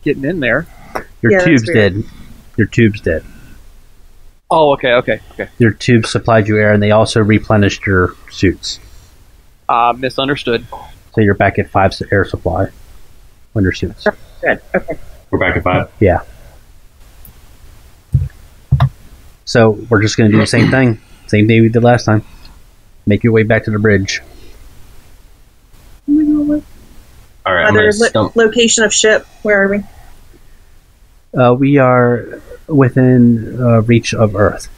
[0.02, 0.66] getting in there.
[1.22, 1.94] Your Yeah, tubes weird.
[1.94, 2.04] did.
[2.56, 3.24] Your tubes did.
[4.50, 5.48] Oh, okay, okay, okay.
[5.58, 8.80] Your tubes supplied you air, and they also replenished your suits.
[9.68, 10.66] Uh, misunderstood.
[11.14, 12.68] So you're back at five air supply
[13.54, 14.06] on your suits.
[14.40, 14.62] Good.
[14.74, 14.98] Okay.
[15.30, 15.90] We're back at five.
[16.00, 16.20] Yeah.
[19.44, 21.00] So we're just going to do the same thing.
[21.26, 22.24] Same thing we did last time.
[23.06, 24.22] Make your way back to the bridge.
[26.08, 29.26] All right, Other lo- location of ship.
[29.42, 29.82] Where are we?
[31.38, 34.68] Uh, we are within uh, reach of Earth.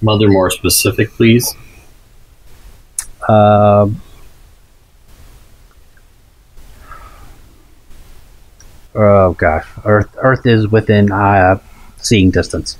[0.00, 1.54] Mother, more specific, please.
[3.28, 3.88] Uh,
[8.94, 11.58] oh gosh, Earth Earth is within uh,
[11.98, 12.76] seeing distance.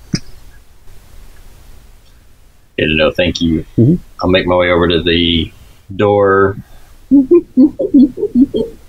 [2.77, 3.65] Yeah, no, thank you.
[3.79, 3.99] Mhm.
[4.21, 5.53] I'll make my way over to the
[5.95, 6.57] door.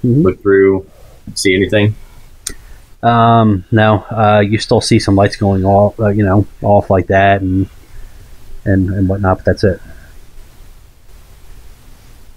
[0.03, 0.85] Look through.
[1.35, 1.95] See anything?
[3.05, 7.07] Um, no, uh, you still see some lights going off, uh, you know, off like
[7.07, 7.69] that and
[8.65, 9.37] and and whatnot.
[9.37, 9.79] But that's it.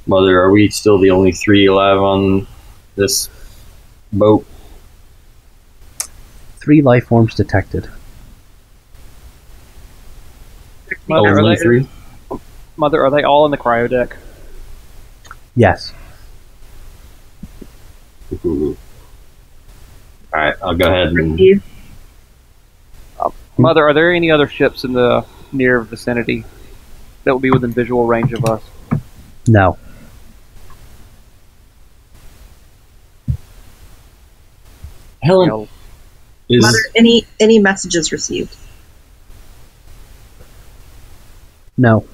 [0.06, 2.46] Mother, are we still the only three alive on
[2.96, 3.30] this
[4.12, 4.46] boat?
[6.56, 7.88] Three life forms detected.
[11.06, 11.88] Mother, only they, three?
[12.76, 14.18] Mother, are they all in the cryo deck?
[15.56, 15.94] Yes.
[20.32, 20.36] Ooh.
[20.36, 21.62] All right, I'll go ahead and Receive.
[23.56, 26.44] Mother, are there any other ships in the near vicinity
[27.24, 28.62] that will be within visual range of us?
[29.48, 29.76] No.
[35.20, 35.68] Helen You know,
[36.48, 38.54] is Mother, any any messages received?
[41.76, 42.06] No.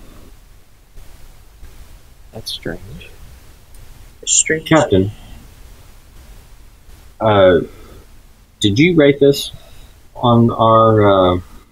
[2.32, 3.10] that's strange.
[4.24, 4.68] Strange.
[4.68, 5.10] Captain.
[7.20, 7.60] Uh,
[8.64, 9.52] did you write this
[10.14, 11.40] on our uh,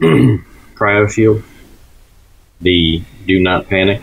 [0.77, 1.43] cryo shield?
[2.60, 4.02] The "Do not panic."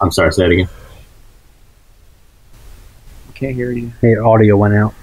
[0.00, 0.32] I'm sorry.
[0.32, 0.68] Say it again.
[3.28, 3.92] I can't hear you.
[4.00, 4.94] Hey, audio went out.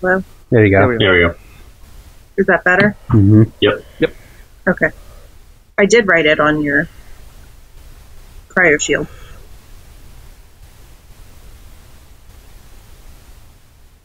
[0.00, 0.22] Hello?
[0.50, 0.88] There you There go.
[0.88, 0.98] we go.
[0.98, 1.34] There we go.
[2.36, 2.96] Is that better?
[3.08, 3.84] hmm Yep.
[4.00, 4.14] Yep.
[4.68, 4.90] Okay.
[5.78, 6.88] I did write it on your
[8.48, 9.06] cryo shield.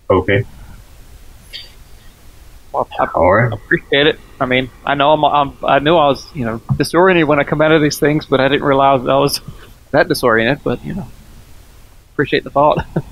[0.10, 0.44] Okay.
[2.72, 3.52] Well, I All right.
[3.52, 4.20] appreciate it.
[4.40, 7.44] I mean, I know I'm, I'm, I knew I was, you know, disoriented when I
[7.44, 9.41] come out of these things, but I didn't realize I was
[9.91, 10.64] that disoriented.
[10.64, 11.08] But you know,
[12.14, 12.86] appreciate the thought.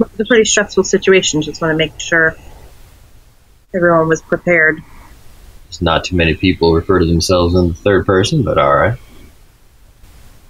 [0.00, 1.42] It's a pretty stressful situation.
[1.42, 2.36] Just want to make sure
[3.78, 4.82] everyone was prepared.
[5.66, 8.98] There's not too many people refer to themselves in the third person, but all right.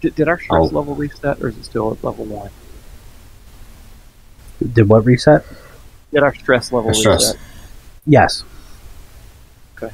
[0.00, 0.76] Did, did our stress Oh.
[0.76, 2.50] level reset, or is it still at level one?
[4.72, 5.44] Did what reset?
[6.12, 7.26] Did our stress level Our stress.
[7.34, 7.40] reset?
[8.06, 8.44] Yes.
[9.76, 9.92] Okay.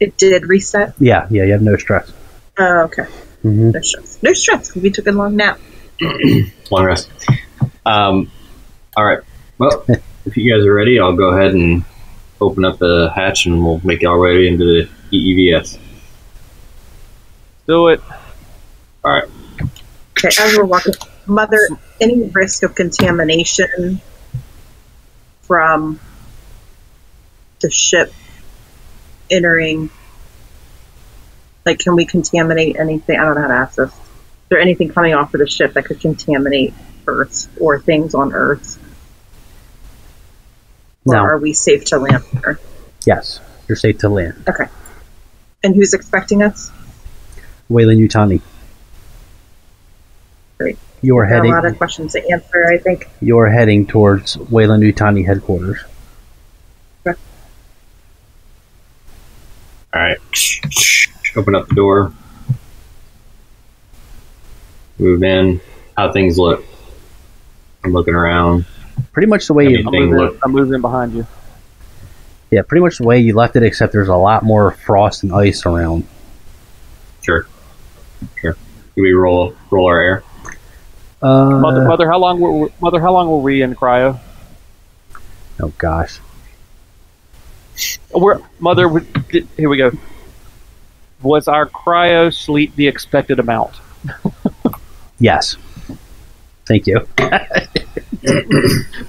[0.00, 0.94] It did reset.
[1.00, 2.12] Yeah, yeah, you have no stress.
[2.58, 3.04] Oh, okay.
[3.42, 4.22] hmm No stress.
[4.22, 4.74] No stress.
[4.74, 5.58] We took a long nap.
[6.70, 7.08] Long rest.
[7.84, 8.30] Um,
[8.96, 9.18] all right.
[9.58, 9.84] Well,
[10.28, 11.84] if you guys are ready, I'll go ahead and
[12.40, 15.78] open up the hatch, and we'll make our way into the E EEVs.
[17.66, 18.02] Do it.
[19.04, 19.24] All right.
[20.16, 20.94] Okay, as we're walking,
[21.26, 21.58] Mother,
[22.00, 24.00] any risk of contamination
[25.42, 25.98] from
[27.60, 28.12] the ship
[29.30, 29.90] entering?
[31.64, 33.18] Like, can we contaminate anything?
[33.18, 33.90] I don't know how to ask this.
[33.90, 33.98] Is
[34.50, 36.74] there anything coming off of the ship that could contaminate
[37.06, 38.78] Earth or things on Earth?
[41.08, 41.22] Or No.
[41.24, 42.58] are we safe to land there?
[43.06, 44.44] Yes, you're safe to land.
[44.48, 44.66] Okay.
[45.64, 46.70] And who's expecting us?
[47.68, 48.40] Weyland-Yutani.
[50.58, 50.78] Great.
[51.02, 51.52] You are There are heading.
[51.52, 53.08] a lot of questions to answer, I think.
[53.20, 55.78] You are heading towards Weyland-Yutani headquarters.
[59.94, 60.18] All right.
[61.36, 62.12] Open up the door.
[64.98, 65.60] Move in.
[65.96, 66.64] How things look.
[67.84, 68.66] I'm looking around.
[69.12, 69.78] Pretty much the way you.
[69.78, 71.26] I'm Anything moving, look- I'm moving behind you.
[72.50, 75.32] Yeah, pretty much the way you left it, except there's a lot more frost and
[75.32, 76.06] ice around.
[77.22, 77.46] Sure.
[78.40, 78.56] Sure.
[78.96, 80.22] Do we roll roll our air?
[81.20, 83.00] Uh, Mother, mother, how long were mother?
[83.00, 84.18] How long were we in cryo?
[85.60, 86.20] oh gosh.
[88.14, 88.88] We're, mother,
[89.56, 89.90] here we go.
[91.22, 93.74] Was our cryo sleep the expected amount?
[95.20, 95.56] Yes.
[96.66, 97.06] Thank you.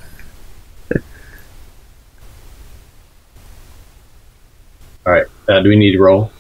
[5.05, 5.25] All right.
[5.47, 6.31] Uh, do we need to roll?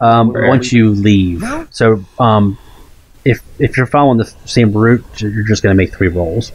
[0.00, 2.58] Um, Where once you leave, so um,
[3.24, 6.52] if if you're following the same route, you're just going to make three rolls.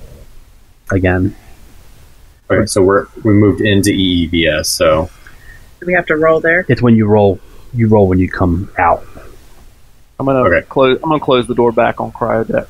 [0.92, 1.36] Again,
[2.50, 4.66] Okay, so we're we moved into EEVs.
[4.66, 5.10] So
[5.80, 6.66] Do we have to roll there?
[6.68, 7.40] it's when you roll.
[7.74, 9.06] You roll when you come out.
[10.20, 10.66] I'm gonna Okay.
[10.68, 10.98] close.
[11.02, 12.68] I'm gonna close the door back on cryo deck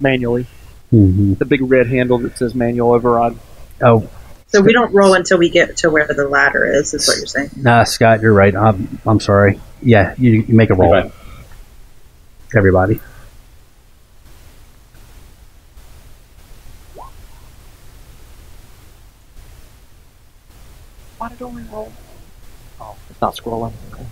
[0.00, 0.46] manually.
[0.90, 3.36] hmm The big red handle that says manual override.
[3.82, 4.08] Oh,
[4.48, 7.26] So we don't roll until we get to where the ladder is, is what you're
[7.26, 7.50] saying.
[7.56, 8.54] nah, Scott, you're right.
[8.54, 9.60] I'm I'm sorry.
[9.82, 10.94] Yeah, you, you make a roll.
[10.94, 11.10] Okay.
[12.56, 13.00] Everybody.
[21.18, 21.92] Why did it only roll?
[22.80, 23.72] Oh, it's not scrolling.
[23.92, 24.06] Okay.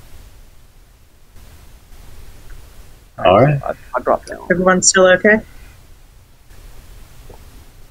[3.19, 3.62] All right.
[3.62, 4.47] I, I dropped down.
[4.51, 5.40] Everyone's still okay?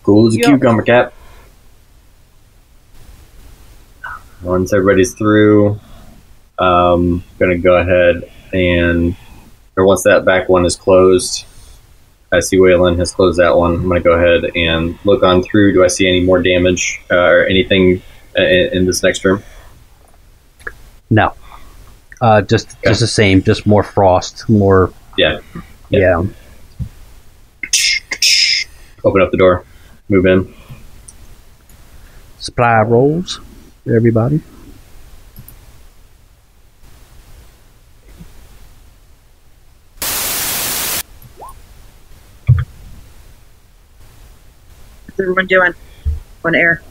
[0.03, 0.45] Cool as a Yeah.
[0.47, 1.13] cucumber cap.
[4.41, 5.79] Once everybody's through,
[6.59, 9.15] um, gonna go ahead and,
[9.77, 11.45] or once that back one is closed,
[12.31, 13.75] I see Waylon has closed that one.
[13.75, 15.73] I'm gonna go ahead and look on through.
[15.73, 18.01] Do I see any more damage uh, or anything
[18.37, 19.41] uh, in, in this next room?
[21.09, 21.33] No.
[22.19, 23.41] Uh, just just the same.
[23.43, 24.49] Just more frost.
[24.49, 24.91] More.
[25.17, 25.39] Yeah.
[25.89, 26.23] Yeah.
[29.05, 29.63] Open up the door,
[30.13, 30.53] move in.
[32.37, 33.39] Supply rolls.
[33.87, 34.41] Everybody.
[45.05, 45.73] What's everyone doing
[46.45, 46.83] on air?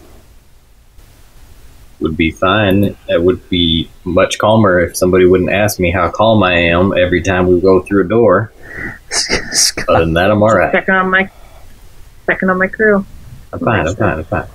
[2.01, 2.97] Would be fine.
[3.09, 7.23] It would be much calmer if somebody wouldn't ask me how calm I am every
[7.23, 8.53] time we go through a door.
[9.11, 10.73] Scott, Other than that, I'm all right.
[10.73, 11.31] Checking on my
[12.27, 13.05] checking on my crew.
[13.53, 13.87] I'm fine.
[13.89, 14.19] I'm fine.
[14.19, 14.47] I'm fine.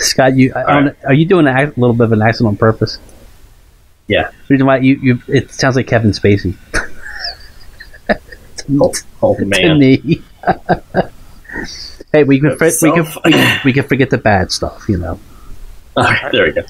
[0.00, 2.98] Scott, you I don't- are you doing a little bit of an accent on purpose?
[4.08, 4.30] Yeah.
[4.48, 6.56] Reason why you, you it sounds like Kevin Spacey
[8.70, 9.78] Oh, oh to man.
[9.78, 10.22] me.
[12.12, 14.98] hey, we can, That's we, can, we can we can forget the bad stuff, you
[14.98, 15.18] know.
[15.96, 16.62] All right, there we go.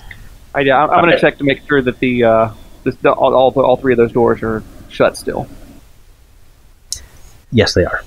[0.54, 2.50] I, yeah, I'm, I'm gonna check to make sure that the, uh,
[2.84, 5.46] this, the all, all all three of those doors are shut still.
[7.50, 8.02] Yes, they are.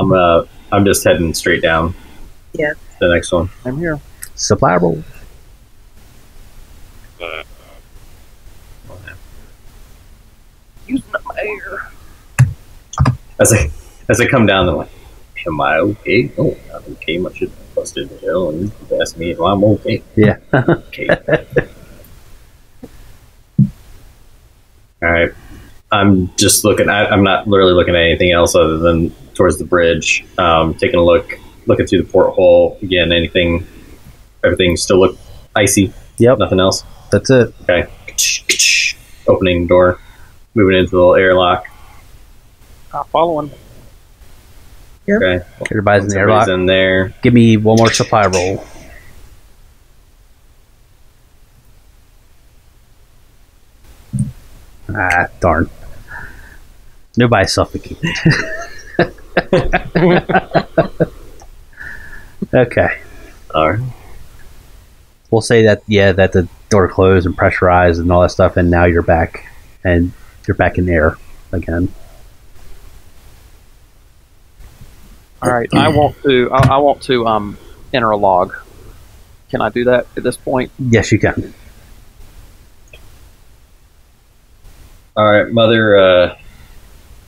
[0.00, 1.94] I'm uh, I'm just heading straight down.
[2.54, 2.72] Yeah.
[3.00, 3.50] The next one.
[3.66, 4.00] I'm here.
[4.34, 5.04] Supply roll.
[10.86, 11.90] Using up my air.
[13.38, 13.70] As I
[14.08, 14.88] as I come down, I'm like,
[15.46, 16.32] am I okay?
[16.38, 17.18] Oh, I'm okay.
[17.18, 20.02] My shit busted to hell, and you ask me if I'm okay.
[20.16, 20.38] Yeah.
[20.54, 21.08] Okay.
[25.02, 25.32] All right.
[25.92, 26.88] I'm just looking.
[26.88, 30.22] I, I'm not literally looking at anything else other than towards the bridge.
[30.36, 31.32] Um, taking a look,
[31.64, 33.10] looking through the porthole again.
[33.10, 33.66] Anything
[34.44, 35.16] everything still look
[35.56, 35.94] icy.
[36.18, 36.84] Yep, Nothing else.
[37.10, 37.54] that's it.
[37.62, 37.90] Okay.
[39.26, 39.98] Opening door,
[40.54, 41.64] moving into the little airlock.
[42.92, 43.50] Uh, following.
[45.08, 45.42] Okay.
[45.70, 46.48] Everybody's in the Somebody's airlock.
[46.48, 47.14] in there.
[47.22, 48.62] Give me one more supply roll.
[54.94, 55.70] Ah, darn.
[57.16, 57.98] Nobody suffocated.
[62.54, 63.00] okay.
[63.54, 63.92] All right.
[65.30, 68.70] We'll say that, yeah, that the door closed and pressurized and all that stuff, and
[68.70, 69.46] now you're back.
[69.82, 70.12] And
[70.46, 71.16] you're back in air
[71.52, 71.92] again.
[75.42, 75.72] All right.
[75.72, 76.50] I want to.
[76.50, 77.56] I, I want to um
[77.92, 78.54] enter a log.
[79.48, 80.70] Can I do that at this point?
[80.78, 81.54] Yes, you can.
[85.16, 85.96] All right, mother.
[85.96, 86.38] Uh,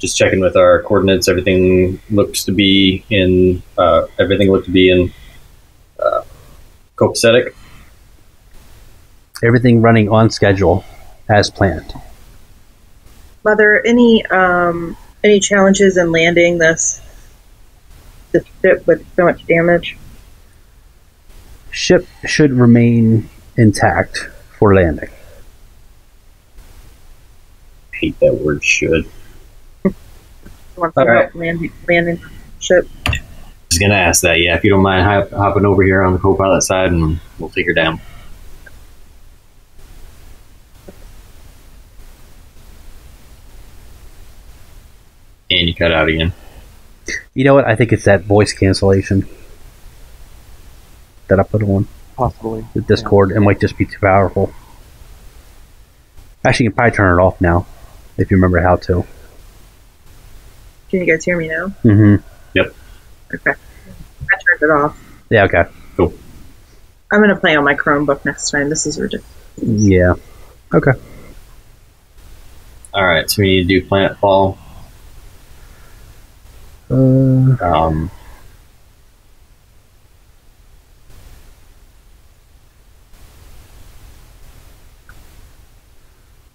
[0.02, 1.28] just checking with our coordinates.
[1.28, 3.62] Everything looks to be in.
[3.78, 5.12] Uh, everything looked to be in.
[5.98, 6.22] Uh,
[6.96, 7.54] copacetic.
[9.42, 10.84] Everything running on schedule
[11.28, 11.94] as planned.
[13.44, 17.00] Mother, any um any challenges in landing this
[18.32, 19.96] this ship with so much damage?
[21.70, 25.10] Ship should remain intact for landing.
[27.92, 28.64] I Hate that word.
[28.64, 29.08] Should.
[30.82, 31.22] Want All to right.
[31.22, 32.20] help landing landing
[32.58, 32.88] ship?
[33.70, 34.40] Just gonna ask that.
[34.40, 37.50] Yeah, if you don't mind hop, hopping over here on the co-pilot side, and we'll
[37.50, 38.00] take her down.
[45.48, 46.32] And you cut out again.
[47.32, 47.64] You know what?
[47.64, 49.28] I think it's that voice cancellation
[51.28, 51.86] that I put on
[52.16, 52.66] Possibly.
[52.74, 53.30] the Discord.
[53.30, 54.52] It might just be too powerful.
[56.44, 57.66] Actually, you can probably turn it off now
[58.18, 59.06] if you remember how to.
[60.92, 61.68] Can you guys hear me now?
[61.84, 62.74] Mm hmm Yep.
[63.34, 63.50] Okay.
[63.50, 64.98] I turned it off.
[65.30, 65.44] Yeah.
[65.44, 65.64] Okay.
[65.96, 66.12] Cool.
[67.10, 68.68] I'm gonna play on my Chromebook next time.
[68.68, 69.26] This is ridiculous.
[69.56, 70.16] Yeah.
[70.74, 70.90] Okay.
[72.92, 74.58] All right, so we need to do planetfall.
[76.90, 78.10] Uh, Um,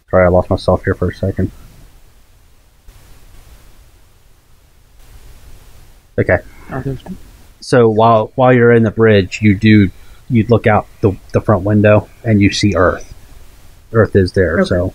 [0.10, 1.52] sorry, I lost myself here for a second.
[6.20, 6.38] Okay.
[7.60, 9.92] So while while you're in the bridge, you do
[10.30, 13.14] you look out the, the front window and you see Earth.
[13.94, 14.62] Earth is there.
[14.62, 14.68] Okay.
[14.68, 14.94] So,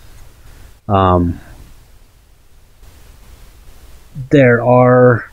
[0.89, 1.41] um,
[4.31, 5.31] there are.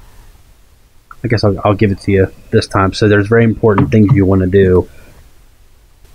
[1.22, 2.94] I guess I'll, I'll give it to you this time.
[2.94, 4.90] So there's very important things you want to do.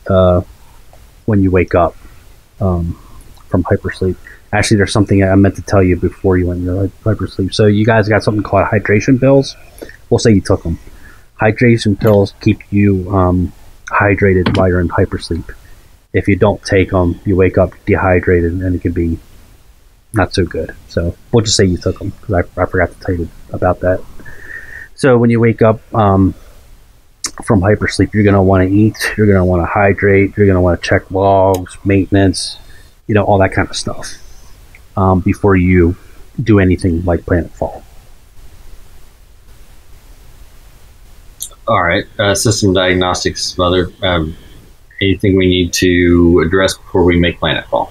[0.09, 0.43] Uh,
[1.27, 1.95] when you wake up,
[2.61, 2.99] um,
[3.49, 4.17] from hypersleep.
[4.55, 7.53] Actually, there's something I meant to tell you before you went into hy- hypersleep.
[7.53, 9.57] So you guys got something called hydration pills.
[10.09, 10.79] We'll say you took them.
[11.41, 13.53] Hydration pills keep you um,
[13.87, 15.53] hydrated while you're in hypersleep.
[16.13, 19.19] If you don't take them, you wake up dehydrated, and it can be
[20.13, 20.73] not so good.
[20.87, 23.81] So we'll just say you took them because I, I forgot to tell you about
[23.81, 24.01] that.
[24.95, 26.33] So when you wake up um,
[27.43, 30.47] from hypersleep, you're going to want to eat, you're going to want to hydrate, you're
[30.47, 32.57] going to want to check logs, maintenance,
[33.09, 34.21] you know, all that kind of stuff
[34.97, 35.97] um, before you
[36.43, 37.83] do anything like Planetfall.
[41.67, 43.91] all right, uh, system diagnostics, mother.
[44.03, 44.37] Um,
[45.01, 47.91] anything we need to address before we make planetfall?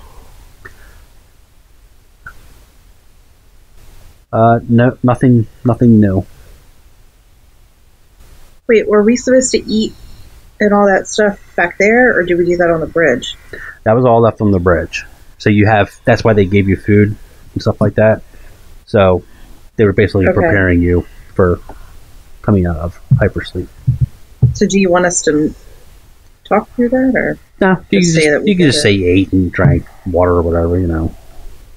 [4.31, 6.25] Uh, no, nothing, nothing new.
[8.67, 9.93] Wait, were we supposed to eat
[10.59, 13.35] and all that stuff back there, or did we do that on the bridge?
[13.84, 15.03] That was all left on the bridge.
[15.44, 17.18] So you have that's why they gave you food
[17.52, 18.22] and stuff like that.
[18.86, 19.26] So
[19.76, 20.36] they were basically Okay.
[20.40, 21.06] preparing you
[21.36, 21.60] for
[22.41, 23.68] coming out of hypersleep.
[24.53, 25.53] So, do you want us to
[26.45, 28.80] talk through that, or No, you can Just just, say that we you can just
[28.80, 28.82] it.
[28.84, 31.14] say you ate and drank water or whatever, you know.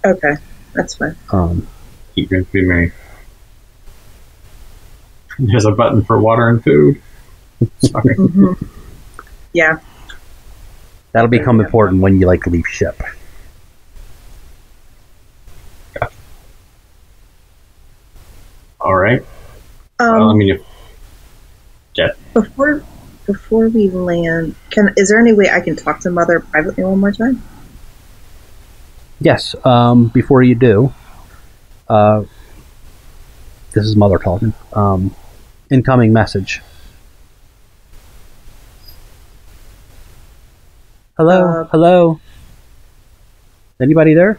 [0.05, 0.37] okay,
[0.73, 1.17] that's fine.
[1.33, 1.67] Um,
[2.15, 2.93] Eat, drink, be merry.
[5.41, 7.03] There's a button for water and food.
[7.79, 8.15] Sorry.
[8.15, 8.53] hmm
[9.53, 9.81] Yeah,
[11.11, 13.03] that'll become important when you like leave ship.
[18.87, 19.21] All right.
[19.99, 20.63] um, well, I mean, if,
[22.33, 22.85] before
[23.27, 27.01] before we land, can is there any way I can talk to Mother privately one
[27.01, 27.43] more time?
[29.21, 29.57] Yes.
[29.65, 30.95] Um, before you do,
[31.89, 32.23] uh,
[33.73, 34.55] this is mother talking.
[34.73, 35.17] Um,
[35.69, 36.63] incoming message.
[41.17, 41.63] Hello.
[41.63, 42.21] Uh, hello.
[43.81, 44.39] Anybody there?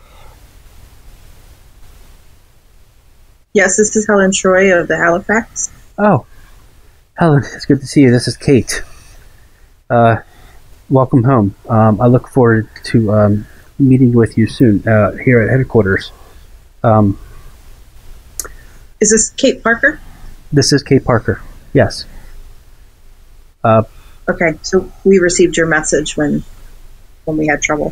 [3.58, 5.72] Yes, this is Helen Troy of the Halifax.
[5.98, 6.28] Oh,
[7.16, 8.12] Helen, it's good to see you.
[8.12, 8.84] This is Kate.
[9.90, 10.18] Uh,
[10.92, 11.56] welcome home.
[11.68, 13.48] Um, I look forward to um,
[13.80, 16.12] meeting with you soon uh, here at headquarters.
[16.84, 17.18] Um,
[19.02, 20.00] Is this Kate Parker?
[20.54, 21.42] this is Kate Parker.
[21.74, 22.06] Yes.
[23.64, 23.82] Uh,
[24.30, 26.44] Okay, so we received your message when
[27.26, 27.92] when we had trouble.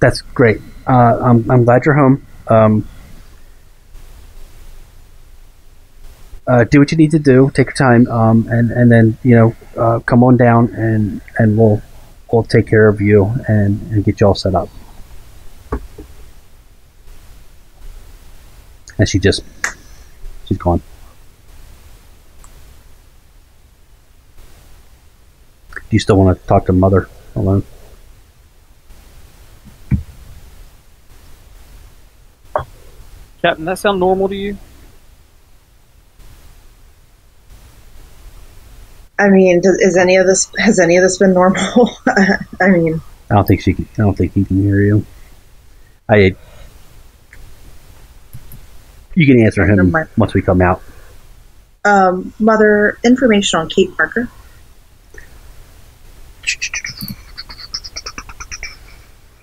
[0.00, 0.62] that's great.
[0.86, 2.26] Uh, I'm, I'm glad you're home.
[2.48, 2.88] Um,
[6.46, 7.50] uh, do what you need to do.
[7.54, 11.56] Take your time, um, and and then you know uh, come on down and and
[11.56, 11.82] we'll
[12.32, 14.68] we'll take care of you and, and get you all set up.
[18.98, 19.42] And she just
[20.46, 20.82] she's gone.
[25.74, 27.64] Do you still want to talk to mother alone?
[33.42, 34.56] Captain, that sound normal to you?
[39.22, 41.90] I mean, does, is any of this has any of this been normal?
[42.60, 43.00] I mean,
[43.30, 43.74] I don't think she.
[43.74, 45.06] Can, I don't think he can hear you.
[46.08, 46.34] I.
[49.14, 50.82] You can answer him once we come out.
[51.84, 54.28] um, mother information on Kate Parker.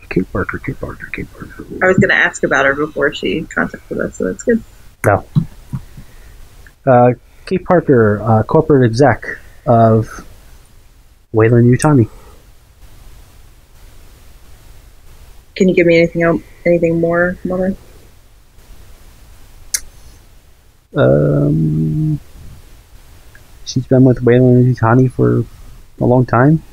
[0.09, 1.65] Kate Parker, Kate Parker, Kate Parker.
[1.83, 4.63] I was going to ask about her before she contacted us, so that's good.
[5.05, 5.23] No.
[6.85, 7.11] Uh,
[7.45, 9.23] Kate Parker, uh, corporate exec
[9.65, 10.25] of
[11.31, 12.09] Weyland-Yutani.
[15.55, 17.75] Can you give me anything else, anything more, mother?
[20.95, 22.19] Um,
[23.65, 25.45] she's been with Weyland-Yutani for
[25.99, 26.63] a long time.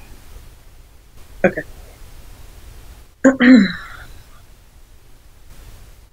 [1.44, 1.62] Okay.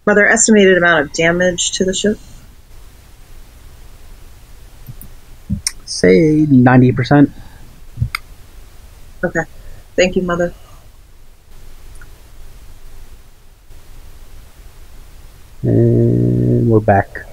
[0.06, 2.18] Mother, estimated amount of damage to the ship?
[5.94, 7.30] Say ninety percent.
[9.24, 9.42] Okay.
[9.96, 10.52] Thank you, mother.
[15.62, 17.26] And we're back.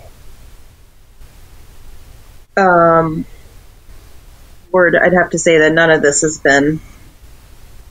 [2.57, 3.24] Um,
[4.70, 6.81] Ward, I'd have to say that none of this has been,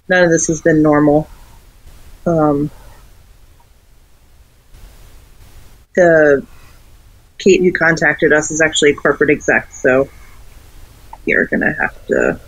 [0.07, 1.27] none of this has been normal.
[2.27, 2.69] Um,
[5.95, 6.45] the
[7.39, 10.07] Kate who contacted us is actually a corporate exec, so
[11.29, 12.39] you're gonna have to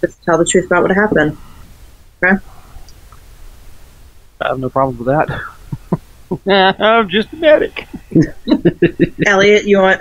[0.00, 1.36] just tell the truth about what happened.
[2.22, 2.42] Okay?
[4.40, 5.40] I have no problem with that.
[6.46, 7.86] I'm just a medic.
[9.26, 10.00] Elliot, you want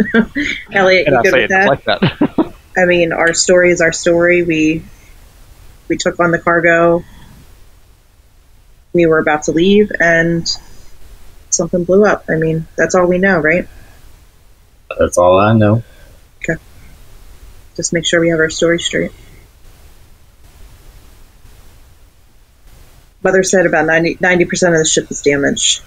[0.71, 1.07] Elliot?
[1.07, 1.67] And You I good say with it that?
[1.67, 2.53] like that.
[2.77, 4.43] I mean, our story is our story.
[4.43, 4.83] We
[5.87, 7.03] we took on the cargo.
[8.93, 10.47] We were about to leave, and
[11.49, 12.25] something blew up.
[12.29, 13.67] I mean, that's all we know, right?
[14.99, 15.83] That's all I know.
[17.75, 19.11] Just make sure we have our story straight.
[23.23, 25.83] Mother said about 90 percent of the ship is damaged.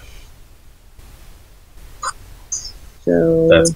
[3.01, 3.75] So, That's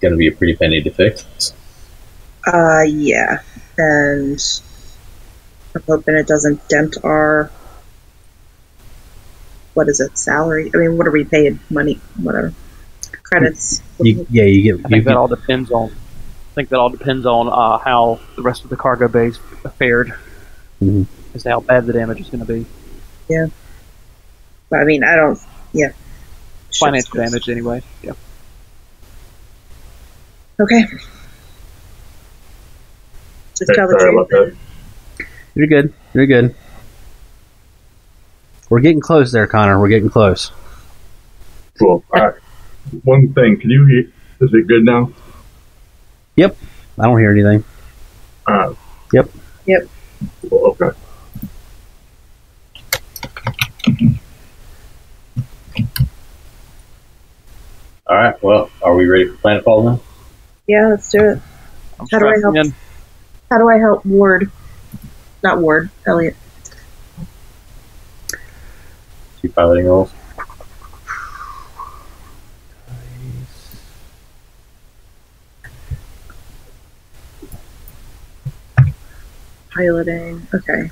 [0.00, 1.54] gonna be a pretty penny to fix.
[2.46, 3.38] uh, yeah,
[3.78, 4.38] and
[5.74, 7.50] I'm hoping it doesn't dent our
[9.72, 10.70] what is it salary?
[10.72, 11.58] I mean, what are we paid?
[11.70, 12.52] Money, whatever,
[13.22, 13.82] credits.
[14.00, 15.92] You, yeah, you get I you think that get all depends on.
[16.54, 19.38] I think that all depends on uh, how the rest of the cargo bays
[19.76, 20.14] fared,
[20.80, 21.06] Mhm.
[21.34, 22.64] as to how bad the damage is going to be.
[23.28, 23.46] Yeah.
[24.70, 25.36] But I mean, I don't.
[25.72, 25.88] Yeah,
[26.78, 27.82] Financial Shit's- damage, anyway.
[28.04, 28.12] Yeah.
[30.60, 30.84] Okay.
[33.58, 34.54] Just Okay, tell the sorry about that.
[35.56, 35.92] You're good.
[36.12, 36.54] You're good.
[38.70, 39.80] We're getting close there, Connor.
[39.80, 40.52] We're getting close.
[41.80, 42.04] Cool.
[42.14, 42.34] All right.
[43.02, 44.00] One thing, can you hear?
[44.46, 45.10] Is it good now?
[46.38, 46.50] I
[46.98, 47.64] don't hear anything.
[48.46, 48.74] Uh,
[49.12, 49.30] Yep.
[49.66, 49.88] Yep.
[50.50, 50.96] Cool, okay.
[58.06, 58.42] All right.
[58.42, 60.00] Well, are we ready for Planetfall now?
[60.66, 61.38] Yeah, let's do it.
[62.00, 62.56] I'm How do I help?
[62.56, 62.74] in.
[63.50, 64.50] How do I help Ward?
[65.42, 66.36] Not Ward, Elliot.
[69.40, 70.10] Two piloting rolls.
[79.74, 80.46] Piloting.
[80.54, 80.90] Okay.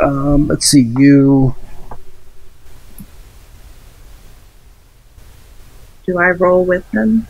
[0.00, 0.80] Um, let's see.
[0.96, 1.54] You
[6.06, 7.26] Do I roll with him?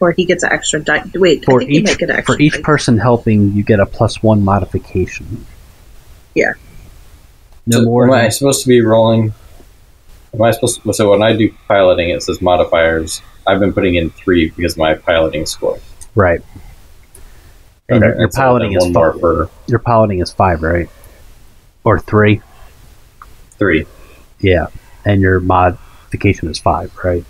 [0.00, 1.04] Or he gets an extra die.
[1.14, 2.62] Wait, I for think he each might get an extra for each die.
[2.62, 5.46] person helping, you get a plus one modification.
[6.34, 6.52] Yeah.
[7.66, 8.04] No So more.
[8.04, 9.32] Am I supposed to be rolling
[10.34, 13.22] Am I supposed to, so when I do piloting, it says modifiers.
[13.46, 15.78] I've been putting in three because of my piloting score.
[16.14, 16.40] Right.
[17.88, 19.20] And your, your and so piloting is one five.
[19.20, 20.88] for Your piloting is five, right?
[21.84, 22.42] Or three?
[23.58, 23.86] three.
[24.40, 24.66] Yeah.
[25.04, 27.24] And your modification is five, right?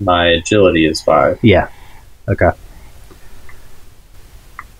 [0.00, 1.38] My agility is five.
[1.42, 1.68] Yeah.
[2.28, 2.50] Okay.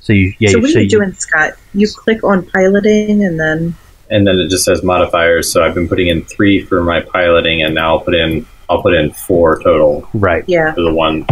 [0.00, 1.52] So you yeah so what so are you you- doing, Scott?
[1.72, 3.74] You click on piloting and then
[4.10, 5.50] and then it just says modifiers.
[5.50, 8.82] So I've been putting in three for my piloting, and now I'll put in I'll
[8.82, 10.44] put in four total right.
[10.46, 11.26] yeah, for the one.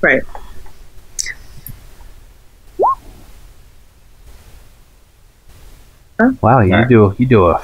[0.00, 0.22] right.
[6.40, 6.88] Wow, you Alright.
[6.88, 7.60] do you do a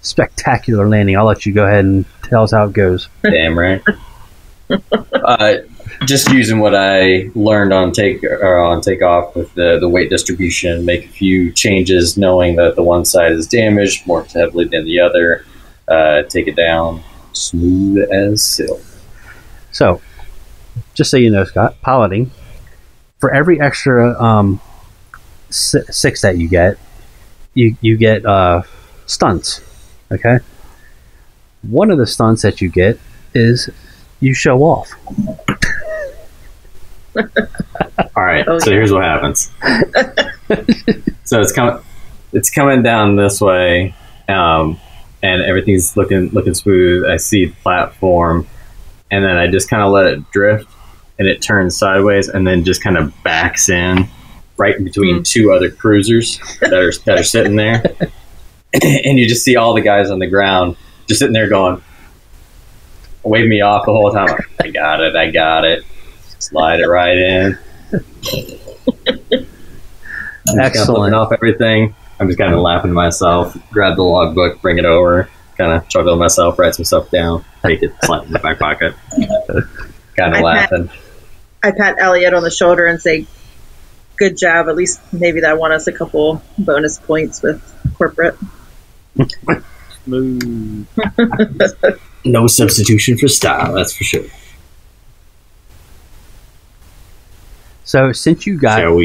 [0.00, 1.16] spectacular landing.
[1.16, 3.08] I'll let you go ahead and tell us how it goes.
[3.22, 3.82] Damn right.
[5.12, 5.54] uh,
[6.04, 10.84] just using what I learned on take or on takeoff with the the weight distribution,
[10.84, 15.00] make a few changes, knowing that the one side is damaged more heavily than the
[15.00, 15.44] other.
[15.88, 17.02] Uh, take it down
[17.32, 18.80] smooth as silk.
[19.72, 20.00] So,
[20.94, 22.30] just so you know, Scott, piloting
[23.18, 24.60] for every extra um,
[25.50, 26.78] six that you get,
[27.54, 28.62] you you get uh,
[29.06, 29.60] stunts.
[30.10, 30.38] Okay.
[31.62, 32.98] One of the stunts that you get
[33.34, 33.68] is
[34.20, 34.92] you show off.
[37.16, 39.50] All right, so here's what happens.
[41.24, 41.82] so it's coming,
[42.32, 43.94] it's coming down this way,
[44.28, 44.78] um,
[45.22, 47.04] and everything's looking looking smooth.
[47.04, 48.46] I see the platform,
[49.10, 50.68] and then I just kind of let it drift,
[51.18, 54.08] and it turns sideways, and then just kind of backs in
[54.56, 57.82] right in between two other cruisers that are that are sitting there,
[58.82, 60.76] and you just see all the guys on the ground
[61.08, 61.82] just sitting there going,
[63.22, 64.38] wave me off the whole time.
[64.60, 65.84] I got it, I got it.
[66.40, 67.58] Slide it right in.
[67.92, 69.44] I'm just
[70.46, 71.14] kinda Excellent.
[71.14, 71.94] off everything.
[72.18, 73.56] I'm just kind of laughing to myself.
[73.70, 77.44] Grab the logbook, bring it over, kind of chuckle to myself, write some stuff down,
[77.62, 78.94] take it, slap it in my back pocket.
[80.16, 80.90] kind I of laughing.
[81.62, 83.26] I pat Elliot on the shoulder and say,
[84.16, 84.68] "Good job.
[84.68, 87.62] At least maybe that won us a couple bonus points with
[87.96, 88.36] corporate."
[92.22, 94.24] No substitution for style, that's for sure.
[97.90, 99.00] So since you got Shall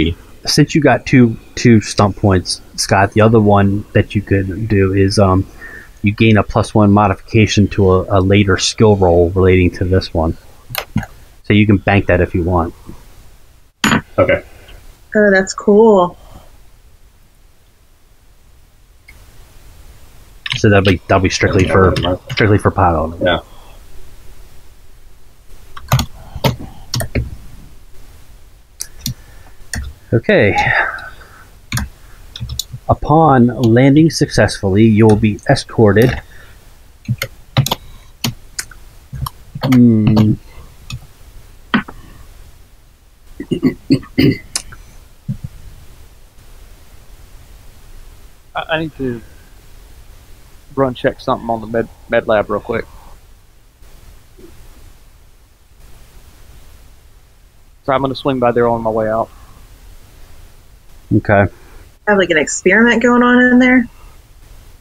[0.45, 4.93] since you got two two stunt points, Scott, the other one that you could do
[4.93, 5.43] is um,
[6.03, 10.13] you gain a plus one modification to a, a later skill roll relating to this
[10.13, 10.37] one.
[11.45, 12.75] So you can bank that if you want.
[14.19, 14.43] Okay.
[15.15, 16.15] Oh, that's cool.
[20.57, 21.95] So that'll be that'll be strictly for
[22.29, 23.19] strictly for pilot.
[23.19, 23.39] Yeah.
[30.15, 30.55] Okay.
[32.87, 36.21] Upon landing successfully, you will be escorted.
[39.65, 40.35] Hmm.
[48.55, 49.21] I, I need to
[50.75, 52.85] run check something on the med med lab real quick.
[57.83, 59.29] So I'm going to swing by there on my way out.
[61.13, 61.45] Okay.
[62.07, 63.85] Have like an experiment going on in there.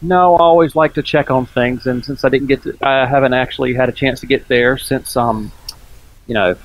[0.02, 3.06] No, I always like to check on things, and since I didn't get to, I
[3.06, 5.50] haven't actually had a chance to get there since um,
[6.26, 6.56] you know,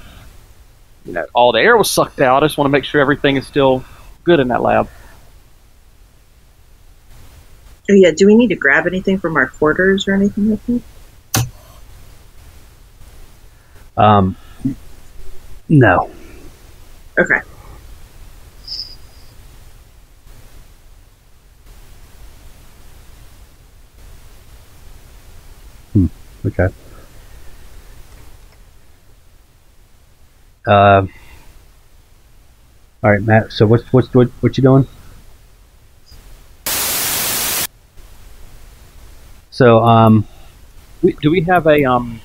[1.06, 2.44] you know, all the air was sucked out.
[2.44, 3.84] I just want to make sure everything is still
[4.24, 4.90] good in that lab.
[7.90, 8.12] Oh yeah.
[8.12, 11.48] Do we need to grab anything from our quarters or anything like that?
[13.98, 14.36] Um.
[15.68, 16.12] No.
[17.18, 17.40] Okay.
[26.46, 26.70] Okay.
[30.66, 31.06] Uh.
[33.02, 33.52] All right, Matt.
[33.52, 34.88] So what's what's what what you doing?
[39.52, 40.28] So um.
[41.02, 42.20] We, do we have a um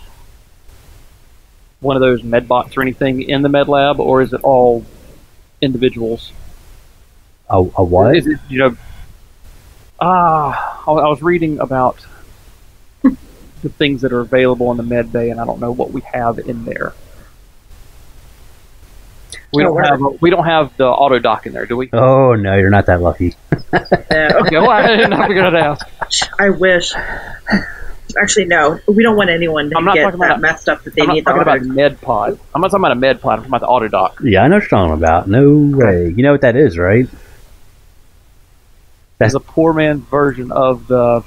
[1.78, 4.84] one of those med bots or anything in the med lab, or is it all
[5.60, 6.32] individuals?
[7.48, 8.16] A, a what?
[8.16, 8.76] Is it, you know,
[10.00, 12.04] ah, I I was reading about
[13.64, 16.02] the things that are available in the med bay, and I don't know what we
[16.12, 16.92] have in there.
[19.52, 19.84] We Oh, don't where?
[19.84, 21.88] have we don't have the autodoc in there, do we?
[21.92, 23.34] Oh no, you're not that lucky.
[23.52, 23.58] No.
[24.10, 26.28] Okay, well, I didn't know we got to ask.
[26.38, 26.92] I wish.
[28.16, 28.78] Actually, no.
[28.86, 31.02] We don't want anyone to I'm not get talking that about- messed up that they
[31.02, 31.68] I'm not need the talking about auto.
[31.68, 32.38] med pod.
[32.54, 33.38] I'm not talking about a med pod.
[33.40, 34.30] I'm talking about the autodoc.
[34.30, 35.28] Yeah, I know what you're talking about.
[35.28, 36.08] No way.
[36.16, 37.08] You know what that is, right?
[39.20, 41.24] It's a poor man's version of the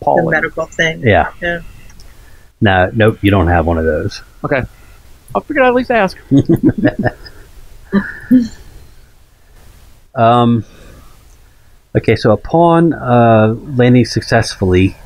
[0.00, 0.30] Pauling.
[0.30, 1.00] medical thing.
[1.00, 1.32] Yeah.
[1.40, 1.60] Yeah.
[2.66, 4.22] No, nope, you don't have one of those.
[4.42, 4.60] Okay.
[5.36, 6.18] I figured I'd at least ask.
[10.16, 10.64] Um,
[11.94, 14.96] okay, so upon uh, landing successfully,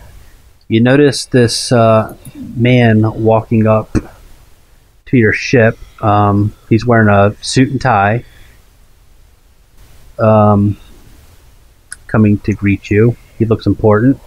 [0.68, 3.92] you notice this uh, man walking up
[5.06, 5.76] to your ship.
[6.00, 8.24] Um, he's wearing a suit and tie.
[10.16, 10.76] Um,
[12.06, 13.16] coming to greet you.
[13.36, 14.20] He looks important.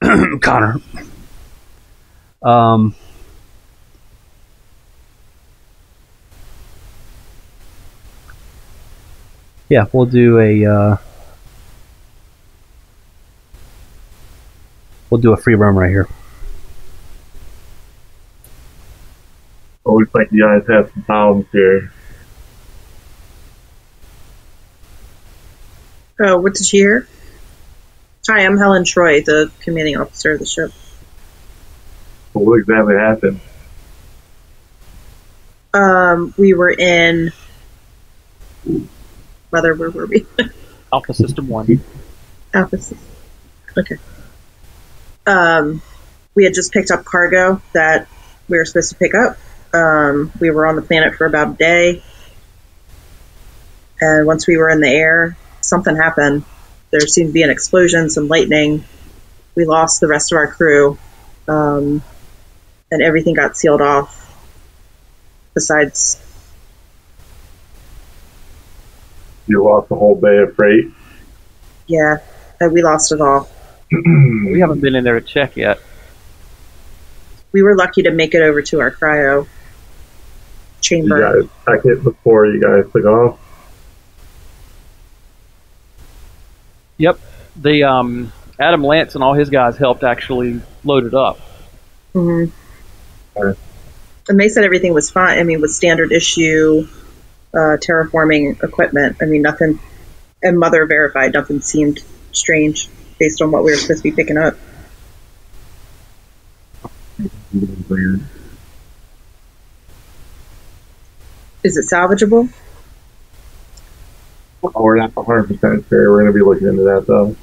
[0.40, 0.80] Connor.
[2.46, 2.94] Um,
[9.68, 10.96] yeah, we'll do a uh,
[15.10, 16.08] we'll do a free roam right here.
[19.84, 21.92] It looks like you guys have some problems here.
[26.20, 27.08] Oh, what did you hear?
[28.28, 30.70] Hi, I'm Helen Troy, the commanding officer of the ship.
[32.36, 33.40] But what exactly happened?
[35.72, 37.32] Um, we were in.
[39.50, 40.26] Mother, where were we?
[40.92, 41.82] Alpha System 1.
[42.52, 42.76] Alpha.
[42.76, 42.98] Sys-
[43.78, 43.96] Okay.
[45.26, 45.80] Um,
[46.34, 48.06] we had just picked up cargo that
[48.50, 49.38] we were supposed to pick up.
[49.72, 52.02] Um, we were on the planet for about a day,
[53.98, 56.44] and once we were in the air, something happened.
[56.90, 58.84] There seemed to be an explosion, some lightning.
[59.54, 60.98] We lost the rest of our crew,
[61.48, 62.02] um,
[62.90, 64.22] and everything got sealed off.
[65.54, 66.22] Besides,
[69.48, 70.86] You lost the whole bay of freight.
[71.86, 72.18] yeah,
[72.72, 73.48] we lost it all.
[73.92, 75.78] We haven't been in there to check yet.
[77.52, 79.48] We were lucky to make it over to our cryo You
[80.80, 81.20] chamber.
[81.42, 83.38] guys check it before you guys took off.
[86.98, 87.20] Yep.
[87.56, 91.38] The um, Adam Lance and all his guys helped actually load it up.
[92.12, 92.46] hmm
[93.36, 93.56] Right.
[94.28, 95.38] And they said everything was fine.
[95.38, 96.88] I mean, with standard issue
[97.56, 99.16] uh, terraforming equipment.
[99.20, 99.80] I mean, nothing.
[100.42, 102.02] And Mother verified nothing seemed
[102.32, 102.88] strange
[103.18, 104.56] based on what we were supposed to be picking up.
[111.62, 112.52] Is it salvageable?
[114.62, 116.10] Oh, we're not 100% sure.
[116.10, 117.34] We're going to be looking into that, though.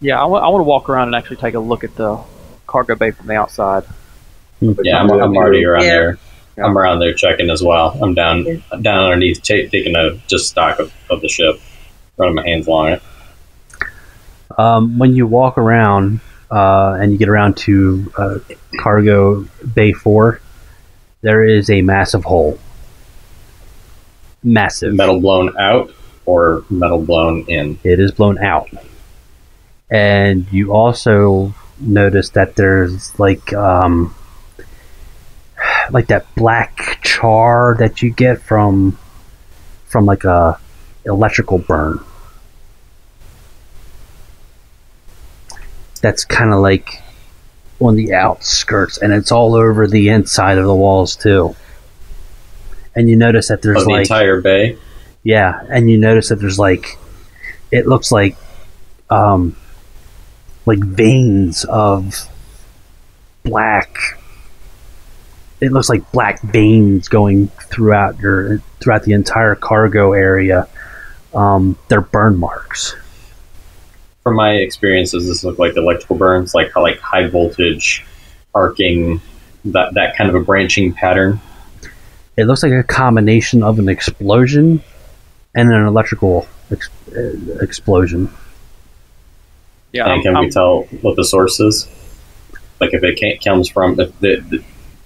[0.00, 2.22] Yeah, I want to walk around and actually take a look at the
[2.68, 3.82] cargo bay from the outside.
[4.60, 5.90] Yeah, I'm, I'm already around Yeah.
[5.90, 6.18] there.
[6.58, 7.96] I'm around there checking as well.
[8.02, 8.56] I'm down Yeah.
[8.80, 11.60] down underneath, ta taking a just stock of, of the ship,
[12.16, 13.02] running my hands along it.
[14.56, 16.20] Um, when you walk around
[16.50, 18.38] uh, and you get around to uh,
[18.80, 19.42] cargo
[19.74, 20.40] bay four,
[21.22, 22.58] there is a massive hole.
[24.42, 24.94] Massive.
[24.94, 25.92] Metal blown out
[26.26, 27.78] or metal blown in.
[27.84, 28.68] It is blown out.
[29.90, 34.14] And you also notice that there's like um,
[35.90, 38.98] like that black char that you get from
[39.86, 40.58] from like a
[41.04, 42.00] electrical burn.
[46.00, 47.02] That's kind of like
[47.80, 51.56] on the outskirts, and it's all over the inside of the walls too.
[52.94, 54.76] And you notice that there's the like entire bay.
[55.22, 56.98] yeah, and you notice that there's like,
[57.70, 58.36] it looks like,
[59.10, 59.56] um,
[60.68, 62.28] like veins of
[63.42, 63.96] black.
[65.62, 70.68] It looks like black veins going throughout your throughout the entire cargo area.
[71.34, 72.94] Um, they're burn marks.
[74.22, 78.04] From my experience, does this look like electrical burns, like like high voltage,
[78.54, 79.22] arcing,
[79.64, 81.40] that that kind of a branching pattern?
[82.36, 84.82] It looks like a combination of an explosion
[85.54, 88.30] and an electrical ex- uh, explosion.
[89.92, 91.88] Yeah, and I'm- can we tell what the source is?
[92.80, 94.62] Like if it can't, comes from, if the, the,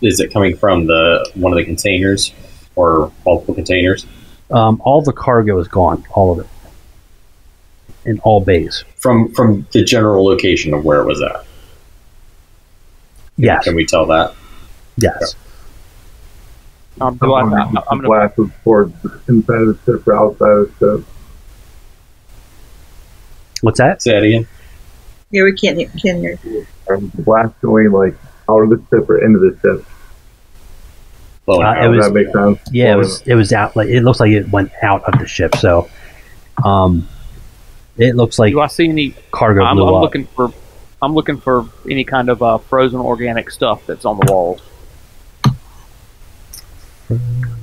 [0.07, 2.33] is it coming from the one of the containers
[2.77, 4.05] or multiple containers?
[4.51, 6.51] Um, all the cargo is gone, all of it,
[8.05, 8.85] in all bays.
[8.99, 11.47] From from the general location of where it was at.
[13.39, 14.35] Yes, Can we tell that?
[14.99, 15.35] yes.
[17.01, 18.93] um, do I, I, I'm the gonna, blast was towards
[19.29, 21.07] inside of the ship or outside of the ship.
[23.63, 24.03] What's that?
[24.03, 24.47] Say that again.
[25.33, 25.89] Yeah, we can't hear.
[26.01, 26.39] Can't hear.
[26.91, 28.15] Um, the blast going like
[28.49, 29.85] out of the ship or into the ship.
[31.47, 32.61] Blowing Uh, it was- that make sense?
[32.71, 35.27] Yeah, it was it was out like it looks like it went out of the
[35.27, 35.57] ship.
[35.57, 35.89] So,
[36.65, 37.09] um,
[37.97, 39.15] it looks like do I see any?
[39.33, 40.53] cargo I'm, I'm looking for.
[41.01, 44.61] I'm looking for any kind of uh, frozen organic stuff that's on the walls.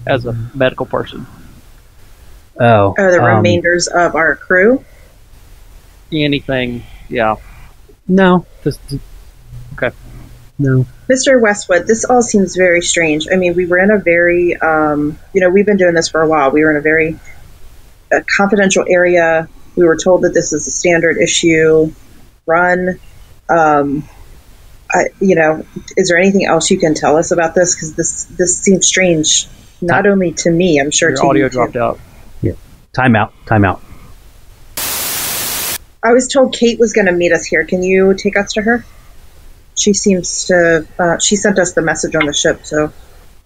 [0.05, 1.25] As a medical person,
[2.59, 4.83] oh, Oh, the um, remainders of our crew.
[6.11, 6.83] anything.
[7.07, 7.37] Yeah.
[8.09, 8.81] No, Just,
[10.59, 10.85] no.
[11.09, 11.41] Mr.
[11.41, 13.27] Westwood, this all seems very strange.
[13.31, 16.21] I mean, we were in a very, um, you know, we've been doing this for
[16.21, 16.51] a while.
[16.51, 17.17] We were in a very
[18.11, 19.47] uh, confidential area.
[19.77, 21.93] We were told that this is a standard issue
[22.45, 22.99] run.
[23.47, 24.07] Um,
[24.91, 25.65] I, you know,
[25.95, 27.75] is there anything else you can tell us about this?
[27.75, 29.47] Because this this seems strange,
[29.81, 31.53] not only to me, I'm sure your to audio you too.
[31.53, 31.99] dropped out.
[32.41, 32.53] Yeah.
[32.91, 33.33] Time out.
[33.45, 33.81] Time out.
[36.01, 37.65] I was told Kate was going to meet us here.
[37.65, 38.85] Can you take us to her?
[39.75, 40.87] She seems to.
[40.97, 42.91] Uh, she sent us the message on the ship, so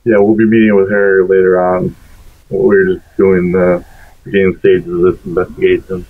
[0.03, 1.95] Yeah, we'll be meeting with her later on.
[2.49, 3.85] We're just doing the
[4.23, 6.05] beginning stages of this investigation.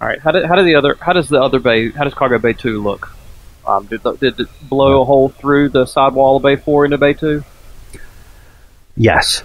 [0.00, 0.20] All right.
[0.20, 2.52] How did how did the other how does the other bay how does cargo bay
[2.52, 3.14] two look?
[3.64, 6.98] Um, did the, did it blow a hole through the sidewall of bay four into
[6.98, 7.44] bay two?
[8.96, 9.42] Yes.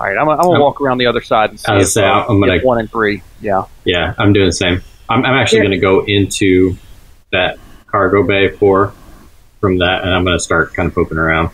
[0.00, 0.16] All right.
[0.16, 2.04] I'm, gonna- I'm gonna Um, walk around the other side and see I if, say,
[2.04, 3.22] uh, I'm gonna- if one and three.
[3.42, 3.64] Yeah.
[3.84, 4.82] Yeah, I'm doing the same.
[5.08, 5.64] I'm, I'm actually Yeah.
[5.64, 6.76] going to go into
[7.32, 8.92] that cargo bay for
[9.60, 11.50] from that, and I'm going to start kind of poking around.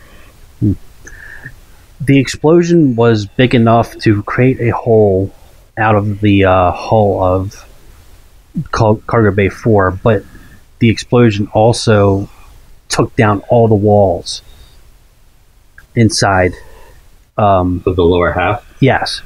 [1.99, 5.33] The explosion was big enough to create a hole
[5.77, 7.65] out of the uh, hull of
[8.71, 10.23] Car- Cargo Bay 4, but
[10.79, 12.29] the explosion also
[12.87, 14.41] took down all the walls
[15.95, 16.53] inside.
[17.37, 18.65] Um, Of the lower half.
[18.79, 19.21] yes.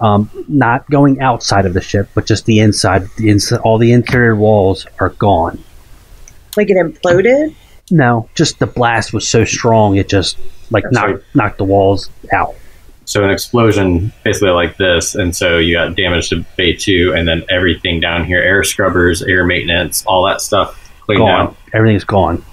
[0.00, 3.08] Um, not going outside of the ship, but just the inside.
[3.16, 5.58] The inside, all the interior walls are gone.
[6.56, 7.54] like it imploded.
[7.90, 10.38] No, just the blast was so strong it just
[10.70, 11.22] like That's knocked right.
[11.34, 12.54] knocked the walls out.
[13.06, 17.26] So an explosion basically like this, and so you got damage to bay two, and
[17.26, 21.40] then everything down here, air scrubbers, air maintenance, all that stuff cleaned gone.
[21.48, 21.56] out.
[21.72, 22.44] Everything's gone.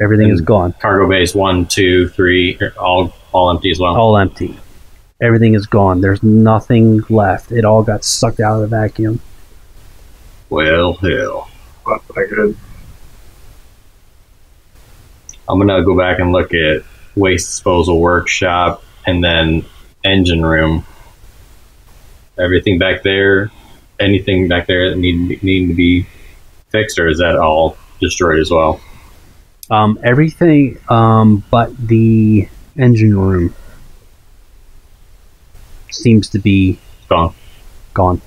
[0.00, 0.74] Everything is gone.
[0.80, 3.94] Cargo bays one, two, three, all all empty as well.
[3.96, 4.58] All empty.
[5.20, 6.00] Everything is gone.
[6.00, 7.52] There's nothing left.
[7.52, 9.20] It all got sucked out of the vacuum.
[10.48, 11.50] Well, hell.
[11.86, 12.56] Not good.
[15.48, 16.84] I'm gonna go back and look at
[17.16, 19.64] waste disposal workshop and then
[20.04, 20.86] engine room.
[22.38, 23.50] Everything back there,
[24.00, 26.06] anything back there that need need to be
[26.70, 28.80] fixed, or is that all destroyed as well?
[29.70, 33.54] Um, everything um, but the engine room
[35.90, 36.78] seems to be
[37.08, 37.34] Gone.
[37.92, 38.20] gone.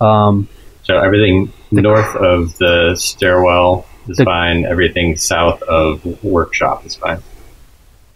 [0.00, 0.48] Um,
[0.82, 4.64] So everything north of the stairwell is The- fine.
[4.64, 7.22] Everything south of workshop is fine.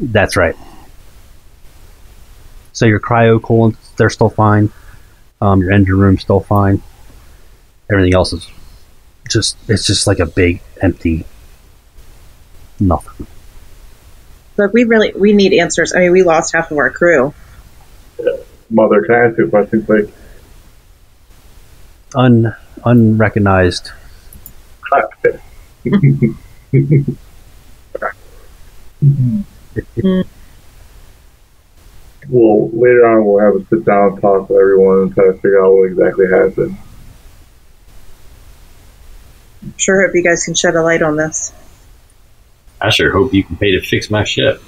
[0.01, 0.55] that's right.
[2.73, 4.71] So your cryo coolants, they're still fine.
[5.41, 6.83] Um, your engine room's still fine.
[7.91, 8.49] Everything else is
[9.29, 11.25] just, it's just like a big empty
[12.79, 13.27] nothing.
[14.59, 15.95] But we really we need answers.
[15.95, 17.33] I mean, we lost half of our crew.
[18.69, 20.11] Mother, can I ask you a question, quick?
[22.15, 22.55] Un,
[22.85, 23.93] unrecognized.
[32.31, 35.33] Well, later on, we'll have a sit down and talk with everyone and try to
[35.35, 36.77] figure out what exactly happened.
[39.79, 41.55] Sure hope you guys can shed a light on this.
[42.81, 44.63] I sure hope you can pay to fix my ship.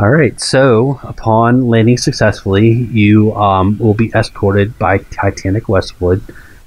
[0.00, 0.40] All right.
[0.40, 6.22] So, upon landing successfully, you um, will be escorted by Titanic Westwood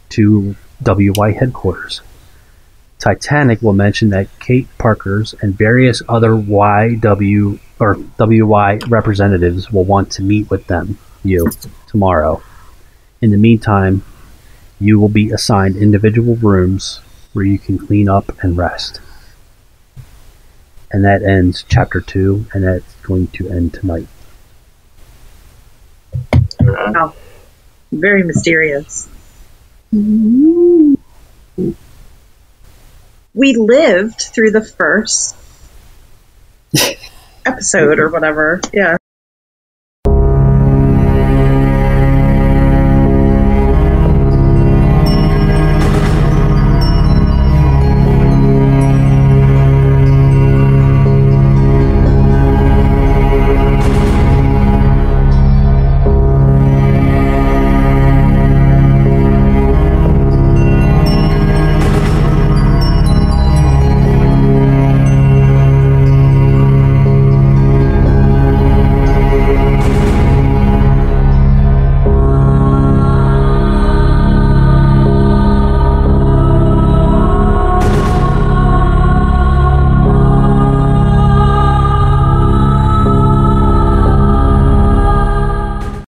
[0.10, 0.56] to
[0.86, 2.02] WY headquarters.
[3.00, 10.12] Titanic will mention that Kate Parker's and various other YW or WY representatives will want
[10.14, 11.52] to meet with them, you,
[11.88, 12.42] tomorrow.
[13.22, 14.04] In the meantime,
[14.80, 17.02] you will be assigned individual rooms
[17.38, 19.00] where you can clean up and rest.
[20.90, 24.08] And that ends chapter two, and that's going to end tonight.
[26.60, 27.14] Wow.
[27.92, 29.08] Very mysterious.
[29.92, 30.98] We
[33.36, 35.36] lived through the first
[37.46, 38.62] episode or whatever.
[38.74, 38.98] Yeah.